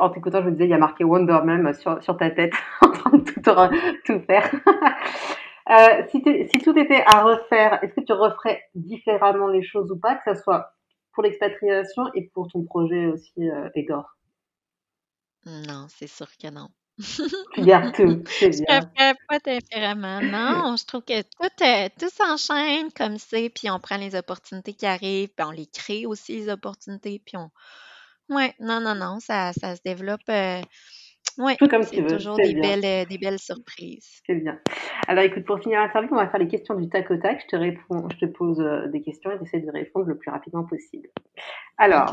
en 0.00 0.10
t'écoutant, 0.10 0.42
je 0.42 0.46
me 0.46 0.52
disais, 0.52 0.64
il 0.64 0.70
y 0.70 0.74
a 0.74 0.78
marqué 0.78 1.04
Wonder 1.04 1.38
même 1.44 1.72
sur, 1.72 2.02
sur 2.02 2.16
ta 2.18 2.30
tête, 2.30 2.52
en 2.82 2.90
train 2.90 3.18
de 3.18 3.24
tout, 3.24 3.40
tout 4.04 4.20
faire. 4.26 4.50
euh, 5.70 6.02
si, 6.10 6.22
si, 6.50 6.58
tout 6.58 6.76
était 6.78 7.02
à 7.06 7.22
refaire, 7.22 7.82
est-ce 7.82 7.94
que 7.94 8.04
tu 8.04 8.12
referais 8.12 8.62
différemment 8.74 9.48
les 9.48 9.62
choses 9.62 9.90
ou 9.90 9.98
pas, 9.98 10.16
que 10.16 10.34
ce 10.34 10.42
soit 10.42 10.72
pour 11.14 11.22
l'expatriation 11.22 12.02
et 12.14 12.30
pour 12.34 12.48
ton 12.48 12.64
projet 12.64 13.06
aussi, 13.06 13.48
euh, 13.48 13.70
Edor? 13.74 14.15
Non, 15.46 15.86
c'est 15.88 16.08
sûr 16.08 16.26
que 16.36 16.48
non. 16.50 16.68
Tu 17.54 17.62
gardes 17.62 17.94
tout, 17.94 18.22
c'est 18.26 18.52
Je 18.52 18.60
ne 18.62 19.14
pas 19.28 19.38
différemment. 19.38 20.20
Non, 20.22 20.76
je 20.76 20.86
trouve 20.86 21.02
que 21.02 21.22
tout, 21.22 21.64
euh, 21.64 21.88
tout 21.98 22.08
s'enchaîne 22.08 22.90
comme 22.92 23.18
c'est, 23.18 23.50
puis 23.50 23.70
on 23.70 23.78
prend 23.78 23.96
les 23.96 24.16
opportunités 24.16 24.72
qui 24.72 24.86
arrivent, 24.86 25.28
puis 25.36 25.46
on 25.46 25.50
les 25.50 25.66
crée 25.66 26.06
aussi, 26.06 26.36
les 26.36 26.48
opportunités, 26.48 27.22
puis 27.24 27.36
on... 27.36 27.50
Ouais, 28.28 28.54
non, 28.58 28.80
non, 28.80 28.94
non, 28.94 29.20
ça, 29.20 29.52
ça 29.52 29.76
se 29.76 29.82
développe... 29.84 30.28
Euh, 30.30 30.60
ouais, 31.38 31.56
Tout 31.56 31.68
comme 31.68 31.86
tu 31.86 32.00
veux, 32.00 32.16
toujours 32.16 32.36
des 32.36 32.54
belles, 32.54 32.84
euh, 32.84 33.04
des 33.04 33.18
belles 33.18 33.38
surprises. 33.38 34.22
C'est 34.26 34.34
bien. 34.34 34.58
Alors 35.06 35.22
écoute, 35.22 35.44
pour 35.44 35.60
finir 35.60 35.80
l'interview, 35.80 36.08
on 36.12 36.16
va 36.16 36.28
faire 36.28 36.40
les 36.40 36.48
questions 36.48 36.74
du 36.74 36.88
tac 36.88 37.10
au 37.10 37.18
tac. 37.18 37.42
Je 37.42 37.46
te 37.46 37.56
réponds, 37.56 38.08
je 38.10 38.26
te 38.26 38.26
pose 38.26 38.58
des 38.90 39.02
questions 39.02 39.30
et 39.30 39.38
tu 39.48 39.60
de 39.60 39.70
répondre 39.70 40.06
le 40.06 40.16
plus 40.16 40.30
rapidement 40.30 40.64
possible. 40.64 41.08
Alors, 41.78 42.10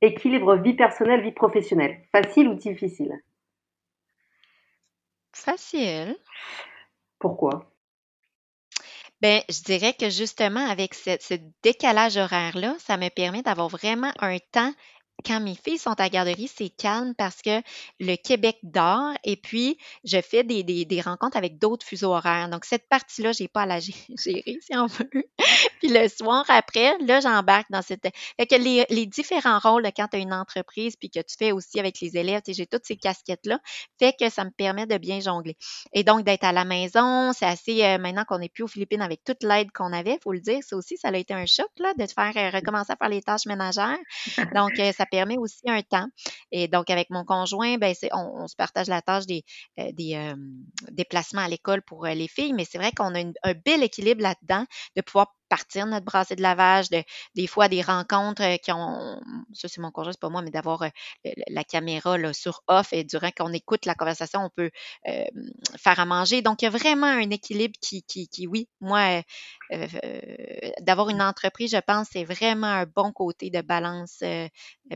Équilibre 0.00 0.56
vie 0.56 0.74
personnelle, 0.74 1.22
vie 1.22 1.32
professionnelle. 1.32 2.00
Facile 2.12 2.48
ou 2.48 2.54
difficile? 2.54 3.20
Facile. 5.32 6.16
Pourquoi? 7.18 7.70
Ben, 9.20 9.42
je 9.48 9.62
dirais 9.62 9.94
que 9.94 10.10
justement, 10.10 10.64
avec 10.68 10.94
ce 10.94 11.34
décalage 11.62 12.16
horaire-là, 12.16 12.76
ça 12.78 12.96
me 12.96 13.08
permet 13.08 13.42
d'avoir 13.42 13.68
vraiment 13.68 14.12
un 14.20 14.38
temps 14.52 14.72
quand 15.24 15.40
mes 15.40 15.54
filles 15.54 15.78
sont 15.78 15.98
à 15.98 16.08
garderie, 16.08 16.48
c'est 16.48 16.68
calme 16.68 17.14
parce 17.16 17.42
que 17.42 17.60
le 17.98 18.16
Québec 18.16 18.58
dort 18.62 19.12
et 19.24 19.36
puis 19.36 19.78
je 20.04 20.20
fais 20.20 20.44
des, 20.44 20.62
des, 20.62 21.00
rencontres 21.00 21.36
avec 21.36 21.58
d'autres 21.58 21.84
fuseaux 21.84 22.14
horaires. 22.14 22.48
Donc, 22.48 22.64
cette 22.64 22.88
partie-là, 22.88 23.32
j'ai 23.32 23.48
pas 23.48 23.62
à 23.62 23.66
la 23.66 23.80
gérer, 23.80 24.58
si 24.60 24.76
on 24.76 24.86
veut. 24.86 25.10
puis 25.80 25.88
le 25.88 26.08
soir 26.08 26.44
après, 26.48 26.96
là, 26.98 27.20
j'embarque 27.20 27.70
dans 27.70 27.82
cette. 27.82 28.08
Fait 28.38 28.46
que 28.46 28.54
les, 28.54 28.86
les 28.90 29.06
différents 29.06 29.58
rôles 29.58 29.88
quand 29.96 30.08
tu 30.08 30.16
as 30.16 30.20
une 30.20 30.32
entreprise 30.32 30.96
puis 30.96 31.10
que 31.10 31.20
tu 31.20 31.36
fais 31.38 31.52
aussi 31.52 31.80
avec 31.80 32.00
les 32.00 32.16
élèves, 32.16 32.42
j'ai 32.46 32.66
toutes 32.66 32.84
ces 32.84 32.96
casquettes-là, 32.96 33.58
fait 33.98 34.14
que 34.18 34.30
ça 34.30 34.44
me 34.44 34.50
permet 34.50 34.86
de 34.86 34.98
bien 34.98 35.20
jongler. 35.20 35.56
Et 35.92 36.04
donc, 36.04 36.24
d'être 36.24 36.44
à 36.44 36.52
la 36.52 36.64
maison, 36.64 37.32
c'est 37.32 37.46
assez. 37.46 37.84
Euh, 37.84 37.98
maintenant 37.98 38.24
qu'on 38.24 38.38
n'est 38.38 38.48
plus 38.48 38.64
aux 38.64 38.68
Philippines 38.68 39.02
avec 39.02 39.24
toute 39.24 39.42
l'aide 39.42 39.70
qu'on 39.72 39.92
avait, 39.92 40.18
faut 40.22 40.32
le 40.32 40.40
dire, 40.40 40.60
ça 40.62 40.76
aussi, 40.76 40.96
ça 40.96 41.08
a 41.08 41.16
été 41.16 41.34
un 41.34 41.46
choc, 41.46 41.68
là, 41.78 41.92
de 41.98 42.06
faire 42.06 42.32
euh, 42.36 42.56
recommencer 42.56 42.92
à 42.92 42.96
faire 42.96 43.08
les 43.08 43.22
tâches 43.22 43.46
ménagères. 43.46 43.98
Donc, 44.54 44.78
euh, 44.78 44.92
ça 44.92 45.06
permet 45.10 45.38
aussi 45.38 45.62
un 45.66 45.82
temps. 45.82 46.06
Et 46.52 46.68
donc, 46.68 46.90
avec 46.90 47.10
mon 47.10 47.24
conjoint, 47.24 47.78
ben, 47.78 47.94
on, 48.12 48.42
on, 48.42 48.48
se 48.48 48.56
partage 48.56 48.88
la 48.88 49.02
tâche 49.02 49.26
des, 49.26 49.44
euh, 49.78 49.92
des 49.92 50.14
euh, 50.14 50.34
déplacements 50.90 51.42
à 51.42 51.48
l'école 51.48 51.82
pour 51.82 52.06
euh, 52.06 52.14
les 52.14 52.28
filles, 52.28 52.52
mais 52.52 52.64
c'est 52.64 52.78
vrai 52.78 52.92
qu'on 52.92 53.14
a 53.14 53.20
un 53.20 53.54
bel 53.64 53.82
équilibre 53.82 54.22
là-dedans 54.22 54.64
de 54.96 55.02
pouvoir 55.02 55.34
partir 55.48 55.86
notre 55.86 56.04
brassée 56.04 56.36
de 56.36 56.42
lavage, 56.42 56.90
de, 56.90 57.02
des 57.34 57.46
fois 57.46 57.68
des 57.68 57.82
rencontres 57.82 58.42
euh, 58.42 58.56
qui 58.56 58.72
ont, 58.72 59.20
ça 59.52 59.68
c'est 59.68 59.80
mon 59.80 59.90
congé, 59.90 60.12
c'est 60.12 60.20
pas 60.20 60.28
moi, 60.28 60.42
mais 60.42 60.50
d'avoir 60.50 60.82
euh, 60.82 60.88
la 61.48 61.64
caméra 61.64 62.18
là, 62.18 62.32
sur 62.32 62.62
off 62.68 62.92
et 62.92 63.04
durant 63.04 63.30
qu'on 63.30 63.52
écoute 63.52 63.86
la 63.86 63.94
conversation, 63.94 64.44
on 64.44 64.50
peut 64.50 64.70
euh, 65.08 65.24
faire 65.76 65.98
à 66.00 66.04
manger. 66.04 66.42
Donc, 66.42 66.62
il 66.62 66.66
y 66.66 66.68
a 66.68 66.70
vraiment 66.70 67.06
un 67.06 67.30
équilibre 67.30 67.74
qui, 67.80 68.02
qui, 68.02 68.28
qui 68.28 68.46
oui, 68.46 68.68
moi, 68.80 69.22
d'avoir 70.80 71.10
une 71.10 71.22
entreprise, 71.22 71.70
je 71.72 71.80
pense, 71.80 72.08
c'est 72.12 72.24
vraiment 72.24 72.66
un 72.66 72.86
bon 72.86 73.12
côté 73.12 73.50
de 73.50 73.60
balance 73.60 74.22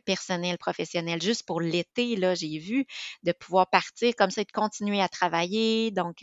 personnelle, 0.04 0.58
professionnelle. 0.58 1.20
Juste 1.20 1.46
pour 1.46 1.60
l'été, 1.60 2.16
là, 2.16 2.34
j'ai 2.34 2.58
vu 2.58 2.86
de 3.22 3.32
pouvoir 3.32 3.68
partir 3.68 4.14
comme 4.16 4.30
ça 4.30 4.42
et 4.42 4.44
de 4.44 4.52
continuer 4.52 5.00
à 5.00 5.08
travailler. 5.08 5.90
Donc, 5.90 6.18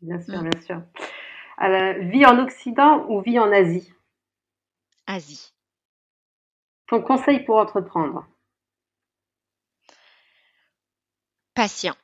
bien 0.00 0.20
sûr, 0.20 0.42
mmh. 0.42 0.48
bien 0.48 0.60
sûr 0.62 0.82
vie 1.68 2.26
en 2.26 2.38
Occident 2.38 3.06
ou 3.08 3.20
vie 3.20 3.38
en 3.38 3.52
Asie? 3.52 3.92
Asie. 5.06 5.52
Ton 6.86 7.02
conseil 7.02 7.44
pour 7.44 7.56
entreprendre? 7.56 8.26
Patient. 11.54 11.94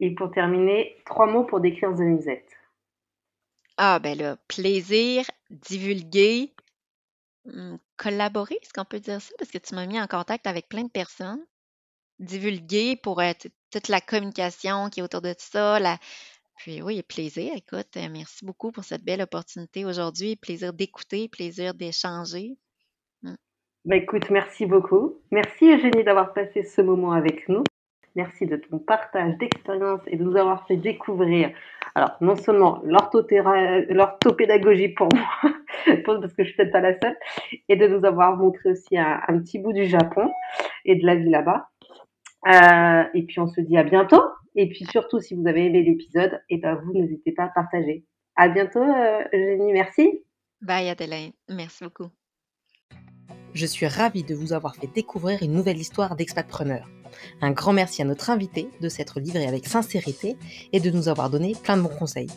Et 0.00 0.14
pour 0.14 0.30
terminer, 0.30 0.96
trois 1.04 1.26
mots 1.26 1.44
pour 1.44 1.60
décrire 1.60 1.94
The 1.94 2.00
Musette. 2.00 2.48
Ah, 3.76 3.98
ben 3.98 4.16
là, 4.16 4.36
plaisir, 4.48 5.24
divulguer, 5.50 6.54
hmm, 7.46 7.76
collaborer, 7.96 8.58
est-ce 8.62 8.72
qu'on 8.72 8.84
peut 8.84 9.00
dire 9.00 9.20
ça? 9.20 9.32
Parce 9.38 9.50
que 9.50 9.58
tu 9.58 9.74
m'as 9.74 9.86
mis 9.86 10.00
en 10.00 10.06
contact 10.06 10.46
avec 10.46 10.68
plein 10.68 10.84
de 10.84 10.90
personnes. 10.90 11.44
Divulguer 12.18 12.96
pour 12.96 13.22
être 13.22 13.46
euh, 13.46 13.50
toute 13.70 13.88
la 13.88 14.00
communication 14.00 14.88
qui 14.90 15.00
est 15.00 15.02
autour 15.02 15.22
de 15.22 15.34
ça, 15.38 15.78
la, 15.78 15.98
puis 16.58 16.82
oui, 16.82 17.02
plaisir. 17.02 17.52
Écoute, 17.54 17.96
euh, 17.96 18.08
merci 18.12 18.44
beaucoup 18.44 18.70
pour 18.72 18.84
cette 18.84 19.04
belle 19.04 19.22
opportunité 19.22 19.84
aujourd'hui. 19.84 20.34
Plaisir 20.36 20.72
d'écouter, 20.72 21.28
plaisir 21.28 21.72
d'échanger. 21.72 22.56
Mmh. 23.22 23.34
Ben 23.84 24.02
écoute, 24.02 24.28
merci 24.30 24.66
beaucoup. 24.66 25.20
Merci 25.30 25.72
Eugénie 25.72 26.02
d'avoir 26.04 26.34
passé 26.34 26.64
ce 26.64 26.82
moment 26.82 27.12
avec 27.12 27.48
nous. 27.48 27.62
Merci 28.16 28.46
de 28.46 28.56
ton 28.56 28.80
partage 28.80 29.38
d'expérience 29.38 30.00
et 30.08 30.16
de 30.16 30.24
nous 30.24 30.36
avoir 30.36 30.66
fait 30.66 30.76
découvrir, 30.76 31.52
alors 31.94 32.16
non 32.20 32.34
seulement 32.34 32.82
l'orthopédagogie 32.82 34.88
pour 34.88 35.08
moi, 35.14 35.28
parce 36.04 36.34
que 36.34 36.42
je 36.42 36.48
suis 36.48 36.56
peut-être 36.56 36.72
pas 36.72 36.80
la 36.80 36.98
seule, 36.98 37.16
et 37.68 37.76
de 37.76 37.86
nous 37.86 38.04
avoir 38.04 38.36
montré 38.36 38.70
aussi 38.70 38.98
un, 38.98 39.20
petit 39.38 39.60
bout 39.60 39.72
du 39.72 39.84
Japon 39.84 40.32
et 40.84 40.96
de 40.96 41.06
la 41.06 41.14
vie 41.14 41.30
là-bas. 41.30 41.68
Euh, 42.48 43.04
et 43.14 43.22
puis 43.22 43.38
on 43.38 43.46
se 43.46 43.60
dit 43.60 43.78
à 43.78 43.84
bientôt. 43.84 44.24
Et 44.60 44.68
puis 44.68 44.84
surtout, 44.86 45.20
si 45.20 45.36
vous 45.36 45.46
avez 45.46 45.66
aimé 45.66 45.84
l'épisode, 45.84 46.32
et 46.50 46.56
eh 46.56 46.58
ben 46.58 46.74
vous 46.74 46.92
n'hésitez 46.92 47.30
pas 47.30 47.44
à 47.44 47.48
partager. 47.48 48.04
À 48.34 48.48
bientôt, 48.48 48.82
euh, 48.82 49.22
Eugénie. 49.32 49.72
Merci. 49.72 50.24
Bye 50.60 50.88
Adelaine. 50.88 51.30
Merci 51.48 51.84
beaucoup. 51.84 52.08
Je 53.54 53.66
suis 53.66 53.86
ravie 53.86 54.24
de 54.24 54.34
vous 54.34 54.52
avoir 54.52 54.74
fait 54.74 54.88
découvrir 54.92 55.44
une 55.44 55.52
nouvelle 55.52 55.78
histoire 55.78 56.16
d'expatpreneur. 56.16 56.90
Un 57.40 57.52
grand 57.52 57.72
merci 57.72 58.02
à 58.02 58.04
notre 58.04 58.30
invité 58.30 58.68
de 58.80 58.88
s'être 58.88 59.20
livré 59.20 59.46
avec 59.46 59.64
sincérité 59.64 60.36
et 60.72 60.80
de 60.80 60.90
nous 60.90 61.08
avoir 61.08 61.30
donné 61.30 61.52
plein 61.62 61.76
de 61.76 61.82
bons 61.82 61.96
conseils. 61.96 62.30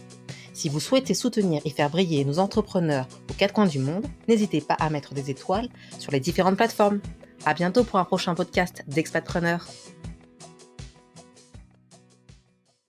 Si 0.54 0.70
vous 0.70 0.80
souhaitez 0.80 1.16
soutenir 1.16 1.64
et 1.66 1.72
faire 1.72 1.90
briller 1.90 2.24
nos 2.24 2.38
entrepreneurs 2.38 3.08
aux 3.32 3.34
quatre 3.34 3.56
coins 3.56 3.66
du 3.66 3.80
monde, 3.80 4.06
n'hésitez 4.28 4.62
pas 4.62 4.76
à 4.76 4.92
mettre 4.92 5.16
des 5.16 5.32
étoiles 5.32 5.70
sur 5.98 6.12
les 6.12 6.20
différentes 6.20 6.58
plateformes. 6.58 7.02
À 7.46 7.56
bientôt 7.56 7.84
pour 7.84 7.98
un 7.98 8.06
prochain 8.06 8.36
podcast 8.36 8.84
d'Expatpreneur. 8.88 9.66